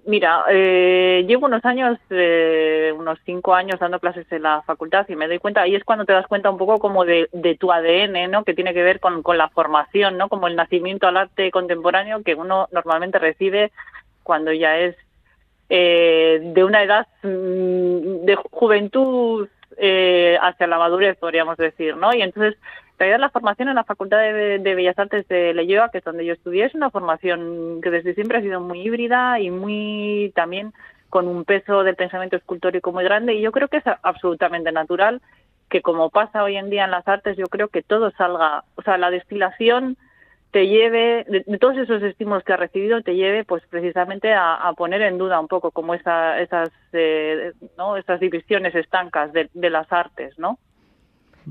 mira, 0.06 0.44
eh, 0.50 1.24
llevo 1.26 1.46
unos 1.46 1.64
años, 1.64 1.98
eh, 2.10 2.92
unos 2.96 3.18
cinco 3.24 3.54
años 3.54 3.80
dando 3.80 4.00
clases 4.00 4.30
en 4.32 4.42
la 4.42 4.62
facultad 4.62 5.06
y 5.08 5.16
me 5.16 5.28
doy 5.28 5.38
cuenta, 5.38 5.62
ahí 5.62 5.74
es 5.74 5.84
cuando 5.84 6.04
te 6.04 6.12
das 6.12 6.26
cuenta 6.26 6.50
un 6.50 6.58
poco 6.58 6.78
como 6.78 7.04
de, 7.04 7.28
de 7.32 7.56
tu 7.56 7.72
ADN, 7.72 8.30
¿no? 8.30 8.44
Que 8.44 8.54
tiene 8.54 8.74
que 8.74 8.82
ver 8.82 9.00
con, 9.00 9.22
con 9.22 9.38
la 9.38 9.48
formación, 9.48 10.18
¿no? 10.18 10.28
Como 10.28 10.46
el 10.46 10.56
nacimiento 10.56 11.06
al 11.06 11.16
arte 11.16 11.50
contemporáneo 11.50 12.22
que 12.22 12.34
uno 12.34 12.68
normalmente 12.72 13.18
recibe 13.18 13.72
cuando 14.22 14.52
ya 14.52 14.78
es 14.78 14.94
eh, 15.70 16.40
de 16.42 16.64
una 16.64 16.82
edad 16.82 17.06
mm, 17.22 18.24
de 18.24 18.36
juventud 18.50 19.48
eh, 19.76 20.38
hacia 20.40 20.66
la 20.66 20.78
madurez, 20.78 21.16
podríamos 21.18 21.56
decir, 21.56 21.96
¿no? 21.96 22.14
Y 22.14 22.22
entonces 22.22 22.58
realidad 22.98 23.20
la 23.20 23.30
formación 23.30 23.68
en 23.68 23.76
la 23.76 23.84
Facultad 23.84 24.18
de, 24.18 24.74
Bellas 24.74 24.98
Artes 24.98 25.26
de 25.28 25.54
Leyoa, 25.54 25.90
que 25.90 25.98
es 25.98 26.04
donde 26.04 26.24
yo 26.24 26.32
estudié, 26.32 26.64
es 26.64 26.74
una 26.74 26.90
formación 26.90 27.80
que 27.82 27.90
desde 27.90 28.14
siempre 28.14 28.38
ha 28.38 28.42
sido 28.42 28.61
muy 28.61 28.80
híbrida 28.80 29.40
y 29.40 29.50
muy 29.50 30.32
también 30.34 30.72
con 31.08 31.26
un 31.26 31.44
peso 31.44 31.84
del 31.84 31.96
pensamiento 31.96 32.37
escultórico 32.37 32.92
muy 32.92 33.04
grande 33.04 33.34
y 33.34 33.40
yo 33.40 33.52
creo 33.52 33.68
que 33.68 33.78
es 33.78 33.84
absolutamente 34.02 34.72
natural 34.72 35.22
que 35.70 35.82
como 35.82 36.11
pasa 36.11 36.42
hoy 36.42 36.56
en 36.56 36.70
día 36.70 36.84
en 36.84 36.90
las 36.90 37.06
artes, 37.06 37.37
yo 37.37 37.46
creo 37.46 37.68
que 37.68 37.82
todo 37.82 38.11
salga, 38.12 38.64
o 38.74 38.82
sea, 38.82 38.98
la 38.98 39.11
destilación 39.11 39.96
te 40.50 40.66
lleve, 40.66 41.24
de, 41.28 41.58
todos 41.58 41.76
esos 41.76 42.02
estímulos 42.02 42.42
que 42.42 42.54
ha 42.54 42.56
recibido, 42.56 43.02
te 43.02 43.14
lleve 43.14 43.44
pues 43.44 43.62
precisamente 43.68 44.32
a, 44.32 44.72
poner 44.76 45.02
en 45.02 45.18
duda 45.18 45.40
un 45.40 45.48
poco 45.48 45.70
como 45.70 45.94
esa, 45.94 46.40
esas, 46.40 46.70
eh, 46.92 47.52
¿no? 47.76 47.96
esas 47.98 48.18
divisiones 48.18 48.74
estancas 48.74 49.32
de, 49.32 49.50
de 49.52 49.70
las 49.70 49.92
artes, 49.92 50.38
¿no? 50.38 50.58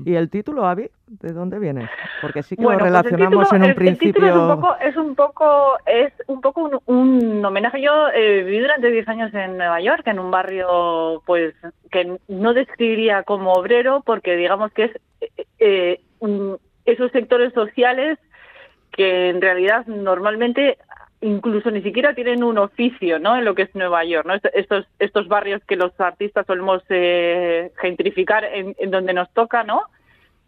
¿Y 0.04 0.14
el 0.14 0.30
título, 0.30 0.66
Avi, 0.66 0.90
de 1.06 1.32
dónde 1.32 1.58
viene? 1.58 1.88
Porque 2.20 2.42
sí 2.42 2.56
que 2.56 2.62
lo 2.62 2.68
pues 2.68 2.82
relacionamos 2.82 3.52
en 3.52 3.64
un 3.64 3.74
principio. 3.74 4.08
El 4.08 4.32
título 4.32 4.76
es 4.80 4.96
un 4.96 5.14
poco, 5.14 5.78
es 5.86 6.12
un 6.26 6.40
poco, 6.40 6.82
un, 6.86 7.44
homenaje. 7.44 7.80
Yo 7.82 8.08
eh, 8.14 8.42
viví 8.44 8.60
durante 8.60 8.90
10 8.90 9.08
años 9.08 9.34
en 9.34 9.56
Nueva 9.56 9.80
York, 9.80 10.06
en 10.06 10.18
un 10.18 10.30
barrio, 10.30 11.22
pues, 11.26 11.54
que 11.90 12.18
no 12.28 12.54
describiría 12.54 13.22
como 13.22 13.52
obrero, 13.52 14.02
porque 14.04 14.36
digamos 14.36 14.72
que 14.72 14.84
es 14.84 14.92
eh, 15.20 15.46
eh 15.58 16.00
esos 16.84 17.12
sectores 17.12 17.52
sociales 17.52 18.18
que 18.92 19.28
en 19.28 19.40
realidad 19.40 19.86
normalmente 19.86 20.78
incluso 21.20 21.70
ni 21.70 21.82
siquiera 21.82 22.14
tienen 22.14 22.44
un 22.44 22.58
oficio, 22.58 23.18
¿no? 23.18 23.36
En 23.36 23.44
lo 23.44 23.54
que 23.54 23.62
es 23.62 23.74
Nueva 23.74 24.04
York, 24.04 24.26
¿no? 24.26 24.34
Estos 24.52 24.86
estos 24.98 25.28
barrios 25.28 25.62
que 25.64 25.76
los 25.76 25.98
artistas 26.00 26.46
solemos 26.46 26.82
eh, 26.88 27.72
gentrificar 27.80 28.44
en, 28.44 28.90
donde 28.90 29.12
nos 29.12 29.30
toca, 29.32 29.64
¿no? 29.64 29.82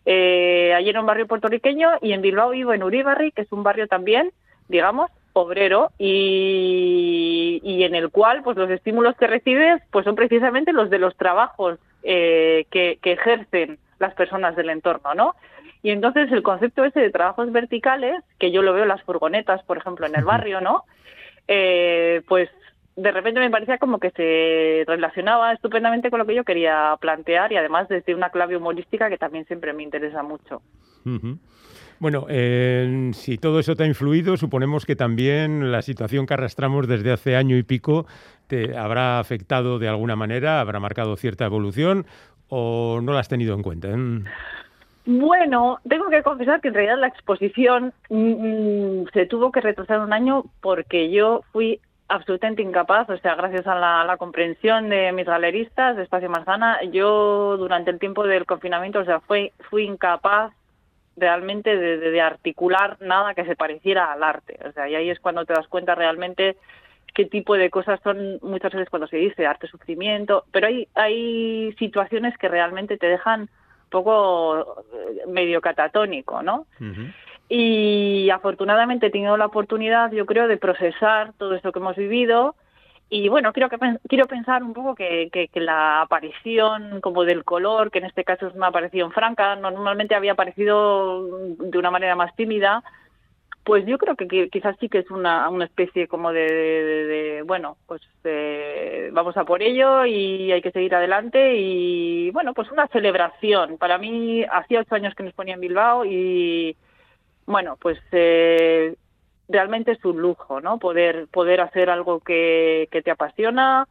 Eh, 0.07 0.73
allí 0.75 0.89
era 0.89 1.01
un 1.01 1.07
barrio 1.07 1.27
puertorriqueño 1.27 1.91
y 2.01 2.13
en 2.13 2.23
Bilbao 2.23 2.51
vivo 2.51 2.73
en 2.73 2.83
Uribarri, 2.83 3.33
que 3.33 3.43
es 3.43 3.53
un 3.53 3.63
barrio 3.63 3.87
también, 3.87 4.33
digamos, 4.69 5.11
obrero 5.33 5.91
y, 5.99 7.61
y 7.63 7.85
en 7.85 7.95
el 7.95 8.11
cual, 8.11 8.43
pues 8.43 8.57
los 8.57 8.71
estímulos 8.71 9.17
que 9.17 9.27
recibes, 9.27 9.83
pues 9.91 10.05
son 10.05 10.15
precisamente 10.15 10.73
los 10.73 10.91
de 10.91 10.99
los 10.99 11.17
trabajos 11.17 11.79
eh, 12.03 12.67
que, 12.71 12.99
que 13.03 13.13
ejercen 13.13 13.79
las 13.99 14.15
personas 14.15 14.57
del 14.57 14.71
entorno, 14.71 15.15
¿no? 15.15 15.35
Y 15.83 15.91
entonces 15.91 16.31
el 16.33 16.43
concepto 16.43 16.85
ese 16.85 17.01
de 17.01 17.11
trabajos 17.11 17.51
verticales, 17.53 18.23
que 18.39 18.53
yo 18.53 18.63
lo 18.63 18.73
veo 18.73 18.83
en 18.83 18.89
las 18.89 19.03
furgonetas, 19.03 19.63
por 19.65 19.79
ejemplo, 19.79 20.07
en 20.07 20.17
el 20.17 20.25
barrio, 20.25 20.61
¿no? 20.61 20.85
Eh, 21.49 22.23
pues 22.29 22.51
de 22.97 23.13
repente 23.13 23.41
me 23.41 23.51
parecía 23.51 23.79
como 23.79 23.99
que 23.99 24.11
se 24.11 24.85
relacionaba 24.87 25.53
estupendamente 25.53 26.11
con 26.11 26.19
lo 26.19 26.27
que 26.27 26.35
yo 26.35 26.45
quería 26.45 26.97
plantear 27.01 27.51
y 27.53 27.57
además 27.57 27.89
desde 27.89 28.15
una 28.15 28.31
clave 28.31 28.57
humorística 28.57 29.09
que 29.09 29.17
también 29.17 29.47
siempre 29.47 29.73
me 29.73 29.83
interesa 29.83 30.23
mucho. 30.23 30.61
Bueno, 31.99 32.27
eh, 32.29 33.11
si 33.15 33.39
todo 33.39 33.59
eso 33.59 33.75
te 33.75 33.85
ha 33.85 33.87
influido, 33.87 34.37
suponemos 34.37 34.85
que 34.85 34.97
también 34.97 35.73
la 35.73 35.83
situación 35.83 36.27
que 36.27 36.35
arrastramos 36.35 36.89
desde 36.89 37.13
hace 37.13 37.37
año 37.37 37.57
y 37.57 37.63
pico 37.63 38.07
te 38.47 38.77
habrá 38.77 39.19
afectado 39.19 39.79
de 39.79 39.89
alguna 39.89 40.17
manera, 40.17 40.61
habrá 40.61 40.81
marcado 40.81 41.17
cierta 41.17 41.47
evolución 41.47 42.07
o 42.49 43.01
no 43.03 43.13
la 43.13 43.21
has 43.21 43.29
tenido 43.29 43.55
en 43.55 43.63
cuenta. 43.63 43.89
Mm. 43.89 44.25
Bueno, 45.13 45.81
tengo 45.89 46.09
que 46.09 46.23
confesar 46.23 46.61
que 46.61 46.69
en 46.69 46.75
realidad 46.75 46.99
la 47.01 47.09
exposición 47.09 47.93
mm, 48.11 49.09
se 49.13 49.27
tuvo 49.27 49.51
que 49.51 49.61
retrasar 49.61 49.99
un 49.99 50.13
año 50.13 50.45
porque 50.61 51.11
yo 51.11 51.41
fui 51.51 51.81
absolutamente 52.07 52.63
incapaz, 52.63 53.11
o 53.11 53.19
sea, 53.19 53.35
gracias 53.35 53.67
a 53.67 53.75
la, 53.75 54.17
comprensión 54.19 54.89
de 54.89 55.11
mis 55.11 55.27
galeristas 55.27 55.97
de 55.97 56.05
Espacio 56.05 56.31
Marzana, 56.31 56.81
yo 56.93 57.57
durante 57.57 57.91
el 57.91 57.99
tiempo 57.99 58.25
del 58.25 58.47
confinamiento, 58.47 59.01
o 59.01 59.05
sea, 59.05 59.19
fui, 59.19 59.51
fui 59.69 59.83
incapaz 59.83 60.53
realmente 61.17 61.77
de, 61.77 62.21
articular 62.21 62.97
nada 63.01 63.35
que 63.35 63.45
se 63.45 63.57
pareciera 63.57 64.13
al 64.13 64.23
arte. 64.23 64.61
O 64.65 64.71
sea, 64.71 64.89
y 64.89 64.95
ahí 64.95 65.11
es 65.11 65.19
cuando 65.19 65.45
te 65.45 65.55
das 65.55 65.67
cuenta 65.67 65.97
realmente 65.97 66.57
qué 67.15 67.25
tipo 67.25 67.57
de 67.57 67.69
cosas 67.69 67.99
son 68.05 68.39
muchas 68.43 68.73
veces 68.73 68.89
cuando 68.89 69.09
se 69.09 69.17
dice 69.17 69.45
arte 69.45 69.67
sufrimiento, 69.67 70.45
pero 70.53 70.69
hay, 70.69 70.87
hay 70.95 71.75
situaciones 71.81 72.39
que 72.39 72.49
realmente 72.49 72.97
te 72.97 73.09
dejan 73.09 73.51
poco 73.91 74.85
eh, 74.93 75.27
medio 75.29 75.61
catatónico, 75.61 76.43
¿no? 76.43 76.67
Y 77.49 78.31
afortunadamente 78.31 79.07
he 79.07 79.11
tenido 79.11 79.37
la 79.37 79.47
oportunidad, 79.47 80.13
yo 80.13 80.25
creo, 80.25 80.49
de 80.49 80.57
procesar 80.57 81.33
todo 81.37 81.55
esto 81.55 81.73
que 81.73 81.81
hemos 81.81 81.97
vivido. 81.97 82.55
Y 83.13 83.29
bueno, 83.29 83.53
quiero, 83.53 83.69
que, 83.69 83.77
quiero 84.09 84.27
pensar 84.27 84.63
un 84.63 84.73
poco 84.73 84.95
que, 84.95 85.29
que, 85.33 85.61
la 85.61 86.03
aparición 86.03 87.01
como 87.01 87.25
del 87.25 87.45
color, 87.45 87.91
que 87.91 87.99
en 87.99 88.05
este 88.05 88.23
caso 88.23 88.47
es 88.47 88.55
una 88.55 88.69
aparición 88.69 89.11
franca, 89.11 89.57
normalmente 89.57 90.15
había 90.15 90.33
aparecido 90.33 91.27
de 91.57 91.77
una 91.77 91.91
manera 91.91 92.15
más 92.15 92.35
tímida, 92.37 92.85
pues 93.65 93.85
yo 93.87 93.99
creo 93.99 94.17
que 94.17 94.49
quizás 94.49 94.77
sí 94.81 94.89
que 94.89 94.99
es 94.99 95.11
una, 95.11 95.49
una 95.51 95.67
especie 95.67 96.09
como 96.09 96.33
de, 96.33 97.43
bueno, 97.47 97.77
pues 97.87 98.01
eh, 98.25 99.11
vamos 99.13 99.37
a 99.37 99.45
por 99.45 99.63
ello 99.63 100.07
y 100.07 100.51
hay 100.51 100.63
que 100.63 100.73
seguir 100.73 100.95
adelante 100.95 101.55
y 101.57 102.31
bueno, 102.31 102.55
pues 102.55 102.71
una 102.71 102.89
celebración. 102.89 103.77
Para 103.77 103.99
mí 103.99 104.45
hacía 104.51 104.81
ocho 104.81 104.95
años 104.95 105.15
que 105.15 105.23
nos 105.23 105.35
ponía 105.35 105.55
en 105.55 105.61
Bilbao 105.61 106.05
y 106.05 106.77
bueno, 107.47 107.77
pues 107.81 107.99
eh, 108.13 108.95
realmente 109.49 109.93
es 109.93 110.05
un 110.05 110.21
lujo, 110.21 110.61
¿no? 110.61 110.79
Poder, 110.79 111.29
poder 111.29 111.61
hacer 111.61 111.91
algo 111.91 112.21
que, 112.21 112.89
que 112.91 113.03
te 113.03 113.11
apasiona, 113.11 113.87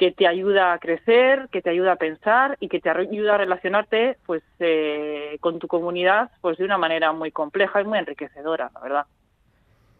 que 0.00 0.12
te 0.12 0.26
ayuda 0.26 0.72
a 0.72 0.78
crecer, 0.78 1.50
que 1.52 1.60
te 1.60 1.68
ayuda 1.68 1.92
a 1.92 1.96
pensar 1.96 2.56
y 2.58 2.68
que 2.70 2.80
te 2.80 2.88
ayuda 2.88 3.34
a 3.34 3.36
relacionarte 3.36 4.16
pues 4.24 4.42
eh, 4.58 5.36
con 5.40 5.58
tu 5.58 5.68
comunidad 5.68 6.30
pues 6.40 6.56
de 6.56 6.64
una 6.64 6.78
manera 6.78 7.12
muy 7.12 7.30
compleja 7.30 7.82
y 7.82 7.84
muy 7.84 7.98
enriquecedora, 7.98 8.70
la 8.72 8.80
verdad. 8.80 9.06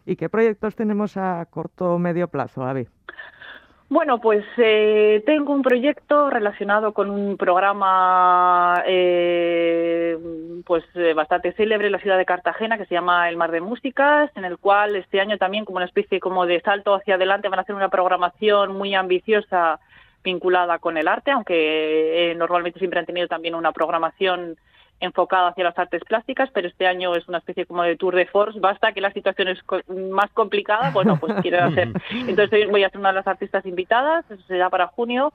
¿Y 0.07 0.17
qué 0.17 0.31
proyectos 0.31 0.75
tenemos 0.75 1.19
a 1.19 1.45
corto 1.51 1.93
o 1.93 1.99
medio 1.99 2.29
plazo, 2.29 2.63
Avi? 2.63 2.89
Bueno, 3.91 4.21
pues 4.21 4.45
eh, 4.57 5.21
tengo 5.27 5.53
un 5.53 5.63
proyecto 5.63 6.31
relacionado 6.31 6.95
con 6.95 7.11
un 7.11 7.37
programa 7.37 8.85
eh, 8.87 10.17
pues 10.65 10.85
eh, 10.95 11.13
bastante 11.13 11.51
célebre 11.55 11.87
en 11.87 11.93
la 11.93 11.99
ciudad 11.99 12.17
de 12.17 12.25
Cartagena 12.25 12.79
que 12.79 12.87
se 12.87 12.95
llama 12.95 13.29
El 13.29 13.37
Mar 13.37 13.51
de 13.51 13.61
Músicas, 13.61 14.31
en 14.37 14.45
el 14.45 14.59
cual 14.59 14.95
este 14.95 15.21
año 15.21 15.39
también 15.39 15.65
como 15.65 15.79
una 15.79 15.87
especie 15.87 16.21
como 16.21 16.47
de 16.47 16.61
salto 16.61 16.95
hacia 16.95 17.17
adelante 17.17 17.49
van 17.49 17.59
a 17.59 17.63
hacer 17.63 17.75
una 17.75 17.89
programación 17.89 18.77
muy 18.77 18.95
ambiciosa 18.95 19.81
vinculada 20.23 20.79
con 20.79 20.97
el 20.97 21.09
arte, 21.09 21.31
aunque 21.31 22.35
normalmente 22.37 22.79
siempre 22.79 23.01
han 23.01 23.07
tenido 23.07 23.29
también 23.29 23.55
una 23.55 23.73
programación 23.73 24.57
enfocado 25.01 25.49
hacia 25.49 25.65
las 25.65 25.79
artes 25.79 26.03
plásticas, 26.05 26.51
pero 26.53 26.69
este 26.69 26.87
año 26.87 27.15
es 27.15 27.27
una 27.27 27.39
especie 27.39 27.65
como 27.65 27.83
de 27.83 27.97
tour 27.97 28.15
de 28.15 28.27
force. 28.27 28.61
Basta 28.61 28.93
que 28.93 29.01
la 29.01 29.13
situación 29.13 29.49
es 29.49 29.59
más 29.89 30.31
complicada, 30.33 30.91
bueno, 30.91 31.19
pues 31.19 31.35
quiero 31.41 31.59
hacer. 31.65 31.89
Entonces 32.11 32.71
voy 32.71 32.85
a 32.85 32.91
ser 32.91 33.01
una 33.01 33.09
de 33.09 33.17
las 33.17 33.27
artistas 33.27 33.65
invitadas, 33.65 34.31
eso 34.31 34.43
será 34.47 34.69
para 34.69 34.89
junio. 34.89 35.33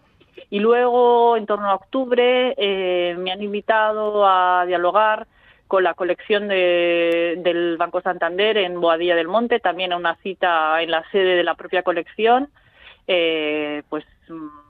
Y 0.50 0.60
luego, 0.60 1.38
en 1.38 1.46
torno 1.46 1.68
a 1.70 1.76
octubre, 1.76 2.54
eh, 2.58 3.16
me 3.18 3.32
han 3.32 3.42
invitado 3.42 4.28
a 4.28 4.66
dialogar 4.68 5.28
con 5.68 5.84
la 5.84 5.96
colección 5.96 6.48
de, 6.48 7.36
del 7.38 7.78
Banco 7.78 8.02
Santander 8.02 8.58
en 8.58 8.80
Boadilla 8.80 9.16
del 9.16 9.28
Monte, 9.28 9.60
también 9.60 9.94
a 9.94 9.98
una 9.98 10.16
cita 10.18 10.82
en 10.82 10.92
la 10.92 11.04
sede 11.10 11.36
de 11.36 11.44
la 11.44 11.56
propia 11.56 11.82
colección. 11.82 12.50
Eh, 13.08 13.84
pues 13.90 14.06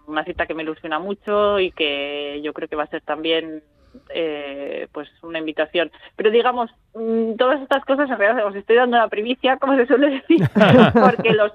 una 0.08 0.24
cita 0.24 0.46
que 0.46 0.54
me 0.54 0.64
ilusiona 0.64 1.00
mucho 1.00 1.60
y 1.60 1.72
que 1.72 2.42
yo 2.44 2.54
creo 2.54 2.68
que 2.68 2.76
va 2.76 2.84
a 2.84 2.88
ser 2.88 3.02
también 3.02 3.64
eh, 4.10 4.88
pues 4.92 5.10
una 5.24 5.40
invitación. 5.40 5.92
Pero 6.16 6.32
digamos, 6.32 6.70
mm, 6.94 7.36
todas 7.36 7.62
estas 7.62 7.84
cosas 7.86 8.10
en 8.10 8.18
realidad 8.18 8.46
os 8.46 8.56
estoy 8.56 8.76
dando 8.76 8.98
la 8.98 9.08
primicia, 9.08 9.58
como 9.58 9.76
se 9.76 9.88
suele 9.88 10.10
decir, 10.10 10.42
porque 10.94 11.32
los, 11.32 11.52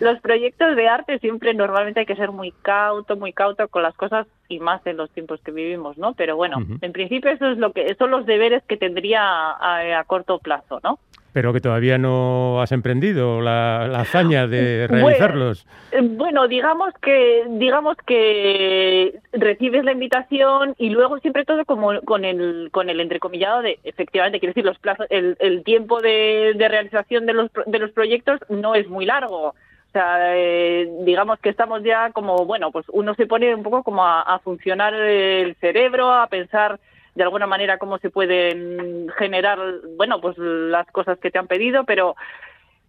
los 0.00 0.20
proyectos 0.20 0.76
de 0.76 0.88
arte 0.88 1.18
siempre 1.18 1.54
normalmente 1.54 2.00
hay 2.00 2.06
que 2.06 2.16
ser 2.16 2.32
muy 2.32 2.52
cauto, 2.62 3.16
muy 3.16 3.32
cauto 3.32 3.68
con 3.68 3.82
las 3.82 3.94
cosas 3.94 4.26
y 4.48 4.58
más 4.58 4.84
en 4.86 4.96
los 4.96 5.10
tiempos 5.10 5.40
que 5.40 5.52
vivimos, 5.52 5.98
¿no? 5.98 6.14
Pero 6.14 6.36
bueno, 6.36 6.58
en 6.80 6.92
principio 6.92 7.30
eso 7.30 7.50
es 7.50 7.58
lo 7.58 7.72
que, 7.72 7.94
son 7.96 8.10
los 8.10 8.26
deberes 8.26 8.62
que 8.64 8.76
tendría 8.76 9.22
a, 9.22 9.98
a 9.98 10.04
corto 10.04 10.38
plazo, 10.38 10.80
¿no? 10.82 10.98
Pero 11.36 11.52
que 11.52 11.60
todavía 11.60 11.98
no 11.98 12.62
has 12.62 12.72
emprendido 12.72 13.42
la, 13.42 13.84
hazaña 14.00 14.46
de 14.46 14.86
realizarlos. 14.86 15.66
Eh, 15.92 16.00
bueno, 16.00 16.48
digamos 16.48 16.94
que 17.02 17.44
digamos 17.46 17.98
que 18.06 19.20
recibes 19.34 19.84
la 19.84 19.92
invitación 19.92 20.74
y 20.78 20.88
luego 20.88 21.18
siempre 21.18 21.44
todo 21.44 21.66
como 21.66 22.00
con 22.06 22.24
el 22.24 22.70
con 22.72 22.88
el 22.88 23.00
entrecomillado 23.00 23.60
de 23.60 23.78
efectivamente 23.84 24.40
quiero 24.40 24.52
decir 24.52 24.64
los 24.64 24.78
plazos 24.78 25.06
el, 25.10 25.36
el 25.38 25.62
tiempo 25.62 26.00
de, 26.00 26.54
de, 26.56 26.68
realización 26.68 27.26
de 27.26 27.34
los 27.34 27.50
de 27.66 27.80
los 27.80 27.90
proyectos 27.90 28.40
no 28.48 28.74
es 28.74 28.88
muy 28.88 29.04
largo. 29.04 29.48
O 29.48 29.54
sea, 29.92 30.34
eh, 30.38 30.88
digamos 31.04 31.38
que 31.40 31.50
estamos 31.50 31.82
ya 31.82 32.12
como 32.12 32.46
bueno, 32.46 32.70
pues 32.70 32.86
uno 32.88 33.14
se 33.14 33.26
pone 33.26 33.54
un 33.54 33.62
poco 33.62 33.82
como 33.82 34.06
a 34.06 34.40
funcionar 34.42 34.94
el 34.94 35.54
cerebro, 35.56 36.14
a 36.14 36.28
pensar 36.28 36.80
de 37.16 37.22
alguna 37.22 37.46
manera 37.46 37.78
cómo 37.78 37.98
se 37.98 38.10
pueden 38.10 39.08
generar, 39.18 39.58
bueno, 39.96 40.20
pues 40.20 40.36
las 40.38 40.86
cosas 40.92 41.18
que 41.18 41.30
te 41.30 41.38
han 41.38 41.46
pedido, 41.48 41.84
pero 41.84 42.14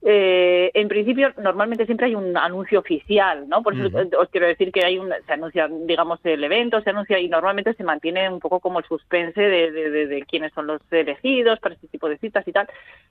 eh, 0.04 0.70
en 0.74 0.88
principio, 0.90 1.34
normalmente 1.38 1.86
siempre 1.86 2.08
hay 2.08 2.16
un 2.16 2.38
anuncio 2.38 2.80
oficial, 2.80 3.48
¿no? 3.50 3.64
Por 3.64 3.74
eso 3.74 3.90
os 4.20 4.30
quiero 4.30 4.46
decir 4.46 4.72
que 4.72 4.86
hay 4.86 5.00
un, 5.00 5.12
se 5.26 5.34
anuncia, 5.34 5.68
digamos, 5.68 6.20
el 6.24 6.44
evento, 6.44 6.82
se 6.82 6.92
anuncia 6.92 7.20
y 7.20 7.28
normalmente 7.30 7.74
se 7.74 7.84
mantiene 7.84 8.30
un 8.30 8.40
poco 8.40 8.60
como 8.60 8.80
el 8.80 8.86
suspense 8.86 9.42
de, 9.42 9.72
de, 9.72 10.24
quiénes 10.24 10.54
son 10.54 10.68
los 10.68 10.82
elegidos 10.92 11.60
para 11.60 11.76
este 11.76 11.88
tipo 11.88 12.10
de 12.10 12.18
citas 12.20 12.48
y 12.48 12.52
tal. 12.52 12.68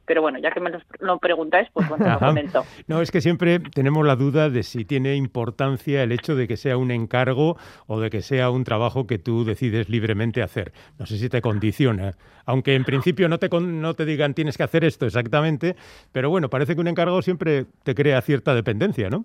Pero 0.06 0.22
bueno, 0.22 0.38
ya 0.38 0.50
que 0.50 0.60
me 0.60 0.70
lo 1.00 1.18
preguntáis, 1.18 1.68
pues 1.72 1.88
bueno, 1.88 2.08
lo 2.08 2.18
comento. 2.18 2.64
No, 2.86 3.00
es 3.00 3.10
que 3.10 3.20
siempre 3.20 3.58
tenemos 3.58 4.06
la 4.06 4.16
duda 4.16 4.48
de 4.50 4.62
si 4.62 4.84
tiene 4.84 5.16
importancia 5.16 6.02
el 6.02 6.12
hecho 6.12 6.36
de 6.36 6.46
que 6.46 6.56
sea 6.56 6.76
un 6.76 6.90
encargo 6.90 7.56
o 7.86 8.00
de 8.00 8.10
que 8.10 8.22
sea 8.22 8.50
un 8.50 8.64
trabajo 8.64 9.06
que 9.06 9.18
tú 9.18 9.44
decides 9.44 9.88
libremente 9.88 10.42
hacer. 10.42 10.72
No 10.98 11.06
sé 11.06 11.18
si 11.18 11.28
te 11.28 11.42
condiciona. 11.42 12.14
Aunque 12.44 12.74
en 12.74 12.84
principio 12.84 13.28
no 13.28 13.38
te, 13.38 13.48
no 13.48 13.94
te 13.94 14.04
digan 14.04 14.34
tienes 14.34 14.56
que 14.56 14.62
hacer 14.62 14.84
esto 14.84 15.06
exactamente, 15.06 15.74
pero 16.12 16.30
bueno, 16.30 16.48
parece 16.48 16.74
que 16.74 16.80
un 16.80 16.88
encargo 16.88 17.20
siempre 17.22 17.66
te 17.82 17.94
crea 17.94 18.20
cierta 18.22 18.54
dependencia, 18.54 19.10
¿no? 19.10 19.24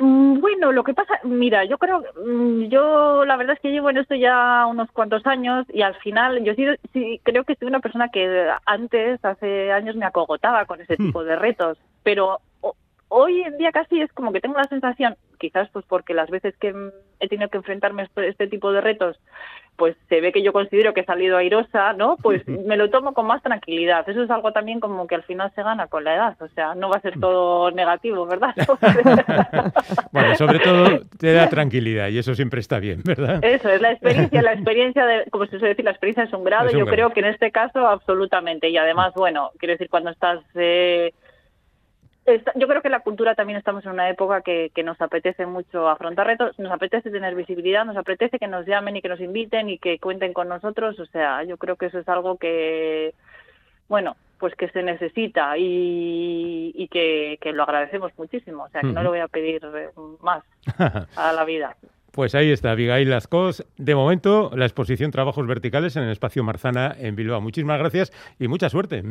Mm, 0.00 0.40
bueno, 0.40 0.70
lo 0.70 0.84
que 0.84 0.94
pasa, 0.94 1.14
mira, 1.24 1.64
yo 1.64 1.76
creo, 1.76 2.02
mm, 2.24 2.68
yo 2.68 3.24
la 3.24 3.36
verdad 3.36 3.56
es 3.56 3.60
que 3.60 3.70
llevo 3.70 3.90
en 3.90 3.98
esto 3.98 4.14
ya 4.14 4.64
unos 4.66 4.90
cuantos 4.92 5.26
años 5.26 5.66
y 5.72 5.82
al 5.82 5.96
final 5.96 6.44
yo 6.44 6.52
sí, 6.54 7.20
creo 7.24 7.42
que 7.44 7.56
soy 7.56 7.66
una 7.66 7.80
persona 7.80 8.08
que 8.08 8.48
antes, 8.64 9.24
hace 9.24 9.72
años, 9.72 9.96
me 9.96 10.04
acogotaba 10.08 10.64
con 10.66 10.80
ese 10.80 10.94
hmm. 10.94 11.06
tipo 11.06 11.24
de 11.24 11.36
retos, 11.36 11.78
pero 12.02 12.40
hoy 13.08 13.42
en 13.42 13.58
día 13.58 13.72
casi 13.72 14.00
es 14.00 14.12
como 14.12 14.32
que 14.32 14.40
tengo 14.40 14.56
la 14.56 14.64
sensación, 14.64 15.16
quizás 15.38 15.68
pues 15.72 15.84
porque 15.86 16.14
las 16.14 16.30
veces 16.30 16.54
que 16.58 16.74
he 17.20 17.28
tenido 17.28 17.48
que 17.48 17.58
enfrentarme 17.58 18.02
a 18.02 18.04
este, 18.06 18.28
este 18.28 18.46
tipo 18.46 18.72
de 18.72 18.80
retos, 18.80 19.18
pues 19.76 19.96
se 20.08 20.20
ve 20.20 20.32
que 20.32 20.42
yo 20.42 20.52
considero 20.52 20.92
que 20.92 21.02
he 21.02 21.04
salido 21.04 21.36
airosa, 21.36 21.92
¿no? 21.92 22.16
Pues 22.16 22.46
me 22.48 22.76
lo 22.76 22.90
tomo 22.90 23.14
con 23.14 23.26
más 23.26 23.40
tranquilidad. 23.44 24.08
Eso 24.08 24.24
es 24.24 24.30
algo 24.30 24.50
también 24.52 24.80
como 24.80 25.06
que 25.06 25.14
al 25.14 25.22
final 25.22 25.52
se 25.54 25.62
gana 25.62 25.86
con 25.86 26.02
la 26.02 26.16
edad, 26.16 26.42
o 26.42 26.48
sea, 26.48 26.74
no 26.74 26.88
va 26.90 26.96
a 26.96 27.00
ser 27.00 27.18
todo 27.20 27.70
negativo, 27.70 28.26
¿verdad? 28.26 28.54
bueno, 30.12 30.34
sobre 30.34 30.58
todo 30.58 31.00
te 31.16 31.32
da 31.32 31.48
tranquilidad 31.48 32.08
y 32.08 32.18
eso 32.18 32.34
siempre 32.34 32.58
está 32.58 32.80
bien, 32.80 33.02
¿verdad? 33.04 33.38
Eso 33.44 33.68
es 33.68 33.80
la 33.80 33.92
experiencia, 33.92 34.42
la 34.42 34.52
experiencia 34.52 35.06
de, 35.06 35.30
como 35.30 35.44
se 35.46 35.52
suele 35.52 35.68
decir, 35.68 35.84
la 35.84 35.92
experiencia 35.92 36.24
es 36.24 36.32
un 36.32 36.42
grado, 36.42 36.70
yo 36.70 36.84
creo 36.84 37.10
que 37.10 37.20
en 37.20 37.26
este 37.26 37.52
caso 37.52 37.86
absolutamente 37.86 38.68
y 38.68 38.76
además, 38.76 39.14
bueno, 39.14 39.52
quiero 39.58 39.74
decir, 39.74 39.88
cuando 39.88 40.10
estás... 40.10 40.40
Eh, 40.56 41.12
yo 42.54 42.68
creo 42.68 42.82
que 42.82 42.88
la 42.88 43.00
cultura 43.00 43.34
también 43.34 43.58
estamos 43.58 43.84
en 43.84 43.92
una 43.92 44.08
época 44.08 44.42
que, 44.42 44.70
que, 44.74 44.82
nos 44.82 45.00
apetece 45.00 45.46
mucho 45.46 45.88
afrontar 45.88 46.26
retos, 46.26 46.58
nos 46.58 46.72
apetece 46.72 47.10
tener 47.10 47.34
visibilidad, 47.34 47.84
nos 47.84 47.96
apetece 47.96 48.38
que 48.38 48.46
nos 48.46 48.66
llamen 48.66 48.96
y 48.96 49.02
que 49.02 49.08
nos 49.08 49.20
inviten 49.20 49.70
y 49.70 49.78
que 49.78 49.98
cuenten 49.98 50.32
con 50.32 50.48
nosotros. 50.48 50.98
O 51.00 51.06
sea, 51.06 51.44
yo 51.44 51.56
creo 51.56 51.76
que 51.76 51.86
eso 51.86 51.98
es 51.98 52.08
algo 52.08 52.36
que, 52.36 53.14
bueno, 53.88 54.16
pues 54.38 54.54
que 54.54 54.68
se 54.68 54.82
necesita 54.82 55.56
y, 55.58 56.72
y 56.74 56.88
que, 56.88 57.38
que, 57.40 57.52
lo 57.52 57.64
agradecemos 57.64 58.12
muchísimo. 58.16 58.64
O 58.64 58.68
sea, 58.68 58.80
que 58.80 58.88
no 58.88 59.02
le 59.02 59.08
voy 59.08 59.20
a 59.20 59.28
pedir 59.28 59.62
más 60.20 60.44
a 61.16 61.32
la 61.32 61.44
vida. 61.44 61.76
Pues 62.10 62.34
ahí 62.34 62.50
está, 62.50 62.72
Abigail 62.72 63.08
Lascos. 63.10 63.64
De 63.76 63.94
momento, 63.94 64.50
la 64.56 64.64
exposición 64.64 65.12
Trabajos 65.12 65.46
Verticales 65.46 65.94
en 65.94 66.02
el 66.02 66.10
Espacio 66.10 66.42
Marzana 66.42 66.96
en 66.98 67.14
Bilbao. 67.14 67.40
Muchísimas 67.40 67.78
gracias 67.78 68.10
y 68.40 68.48
mucha 68.48 68.68
suerte. 68.70 69.04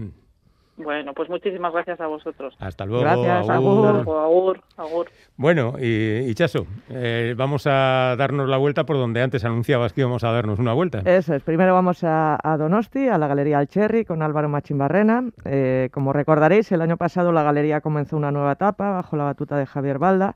Bueno, 0.78 1.13
pues 1.15 1.28
muchísimas 1.28 1.73
gracias 1.73 1.99
a 1.99 2.05
vosotros. 2.05 2.55
Hasta 2.59 2.86
luego. 2.86 3.01
Gracias, 3.01 3.49
agur. 3.49 4.61
Agur, 4.78 5.07
Bueno, 5.36 5.73
y, 5.80 6.34
Chaso, 6.36 6.67
eh, 6.89 7.34
vamos 7.36 7.65
a 7.65 8.15
darnos 8.15 8.47
la 8.47 8.57
vuelta 8.57 8.86
por 8.86 8.95
donde 8.97 9.23
antes 9.23 9.43
anunciabas 9.43 9.93
que 9.93 10.01
íbamos 10.01 10.23
a 10.23 10.32
darnos 10.32 10.59
una 10.59 10.73
vuelta. 10.73 11.01
Eso 11.03 11.34
es. 11.34 11.41
Primero 11.41 11.73
vamos 11.73 12.03
a, 12.03 12.38
Donosti, 12.59 13.07
a 13.07 13.17
la 13.17 13.28
Galería 13.28 13.57
Alcherri, 13.57 14.05
con 14.05 14.21
Álvaro 14.21 14.49
Machimbarrena. 14.49 15.23
Eh, 15.45 15.89
como 15.91 16.13
recordaréis, 16.13 16.71
el 16.71 16.82
año 16.82 16.97
pasado 16.97 17.32
la 17.32 17.41
galería 17.41 17.82
comenzó 17.82 18.15
una 18.15 18.32
nueva 18.32 18.51
etapa 18.51 18.91
bajo 18.91 19.17
la 19.17 19.23
batuta 19.23 19.57
de 19.57 19.65
Javier 19.65 19.97
Balda. 19.97 20.36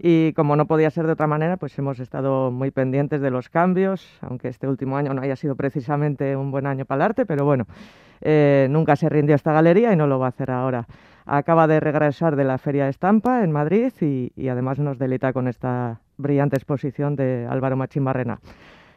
Y 0.00 0.32
como 0.32 0.56
no 0.56 0.66
podía 0.66 0.90
ser 0.90 1.06
de 1.06 1.12
otra 1.12 1.26
manera, 1.26 1.58
pues 1.58 1.78
hemos 1.78 2.00
estado 2.00 2.50
muy 2.50 2.70
pendientes 2.70 3.20
de 3.20 3.30
los 3.30 3.50
cambios, 3.50 4.18
aunque 4.22 4.48
este 4.48 4.66
último 4.66 4.96
año 4.96 5.12
no 5.12 5.20
haya 5.20 5.36
sido 5.36 5.54
precisamente 5.54 6.34
un 6.34 6.50
buen 6.50 6.66
año 6.66 6.86
para 6.86 6.96
el 6.96 7.10
arte, 7.10 7.26
pero 7.26 7.44
bueno. 7.44 7.66
Eh, 8.22 8.68
nunca 8.70 8.96
se 8.96 9.08
rindió 9.08 9.34
esta 9.34 9.52
galería 9.52 9.92
y 9.92 9.96
no 9.96 10.06
lo 10.06 10.18
va 10.18 10.26
a 10.26 10.28
hacer 10.30 10.50
ahora. 10.50 10.86
Acaba 11.26 11.66
de 11.66 11.80
regresar 11.80 12.36
de 12.36 12.44
la 12.44 12.58
Feria 12.58 12.88
Estampa 12.88 13.44
en 13.44 13.52
Madrid 13.52 13.92
y, 14.00 14.48
además 14.48 14.78
nos 14.78 14.98
delita 14.98 15.32
con 15.32 15.48
esta 15.48 16.00
brillante 16.16 16.56
exposición 16.56 17.16
de 17.16 17.46
Álvaro 17.48 17.76
Machín 17.76 18.04
Barrena. 18.04 18.40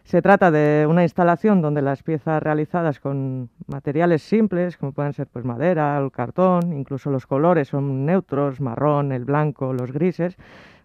Se 0.03 0.21
trata 0.21 0.51
de 0.51 0.86
una 0.88 1.01
instalación 1.01 1.61
donde 1.61 1.82
las 1.82 2.03
piezas 2.03 2.41
realizadas 2.41 2.99
con 2.99 3.49
materiales 3.65 4.21
simples, 4.21 4.78
como 4.78 4.91
pueden 4.91 5.13
ser 5.13 5.26
pues, 5.28 5.45
madera, 5.45 5.97
el 5.97 6.11
cartón, 6.11 6.73
incluso 6.73 7.09
los 7.09 7.26
colores 7.26 7.69
son 7.69 8.05
neutros, 8.05 8.61
marrón, 8.61 9.11
el 9.11 9.26
blanco, 9.26 9.73
los 9.73 9.91
grises, 9.91 10.38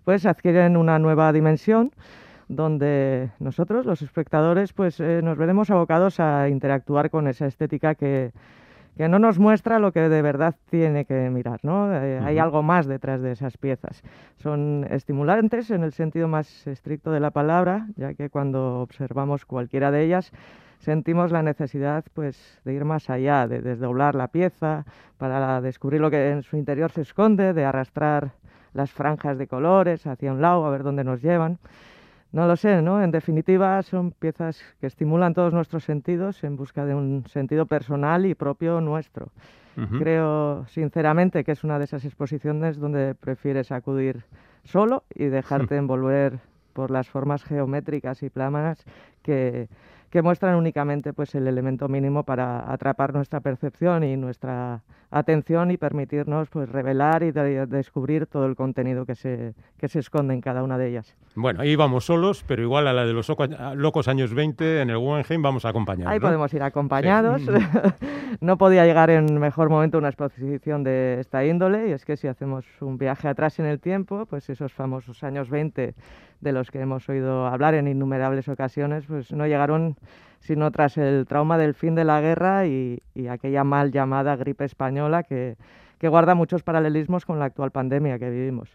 pues 0.04 0.24
adquieren 0.24 0.78
una 0.78 0.98
nueva 0.98 1.32
dimensión 1.34 1.92
donde 2.50 3.30
nosotros, 3.38 3.86
los 3.86 4.02
espectadores, 4.02 4.72
pues 4.72 4.98
eh, 4.98 5.20
nos 5.22 5.38
veremos 5.38 5.70
abocados 5.70 6.18
a 6.18 6.48
interactuar 6.48 7.08
con 7.08 7.28
esa 7.28 7.46
estética 7.46 7.94
que, 7.94 8.32
que, 8.96 9.08
no 9.08 9.20
nos 9.20 9.38
muestra 9.38 9.78
lo 9.78 9.92
que 9.92 10.08
de 10.08 10.20
verdad 10.20 10.56
tiene 10.68 11.04
que 11.04 11.30
mirar, 11.30 11.60
¿no? 11.62 11.94
Eh, 11.94 12.18
hay 12.18 12.38
algo 12.38 12.64
más 12.64 12.86
detrás 12.86 13.22
de 13.22 13.30
esas 13.30 13.56
piezas. 13.56 14.02
Son 14.36 14.84
estimulantes 14.90 15.70
en 15.70 15.84
el 15.84 15.92
sentido 15.92 16.26
más 16.26 16.66
estricto 16.66 17.12
de 17.12 17.20
la 17.20 17.30
palabra, 17.30 17.86
ya 17.94 18.14
que 18.14 18.30
cuando 18.30 18.80
observamos 18.80 19.46
cualquiera 19.46 19.92
de 19.92 20.04
ellas 20.04 20.32
sentimos 20.80 21.30
la 21.30 21.42
necesidad 21.42 22.04
pues 22.14 22.58
de 22.64 22.74
ir 22.74 22.84
más 22.84 23.10
allá, 23.10 23.46
de 23.46 23.62
desdoblar 23.62 24.16
la 24.16 24.26
pieza 24.26 24.86
para 25.18 25.60
descubrir 25.60 26.00
lo 26.00 26.10
que 26.10 26.30
en 26.30 26.42
su 26.42 26.56
interior 26.56 26.90
se 26.90 27.02
esconde, 27.02 27.52
de 27.52 27.64
arrastrar 27.64 28.32
las 28.72 28.90
franjas 28.90 29.38
de 29.38 29.46
colores 29.46 30.04
hacia 30.08 30.32
un 30.32 30.40
lado 30.40 30.66
a 30.66 30.70
ver 30.70 30.82
dónde 30.82 31.04
nos 31.04 31.22
llevan. 31.22 31.58
No 32.32 32.46
lo 32.46 32.56
sé, 32.56 32.80
¿no? 32.80 33.02
En 33.02 33.10
definitiva, 33.10 33.82
son 33.82 34.12
piezas 34.12 34.62
que 34.80 34.86
estimulan 34.86 35.34
todos 35.34 35.52
nuestros 35.52 35.84
sentidos 35.84 36.44
en 36.44 36.56
busca 36.56 36.84
de 36.84 36.94
un 36.94 37.24
sentido 37.26 37.66
personal 37.66 38.24
y 38.26 38.34
propio 38.34 38.80
nuestro. 38.80 39.30
Creo, 39.98 40.66
sinceramente, 40.66 41.42
que 41.42 41.52
es 41.52 41.64
una 41.64 41.78
de 41.78 41.86
esas 41.86 42.04
exposiciones 42.04 42.78
donde 42.78 43.14
prefieres 43.14 43.72
acudir 43.72 44.24
solo 44.62 45.04
y 45.14 45.26
dejarte 45.26 45.76
envolver 45.76 46.38
por 46.74 46.90
las 46.90 47.08
formas 47.08 47.44
geométricas 47.44 48.22
y 48.22 48.28
planas 48.28 48.84
que, 49.22 49.68
que 50.10 50.22
muestran 50.22 50.56
únicamente 50.56 51.12
pues, 51.12 51.34
el 51.34 51.46
elemento 51.46 51.88
mínimo 51.88 52.24
para 52.24 52.70
atrapar 52.70 53.14
nuestra 53.14 53.40
percepción 53.40 54.02
y 54.04 54.16
nuestra 54.16 54.82
atención 55.10 55.70
y 55.70 55.76
permitirnos 55.76 56.48
pues, 56.48 56.68
revelar 56.68 57.22
y 57.22 57.32
descubrir 57.32 58.26
todo 58.26 58.46
el 58.46 58.54
contenido 58.54 59.06
que 59.06 59.14
se, 59.14 59.54
que 59.78 59.88
se 59.88 59.98
esconde 59.98 60.34
en 60.34 60.40
cada 60.40 60.62
una 60.62 60.78
de 60.78 60.88
ellas. 60.88 61.16
Bueno, 61.34 61.62
ahí 61.62 61.76
vamos 61.76 62.04
solos, 62.04 62.44
pero 62.46 62.62
igual 62.62 62.86
a 62.86 62.92
la 62.92 63.04
de 63.04 63.12
los 63.12 63.30
locos 63.74 64.08
años 64.08 64.34
20 64.34 64.82
en 64.82 64.90
el 64.90 64.98
Guggenheim 64.98 65.42
vamos 65.42 65.64
acompañados. 65.64 66.12
Ahí 66.12 66.20
podemos 66.20 66.52
ir 66.54 66.62
acompañados. 66.62 67.42
no 68.40 68.58
podía 68.58 68.84
llegar 68.84 69.10
en 69.10 69.38
mejor 69.38 69.68
momento 69.68 69.98
una 69.98 70.08
exposición 70.08 70.84
de 70.84 71.20
esta 71.20 71.44
índole 71.44 71.88
y 71.88 71.92
es 71.92 72.04
que 72.04 72.16
si 72.16 72.28
hacemos 72.28 72.64
un 72.80 72.98
viaje 72.98 73.28
atrás 73.28 73.58
en 73.58 73.66
el 73.66 73.80
tiempo, 73.80 74.26
pues 74.26 74.48
esos 74.50 74.72
famosos 74.72 75.22
años 75.22 75.50
20 75.50 75.94
de 76.40 76.52
los 76.52 76.70
que 76.70 76.80
hemos 76.80 77.08
oído 77.08 77.46
hablar 77.46 77.74
en 77.74 77.88
innumerables 77.88 78.48
ocasiones, 78.48 79.04
pues 79.06 79.32
no 79.32 79.46
llegaron 79.46 79.96
sino 80.40 80.70
tras 80.70 80.96
el 80.96 81.26
trauma 81.26 81.58
del 81.58 81.74
fin 81.74 81.94
de 81.94 82.04
la 82.04 82.20
guerra 82.20 82.66
y, 82.66 83.02
aquella 83.30 83.62
mal 83.64 83.92
llamada 83.92 84.36
gripe 84.36 84.64
española 84.64 85.22
que, 85.22 85.56
guarda 86.02 86.34
muchos 86.34 86.62
paralelismos 86.62 87.26
con 87.26 87.38
la 87.38 87.44
actual 87.44 87.70
pandemia 87.72 88.18
que 88.18 88.30
vivimos. 88.30 88.70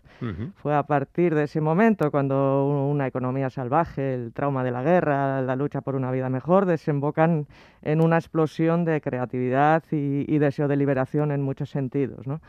Fue 0.58 0.76
a 0.76 0.84
partir 0.84 1.34
de 1.34 1.44
ese 1.44 1.60
momento 1.60 2.12
cuando 2.12 2.88
una 2.88 3.08
economía 3.08 3.50
salvaje, 3.50 4.14
el 4.14 4.32
trauma 4.32 4.64
de 4.64 4.70
la 4.70 4.84
guerra, 4.84 5.42
la 5.42 5.56
lucha 5.56 5.82
por 5.82 5.96
una 5.96 6.12
vida 6.12 6.30
mejor, 6.30 6.68
desembocan 6.68 7.48
en 7.82 8.02
una 8.02 8.18
explosión 8.18 8.86
de 8.86 9.02
creatividad 9.02 9.84
y, 9.92 10.32
y 10.32 10.38
deseo 10.38 10.68
de 10.68 10.76
liberación 10.76 11.32
en 11.32 11.42
muchos 11.42 11.72
sentidos. 11.72 12.28
¿no? 12.28 12.42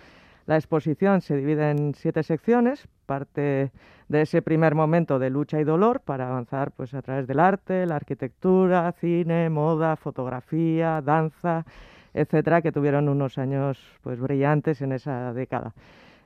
La 0.46 0.54
exposición 0.54 1.22
se 1.22 1.36
divide 1.36 1.70
en 1.70 1.94
siete 1.94 2.22
secciones, 2.22 2.86
parte 3.04 3.72
de 4.08 4.22
ese 4.22 4.42
primer 4.42 4.76
momento 4.76 5.18
de 5.18 5.28
lucha 5.28 5.60
y 5.60 5.64
dolor 5.64 6.00
para 6.00 6.28
avanzar 6.28 6.70
pues, 6.70 6.94
a 6.94 7.02
través 7.02 7.26
del 7.26 7.40
arte, 7.40 7.84
la 7.84 7.96
arquitectura, 7.96 8.92
cine, 8.92 9.50
moda, 9.50 9.96
fotografía, 9.96 11.02
danza, 11.02 11.66
etcétera, 12.14 12.62
que 12.62 12.70
tuvieron 12.70 13.08
unos 13.08 13.38
años 13.38 13.78
pues, 14.02 14.20
brillantes 14.20 14.80
en 14.82 14.92
esa 14.92 15.32
década. 15.32 15.74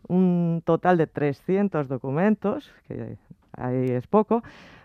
Un 0.07 0.63
total 0.67 0.99
de 0.99 1.07
300 1.07 1.89
documentos, 1.89 2.71
que 2.89 3.17
ahí 3.57 3.91
es 3.91 4.07
poco, 4.07 4.43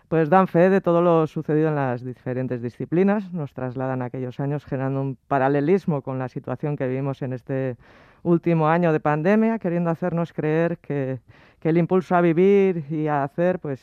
pues 0.08 0.30
dan 0.30 0.46
fe 0.46 0.70
de 0.70 0.80
todo 0.80 1.02
lo 1.02 1.26
sucedido 1.26 1.68
en 1.68 1.74
las 1.74 2.04
diferentes 2.04 2.62
disciplinas, 2.62 3.32
nos 3.32 3.52
trasladan 3.52 4.02
a 4.02 4.06
aquellos 4.06 4.40
años 4.40 4.64
generando 4.64 5.00
un 5.02 5.18
paralelismo 5.28 6.00
con 6.00 6.18
la 6.18 6.28
situación 6.28 6.76
que 6.76 6.86
vivimos 6.86 7.22
en 7.22 7.32
este 7.32 7.76
último 8.26 8.68
año 8.68 8.92
de 8.92 9.00
pandemia, 9.00 9.58
queriendo 9.58 9.90
hacernos 9.90 10.32
creer 10.32 10.78
que, 10.78 11.20
el 11.62 11.78
impulso 11.78 12.14
a 12.14 12.20
vivir 12.20 12.84
y 12.90 13.08
a 13.08 13.24
hacer 13.24 13.58
pues 13.58 13.80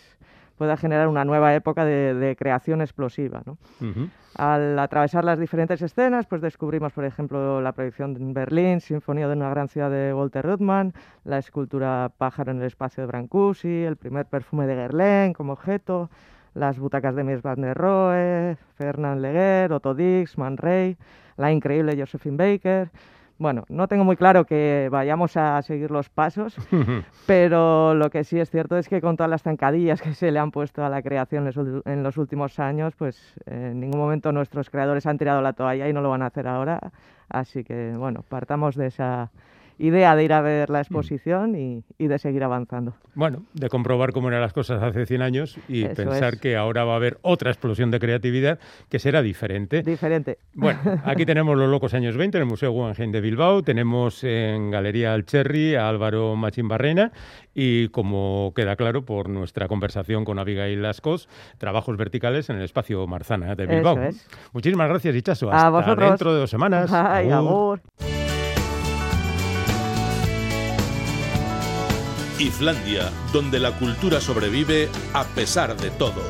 pueda 0.57 0.77
generar 0.77 1.09
una 1.09 1.25
nueva 1.25 1.53
época 1.53 1.83
de, 1.83 2.33
creación 2.39 2.79
explosiva. 2.79 3.43
Al 4.35 4.79
atravesar 4.79 5.25
las 5.25 5.37
diferentes 5.37 5.81
escenas, 5.81 6.25
pues 6.25 6.41
descubrimos, 6.41 6.93
por 6.93 7.03
ejemplo, 7.03 7.59
la 7.59 7.73
proyección 7.73 8.15
en 8.15 8.33
Berlín, 8.33 8.79
Sinfonía 8.79 9.27
de 9.27 9.35
una 9.35 9.49
gran 9.49 9.67
ciudad 9.67 9.91
de 9.91 10.13
Walter 10.13 10.45
Ruttmann, 10.45 10.93
la 11.25 11.39
escultura 11.39 12.09
Pájaro 12.17 12.51
en 12.51 12.59
el 12.59 12.67
espacio 12.67 13.03
de 13.03 13.07
Brancusi, 13.07 13.83
el 13.83 13.97
primer 13.97 14.27
perfume 14.27 14.65
de 14.65 14.75
Guerlain 14.75 15.33
como 15.33 15.51
objeto, 15.51 16.09
las 16.53 16.79
butacas 16.79 17.15
de 17.15 17.25
Mies 17.25 17.41
van 17.41 17.59
der 17.59 17.77
Rohe, 17.77 18.55
Fernand 18.77 19.19
Leguer, 19.19 19.73
Otto 19.73 19.93
Dix, 19.93 20.37
Man 20.37 20.55
Ray, 20.55 20.95
la 21.35 21.51
increíble 21.51 21.97
Josephine 21.97 22.37
Baker, 22.37 22.91
bueno, 23.43 23.65
no 23.67 23.89
tengo 23.89 24.05
muy 24.05 24.15
claro 24.15 24.45
que 24.45 24.87
vayamos 24.89 25.35
a 25.35 25.61
seguir 25.63 25.91
los 25.91 26.07
pasos, 26.07 26.55
pero 27.27 27.93
lo 27.93 28.09
que 28.09 28.23
sí 28.23 28.39
es 28.39 28.49
cierto 28.49 28.77
es 28.77 28.87
que 28.87 29.01
con 29.01 29.17
todas 29.17 29.29
las 29.29 29.43
zancadillas 29.43 30.01
que 30.01 30.13
se 30.13 30.31
le 30.31 30.39
han 30.39 30.49
puesto 30.49 30.83
a 30.83 30.89
la 30.89 31.01
creación 31.01 31.51
en 31.85 32.03
los 32.03 32.17
últimos 32.17 32.57
años, 32.59 32.95
pues 32.95 33.35
en 33.45 33.81
ningún 33.81 33.99
momento 33.99 34.31
nuestros 34.31 34.69
creadores 34.69 35.05
han 35.05 35.17
tirado 35.17 35.41
la 35.41 35.51
toalla 35.51 35.89
y 35.89 35.93
no 35.93 36.01
lo 36.01 36.09
van 36.09 36.21
a 36.21 36.27
hacer 36.27 36.47
ahora. 36.47 36.79
Así 37.27 37.65
que, 37.65 37.91
bueno, 37.97 38.23
partamos 38.29 38.75
de 38.75 38.87
esa 38.87 39.29
idea 39.79 40.15
de 40.15 40.23
ir 40.23 40.33
a 40.33 40.41
ver 40.41 40.69
la 40.69 40.79
mm. 40.79 40.81
exposición 40.81 41.55
y, 41.55 41.83
de 41.97 42.19
seguir 42.19 42.43
avanzando. 42.43 42.95
Bueno, 43.15 43.43
de 43.53 43.69
comprobar 43.69 44.11
cómo 44.11 44.27
eran 44.27 44.41
las 44.41 44.53
cosas 44.53 44.81
hace 44.83 45.05
100 45.05 45.21
años 45.21 45.57
y 45.67 45.85
pensar 45.85 46.39
que 46.39 46.55
ahora 46.55 46.83
va 46.83 46.93
a 46.93 46.95
haber 46.97 47.17
otra 47.21 47.49
explosión 47.51 47.91
de 47.91 47.99
creatividad 47.99 48.59
que 48.89 48.99
será 48.99 49.21
diferente. 49.21 49.81
Diferente. 49.81 50.37
Bueno, 50.53 50.79
aquí 51.05 51.25
tenemos 51.25 51.57
los 51.57 51.69
locos 51.69 51.93
años 51.93 52.17
20 52.17 52.37
en 52.37 52.43
el 52.43 52.49
Museo 52.49 52.71
Guggenheim 52.71 53.11
de 53.11 53.21
Bilbao, 53.21 53.63
tenemos 53.63 54.23
en 54.23 54.71
Galería 54.71 55.13
Alcherri 55.13 55.75
a 55.75 55.89
Álvaro 55.89 56.35
Machín 56.35 56.67
Barrena 56.67 57.11
y 57.53 57.89
como 57.89 58.53
queda 58.55 58.75
claro 58.75 59.05
por 59.05 59.29
nuestra 59.29 59.67
conversación 59.67 60.25
con 60.25 60.39
Abigail 60.39 60.81
Lascos, 60.81 61.29
trabajos 61.57 61.97
verticales 61.97 62.49
en 62.49 62.57
el 62.57 62.63
espacio 62.63 63.05
Marzana 63.07 63.55
de 63.55 63.65
Bilbao. 63.65 63.97
Muchísimas 64.51 64.89
gracias, 64.89 65.15
Ichaso. 65.15 65.51
Hasta 65.51 65.95
dentro 65.95 66.33
de 66.33 66.39
dos 66.41 66.49
semanas. 66.49 66.91
Ay, 66.91 67.29
amor. 67.29 67.81
Islandia, 72.39 73.11
donde 73.31 73.59
la 73.59 73.71
cultura 73.71 74.19
sobrevive 74.19 74.89
a 75.13 75.23
pesar 75.23 75.75
de 75.77 75.89
todo. 75.91 76.21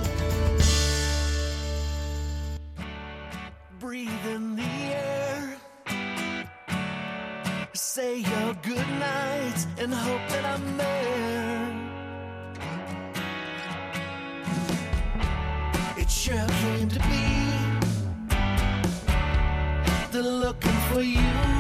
looking 20.43 20.72
for 20.91 21.01
you. 21.01 21.53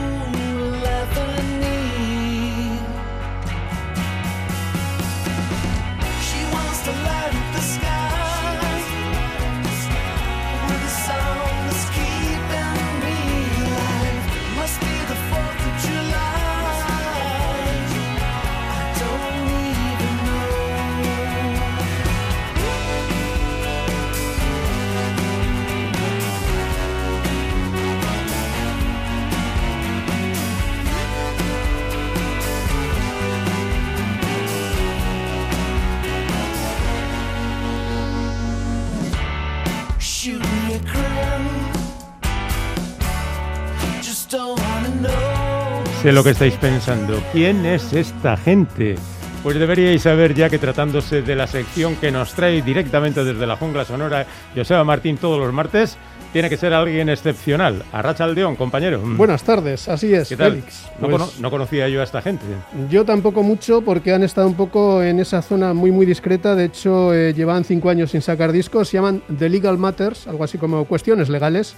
Sé 46.03 46.11
lo 46.11 46.21
que 46.21 46.31
estáis 46.31 46.55
pensando. 46.55 47.23
¿Quién 47.31 47.65
es 47.65 47.93
esta 47.93 48.35
gente? 48.35 48.95
Pues 49.41 49.57
deberíais 49.57 50.01
saber 50.01 50.33
ya 50.33 50.49
que 50.49 50.59
tratándose 50.59 51.21
de 51.21 51.33
la 51.33 51.47
sección 51.47 51.95
que 51.95 52.11
nos 52.11 52.33
trae 52.33 52.61
directamente 52.61 53.23
desde 53.23 53.47
la 53.47 53.55
jungla 53.55 53.85
sonora 53.85 54.27
Joseba 54.53 54.83
Martín 54.83 55.15
todos 55.15 55.39
los 55.39 55.53
martes, 55.53 55.97
tiene 56.33 56.49
que 56.49 56.57
ser 56.57 56.73
alguien 56.73 57.07
excepcional. 57.09 57.83
Arracha 57.93 58.23
Aldeón, 58.25 58.55
compañero. 58.55 58.99
Buenas 59.01 59.43
tardes, 59.43 59.87
así 59.87 60.13
es, 60.13 60.27
¿Qué 60.27 60.35
tal? 60.35 60.51
Félix. 60.53 60.83
No, 60.99 61.07
Pues 61.07 61.11
cono- 61.21 61.31
no 61.39 61.51
conocía 61.51 61.87
yo 61.87 62.01
a 62.01 62.03
esta 62.03 62.21
gente. 62.21 62.43
yo 62.89 63.05
tampoco 63.05 63.43
mucho 63.43 63.81
porque 63.81 64.11
han 64.13 64.23
estado 64.23 64.47
un 64.47 64.55
poco 64.55 65.01
en 65.03 65.19
esa 65.19 65.41
zona 65.41 65.73
muy 65.73 65.91
muy 65.91 66.05
discreta. 66.05 66.55
De 66.55 66.65
hecho, 66.65 67.13
eh, 67.13 67.33
llevan 67.33 67.63
cinco 67.63 67.89
años 67.89 68.11
sin 68.11 68.21
sacar 68.21 68.51
discos. 68.51 68.89
Se 68.89 68.97
llaman 68.97 69.21
The 69.37 69.47
Legal 69.47 69.77
Matters, 69.77 70.27
algo 70.27 70.43
así 70.43 70.57
como 70.57 70.83
cuestiones 70.85 71.29
legales. 71.29 71.75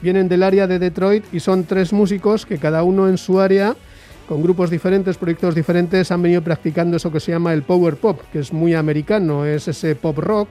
Vienen 0.00 0.28
del 0.28 0.42
área 0.44 0.66
de 0.66 0.78
Detroit 0.78 1.24
y 1.34 1.40
son 1.40 1.64
tres 1.64 1.92
músicos 1.92 2.46
que 2.46 2.58
cada 2.58 2.84
uno 2.84 3.08
en 3.08 3.18
su 3.18 3.40
área, 3.40 3.74
con 4.28 4.42
grupos 4.42 4.70
diferentes, 4.70 5.16
proyectos 5.16 5.54
diferentes, 5.54 6.10
han 6.12 6.22
venido 6.22 6.42
practicando 6.42 6.96
eso 6.96 7.12
que 7.12 7.20
se 7.20 7.32
llama 7.32 7.52
el 7.52 7.62
power 7.62 7.96
pop, 7.96 8.20
que 8.32 8.38
es 8.40 8.52
muy 8.52 8.74
americano, 8.74 9.44
es 9.44 9.68
ese 9.68 9.94
pop 9.94 10.18
rock, 10.18 10.48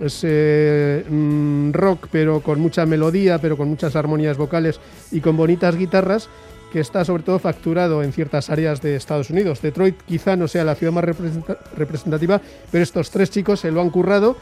ese 0.00 1.04
mm, 1.08 1.72
rock 1.72 2.08
pero 2.10 2.40
con 2.40 2.60
mucha 2.60 2.86
melodía, 2.86 3.38
pero 3.38 3.56
con 3.56 3.68
muchas 3.68 3.96
armonías 3.96 4.36
vocales 4.36 4.80
y 5.10 5.20
con 5.20 5.36
bonitas 5.36 5.76
guitarras 5.76 6.28
que 6.72 6.80
está 6.80 7.04
sobre 7.04 7.24
todo 7.24 7.38
facturado 7.40 8.02
en 8.02 8.12
ciertas 8.12 8.48
áreas 8.48 8.80
de 8.80 8.94
Estados 8.94 9.30
Unidos. 9.30 9.60
Detroit 9.60 9.96
quizá 10.06 10.36
no 10.36 10.46
sea 10.46 10.64
la 10.64 10.76
ciudad 10.76 10.92
más 10.92 11.04
representa- 11.04 11.58
representativa, 11.76 12.40
pero 12.70 12.82
estos 12.84 13.10
tres 13.10 13.30
chicos 13.30 13.58
se 13.60 13.72
lo 13.72 13.80
han 13.80 13.90
currado 13.90 14.36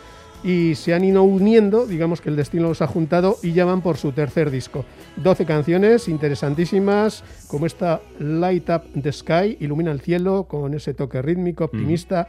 y 0.44 0.74
se 0.76 0.94
han 0.94 1.02
ido 1.04 1.22
uniendo, 1.24 1.84
digamos 1.86 2.20
que 2.20 2.28
el 2.28 2.36
destino 2.36 2.68
los 2.68 2.80
ha 2.82 2.86
juntado 2.86 3.36
y 3.42 3.54
ya 3.54 3.64
van 3.64 3.80
por 3.80 3.96
su 3.96 4.12
tercer 4.12 4.50
disco. 4.50 4.84
12 5.16 5.46
canciones 5.46 6.06
interesantísimas, 6.06 7.24
como 7.48 7.66
esta 7.66 8.00
Light 8.20 8.68
Up 8.70 8.82
the 9.02 9.10
Sky, 9.10 9.56
ilumina 9.58 9.90
el 9.90 10.00
cielo 10.00 10.44
con 10.44 10.74
ese 10.74 10.94
toque 10.94 11.22
rítmico, 11.22 11.64
optimista, 11.64 12.28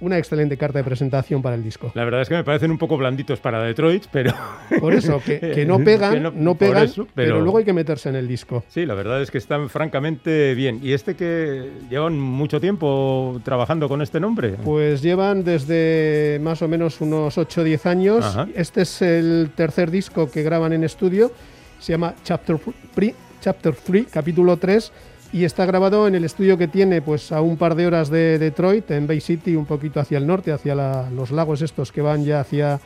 una 0.00 0.18
excelente 0.18 0.56
carta 0.56 0.78
de 0.78 0.84
presentación 0.84 1.40
para 1.42 1.54
el 1.54 1.62
disco. 1.62 1.92
La 1.94 2.04
verdad 2.04 2.22
es 2.22 2.28
que 2.28 2.34
me 2.34 2.44
parecen 2.44 2.70
un 2.70 2.78
poco 2.78 2.96
blanditos 2.96 3.40
para 3.40 3.62
Detroit, 3.62 4.04
pero... 4.10 4.32
Por 4.80 4.94
eso, 4.94 5.20
que, 5.24 5.38
que 5.38 5.64
no 5.64 5.78
pegan, 5.84 6.14
Que 6.14 6.20
no, 6.20 6.54
pegan, 6.54 6.84
eso, 6.84 7.06
pero... 7.14 7.40
luego 7.40 7.58
hay 7.58 7.64
que 7.64 7.72
meterse 7.72 8.08
en 8.08 8.16
el 8.16 8.28
disco. 8.28 8.64
Sí, 8.68 8.86
la 8.86 8.94
verdad 8.94 9.22
es 9.22 9.30
que 9.30 9.38
están 9.38 9.68
francamente 9.68 10.54
bien. 10.54 10.80
¿Y 10.82 10.92
este 10.92 11.14
que 11.14 11.70
llevan 11.88 12.18
mucho 12.18 12.60
tiempo 12.60 13.40
trabajando 13.44 13.88
con 13.88 14.02
este 14.02 14.20
nombre? 14.20 14.56
Pues 14.64 15.02
llevan 15.02 15.44
desde 15.44 16.38
más 16.42 16.60
o 16.62 16.68
menos 16.68 17.00
unos 17.00 17.38
8 17.38 17.60
o 17.60 17.64
10 17.64 17.86
años. 17.86 18.24
Ajá. 18.24 18.48
Este 18.54 18.82
es 18.82 19.02
el 19.02 19.50
tercer 19.54 19.90
disco 19.90 20.30
que 20.30 20.42
graban 20.42 20.72
en 20.72 20.84
estudio. 20.84 21.32
Se 21.78 21.92
llama 21.92 22.14
Chapter 22.24 22.58
3, 22.94 23.14
Chapter 23.40 23.74
3 23.74 24.06
capítulo 24.10 24.56
3. 24.56 24.92
Y 25.34 25.44
está 25.44 25.66
grabado 25.66 26.06
en 26.06 26.14
el 26.14 26.24
estudio 26.24 26.56
que 26.56 26.68
tiene 26.68 27.02
pues 27.02 27.32
a 27.32 27.40
un 27.42 27.56
par 27.56 27.74
de 27.74 27.86
horas 27.88 28.08
de 28.08 28.38
Detroit, 28.38 28.88
en 28.92 29.08
Bay 29.08 29.20
City, 29.20 29.56
un 29.56 29.66
poquito 29.66 29.98
hacia 29.98 30.18
el 30.18 30.26
norte, 30.28 30.52
hacia 30.52 30.76
la- 30.76 31.10
los 31.10 31.32
lagos 31.32 31.60
estos 31.60 31.90
que 31.90 32.00
van 32.02 32.24
ya 32.24 32.38
hacia, 32.40 32.78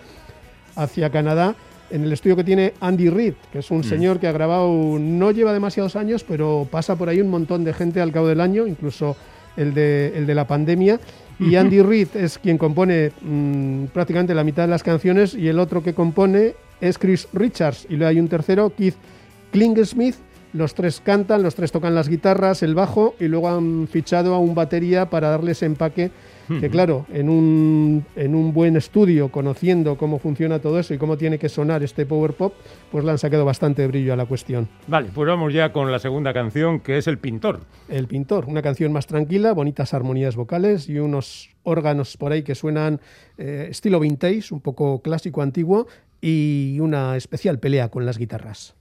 hacia 0.74 1.10
Canadá. 1.10 1.54
En 1.90 2.04
el 2.04 2.12
estudio 2.12 2.36
que 2.36 2.44
tiene 2.44 2.72
Andy 2.80 3.10
Reid, 3.10 3.34
que 3.52 3.58
es 3.60 3.70
un 3.70 3.84
señor 3.84 4.18
que 4.18 4.28
ha 4.28 4.32
grabado, 4.32 4.70
no 4.98 5.30
lleva 5.30 5.52
demasiados 5.52 5.94
años, 5.96 6.24
pero 6.26 6.66
pasa 6.70 6.96
por 6.96 7.08
ahí 7.10 7.20
un 7.20 7.28
montón 7.30 7.64
de 7.64 7.72
gente 7.74 8.00
al 8.00 8.12
cabo 8.12 8.26
del 8.28 8.40
año, 8.40 8.66
incluso 8.66 9.14
el 9.56 9.74
de, 9.74 10.12
el 10.16 10.26
de 10.26 10.34
la 10.34 10.46
pandemia. 10.46 11.00
Y 11.38 11.54
Andy 11.56 11.82
Reid 11.82 12.08
es 12.14 12.38
quien 12.38 12.56
compone 12.58 13.12
mm, 13.22 13.84
prácticamente 13.92 14.34
la 14.34 14.44
mitad 14.44 14.62
de 14.64 14.68
las 14.68 14.82
canciones 14.82 15.34
y 15.34 15.48
el 15.48 15.58
otro 15.58 15.82
que 15.82 15.92
compone 15.94 16.54
es 16.80 16.96
Chris 16.98 17.28
Richards. 17.34 17.86
Y 17.90 17.96
luego 17.96 18.08
hay 18.08 18.20
un 18.20 18.28
tercero, 18.28 18.72
Keith 18.74 18.94
Klingesmith. 19.52 20.16
Los 20.58 20.74
tres 20.74 21.00
cantan, 21.00 21.44
los 21.44 21.54
tres 21.54 21.70
tocan 21.70 21.94
las 21.94 22.08
guitarras, 22.08 22.64
el 22.64 22.74
bajo 22.74 23.14
y 23.20 23.28
luego 23.28 23.48
han 23.48 23.86
fichado 23.86 24.34
a 24.34 24.40
un 24.40 24.56
batería 24.56 25.08
para 25.08 25.28
darles 25.28 25.62
empaque. 25.62 26.10
Que 26.48 26.70
claro, 26.70 27.04
en 27.12 27.28
un, 27.28 28.06
en 28.16 28.34
un 28.34 28.54
buen 28.54 28.74
estudio, 28.74 29.30
conociendo 29.30 29.98
cómo 29.98 30.18
funciona 30.18 30.58
todo 30.60 30.78
eso 30.80 30.94
y 30.94 30.98
cómo 30.98 31.18
tiene 31.18 31.38
que 31.38 31.50
sonar 31.50 31.82
este 31.82 32.06
power 32.06 32.32
pop, 32.32 32.54
pues 32.90 33.04
le 33.04 33.10
han 33.10 33.18
sacado 33.18 33.44
bastante 33.44 33.86
brillo 33.86 34.14
a 34.14 34.16
la 34.16 34.24
cuestión. 34.24 34.66
Vale, 34.86 35.10
pues 35.14 35.28
vamos 35.28 35.52
ya 35.52 35.72
con 35.72 35.92
la 35.92 35.98
segunda 35.98 36.32
canción, 36.32 36.80
que 36.80 36.96
es 36.96 37.06
El 37.06 37.18
Pintor. 37.18 37.60
El 37.90 38.08
Pintor, 38.08 38.46
una 38.46 38.62
canción 38.62 38.92
más 38.92 39.06
tranquila, 39.06 39.52
bonitas 39.52 39.92
armonías 39.92 40.36
vocales 40.36 40.88
y 40.88 40.98
unos 40.98 41.50
órganos 41.64 42.16
por 42.16 42.32
ahí 42.32 42.42
que 42.42 42.54
suenan 42.54 43.00
eh, 43.36 43.68
estilo 43.70 44.00
vintage, 44.00 44.46
un 44.50 44.62
poco 44.62 45.02
clásico 45.02 45.42
antiguo 45.42 45.86
y 46.20 46.78
una 46.80 47.14
especial 47.16 47.60
pelea 47.60 47.90
con 47.90 48.06
las 48.06 48.16
guitarras. 48.16 48.74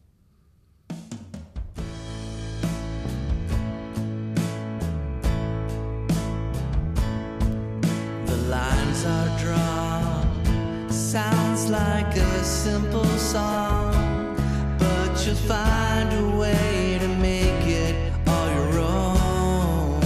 Are 9.05 9.39
drawn. 9.39 10.89
Sounds 10.89 11.69
like 11.69 12.15
a 12.15 12.43
simple 12.43 13.05
song, 13.17 14.35
but 14.79 15.25
you'll 15.25 15.35
find 15.35 16.11
a 16.13 16.37
way 16.37 16.97
to 16.99 17.07
make 17.07 17.65
it 17.67 17.95
all 18.27 18.47
your 18.53 18.79
own. 18.79 20.01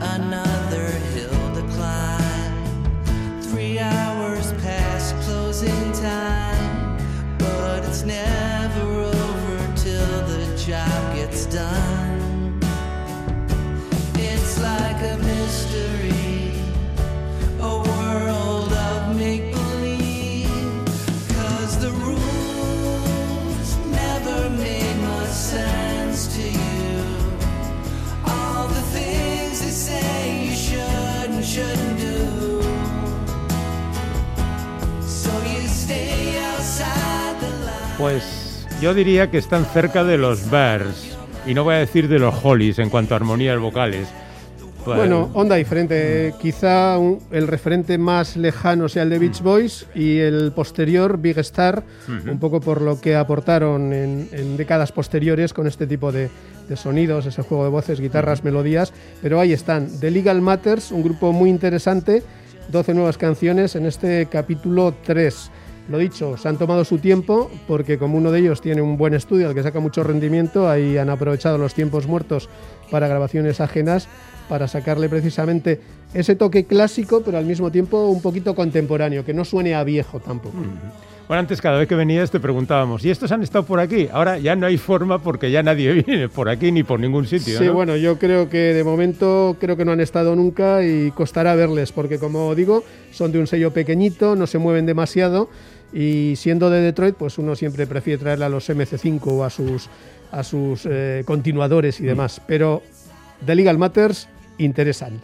Another 0.00 0.86
hill 1.12 1.54
to 1.54 1.62
climb. 1.74 3.42
Three 3.42 3.78
hours 3.78 4.52
past 4.62 5.14
closing 5.26 5.92
time, 5.92 6.98
but 7.38 7.84
it's 7.84 8.02
never 8.02 8.35
Pues 37.98 38.66
yo 38.80 38.94
diría 38.94 39.30
que 39.30 39.38
están 39.38 39.64
cerca 39.64 40.04
de 40.04 40.18
los 40.18 40.50
Bears. 40.50 41.16
Y 41.46 41.54
no 41.54 41.64
voy 41.64 41.76
a 41.76 41.78
decir 41.78 42.08
de 42.08 42.18
los 42.18 42.34
Hollies 42.44 42.78
en 42.78 42.90
cuanto 42.90 43.14
a 43.14 43.18
armonías 43.18 43.58
vocales. 43.58 44.08
Pues- 44.84 44.98
Bueno, 44.98 45.30
onda 45.34 45.56
diferente. 45.56 46.34
Quizá 46.40 46.98
un- 46.98 47.18
el 47.32 47.46
referente 47.48 47.98
más 47.98 48.36
lejano 48.36 48.88
sea 48.88 49.02
el 49.04 49.10
de 49.10 49.18
Beach 49.18 49.40
Boys 49.42 49.86
y 49.94 50.18
el 50.18 50.52
posterior, 50.52 51.18
Big 51.18 51.38
Star, 51.38 51.82
un 52.30 52.38
poco 52.38 52.60
por 52.60 52.82
lo 52.82 53.00
que 53.00 53.16
aportaron 53.16 53.92
en, 53.92 54.28
en 54.32 54.56
décadas 54.56 54.92
posteriores 54.92 55.52
con 55.52 55.66
este 55.66 55.86
tipo 55.88 56.12
de, 56.12 56.28
de 56.68 56.76
sonidos, 56.76 57.26
ese 57.26 57.42
juego 57.42 57.64
de 57.64 57.70
voces, 57.70 58.00
guitarras, 58.00 58.44
melodías. 58.44 58.92
Pero 59.22 59.40
ahí 59.40 59.52
están. 59.52 59.88
The 60.00 60.10
Legal 60.10 60.40
Matters, 60.40 60.92
un 60.92 61.02
grupo 61.02 61.32
muy 61.32 61.50
interesante, 61.50 62.22
12 62.70 62.94
nuevas 62.94 63.18
canciones 63.18 63.74
en 63.74 63.86
este 63.86 64.26
capítulo 64.26 64.94
3. 65.04 65.50
Lo 65.88 65.98
dicho, 65.98 66.36
se 66.36 66.48
han 66.48 66.56
tomado 66.56 66.84
su 66.84 66.98
tiempo 66.98 67.50
porque 67.68 67.98
como 67.98 68.18
uno 68.18 68.32
de 68.32 68.40
ellos 68.40 68.60
tiene 68.60 68.82
un 68.82 68.96
buen 68.96 69.14
estudio 69.14 69.48
al 69.48 69.54
que 69.54 69.62
saca 69.62 69.78
mucho 69.78 70.02
rendimiento, 70.02 70.68
ahí 70.68 70.98
han 70.98 71.10
aprovechado 71.10 71.58
los 71.58 71.74
tiempos 71.74 72.06
muertos 72.06 72.48
para 72.90 73.06
grabaciones 73.06 73.60
ajenas 73.60 74.08
para 74.48 74.68
sacarle 74.68 75.08
precisamente 75.08 75.80
ese 76.14 76.36
toque 76.36 76.64
clásico, 76.64 77.22
pero 77.24 77.38
al 77.38 77.44
mismo 77.44 77.70
tiempo 77.70 78.06
un 78.08 78.22
poquito 78.22 78.54
contemporáneo, 78.54 79.24
que 79.24 79.34
no 79.34 79.44
suene 79.44 79.74
a 79.74 79.84
viejo 79.84 80.20
tampoco. 80.20 80.58
Bueno, 81.28 81.40
antes 81.40 81.60
cada 81.60 81.78
vez 81.78 81.88
que 81.88 81.96
venías 81.96 82.30
te 82.30 82.38
preguntábamos, 82.38 83.04
¿y 83.04 83.10
estos 83.10 83.32
han 83.32 83.42
estado 83.42 83.66
por 83.66 83.80
aquí? 83.80 84.08
Ahora 84.12 84.38
ya 84.38 84.54
no 84.54 84.66
hay 84.66 84.78
forma 84.78 85.18
porque 85.18 85.50
ya 85.50 85.60
nadie 85.62 85.92
viene 86.06 86.28
por 86.28 86.48
aquí 86.48 86.70
ni 86.70 86.84
por 86.84 87.00
ningún 87.00 87.26
sitio. 87.26 87.58
Sí, 87.58 87.68
bueno, 87.68 87.96
yo 87.96 88.18
creo 88.18 88.48
que 88.48 88.74
de 88.74 88.84
momento 88.84 89.56
creo 89.58 89.76
que 89.76 89.84
no 89.84 89.90
han 89.90 90.00
estado 90.00 90.36
nunca 90.36 90.84
y 90.84 91.10
costará 91.10 91.56
verles 91.56 91.90
porque 91.90 92.18
como 92.18 92.54
digo, 92.54 92.84
son 93.10 93.32
de 93.32 93.40
un 93.40 93.48
sello 93.48 93.72
pequeñito, 93.72 94.36
no 94.36 94.46
se 94.46 94.58
mueven 94.58 94.86
demasiado 94.86 95.48
y 95.92 96.34
siendo 96.36 96.70
de 96.70 96.80
Detroit, 96.80 97.16
pues 97.16 97.38
uno 97.38 97.54
siempre 97.54 97.86
prefiere 97.86 98.18
traerle 98.18 98.44
a 98.44 98.48
los 98.48 98.68
MC5 98.68 99.20
o 99.26 99.44
a 99.44 99.50
sus, 99.50 99.88
a 100.30 100.42
sus 100.42 100.86
eh, 100.86 101.22
continuadores 101.24 102.00
y 102.00 102.04
mm. 102.04 102.06
demás. 102.06 102.42
Pero 102.46 102.82
The 103.44 103.54
Legal 103.54 103.78
Matters 103.78 104.28
interesan. 104.58 105.20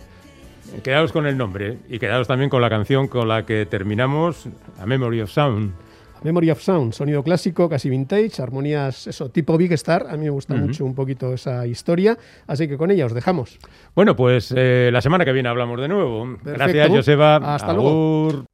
Quedaos 0.83 1.13
con 1.13 1.27
el 1.27 1.37
nombre 1.37 1.79
y 1.89 1.99
quedaos 1.99 2.27
también 2.27 2.49
con 2.49 2.63
la 2.63 2.71
canción 2.71 3.09
con 3.09 3.29
la 3.29 3.45
que 3.45 3.67
terminamos, 3.67 4.47
A 4.81 4.87
Memory 4.87 5.21
of 5.21 5.31
Sound. 5.31 5.73
Memory 6.23 6.51
of 6.51 6.61
Sound, 6.63 6.93
sonido 6.93 7.23
clásico, 7.23 7.69
casi 7.69 7.91
vintage, 7.91 8.41
armonías, 8.41 9.07
eso, 9.07 9.31
tipo 9.31 9.57
Big 9.59 9.73
Star. 9.73 10.07
A 10.09 10.13
mí 10.13 10.25
me 10.25 10.31
gusta 10.31 10.55
mucho 10.55 10.85
un 10.85 10.95
poquito 10.95 11.35
esa 11.35 11.67
historia, 11.67 12.17
así 12.47 12.69
que 12.69 12.77
con 12.77 12.91
ella 12.91 13.07
os 13.07 13.13
dejamos. 13.13 13.59
Bueno, 13.95 14.15
pues 14.15 14.55
eh, 14.57 14.91
la 14.93 15.01
semana 15.01 15.25
que 15.25 15.33
viene 15.33 15.49
hablamos 15.49 15.81
de 15.81 15.89
nuevo. 15.89 16.39
Gracias, 16.45 16.89
Joseba. 16.89 17.37
Hasta 17.37 17.73
luego. 17.73 18.47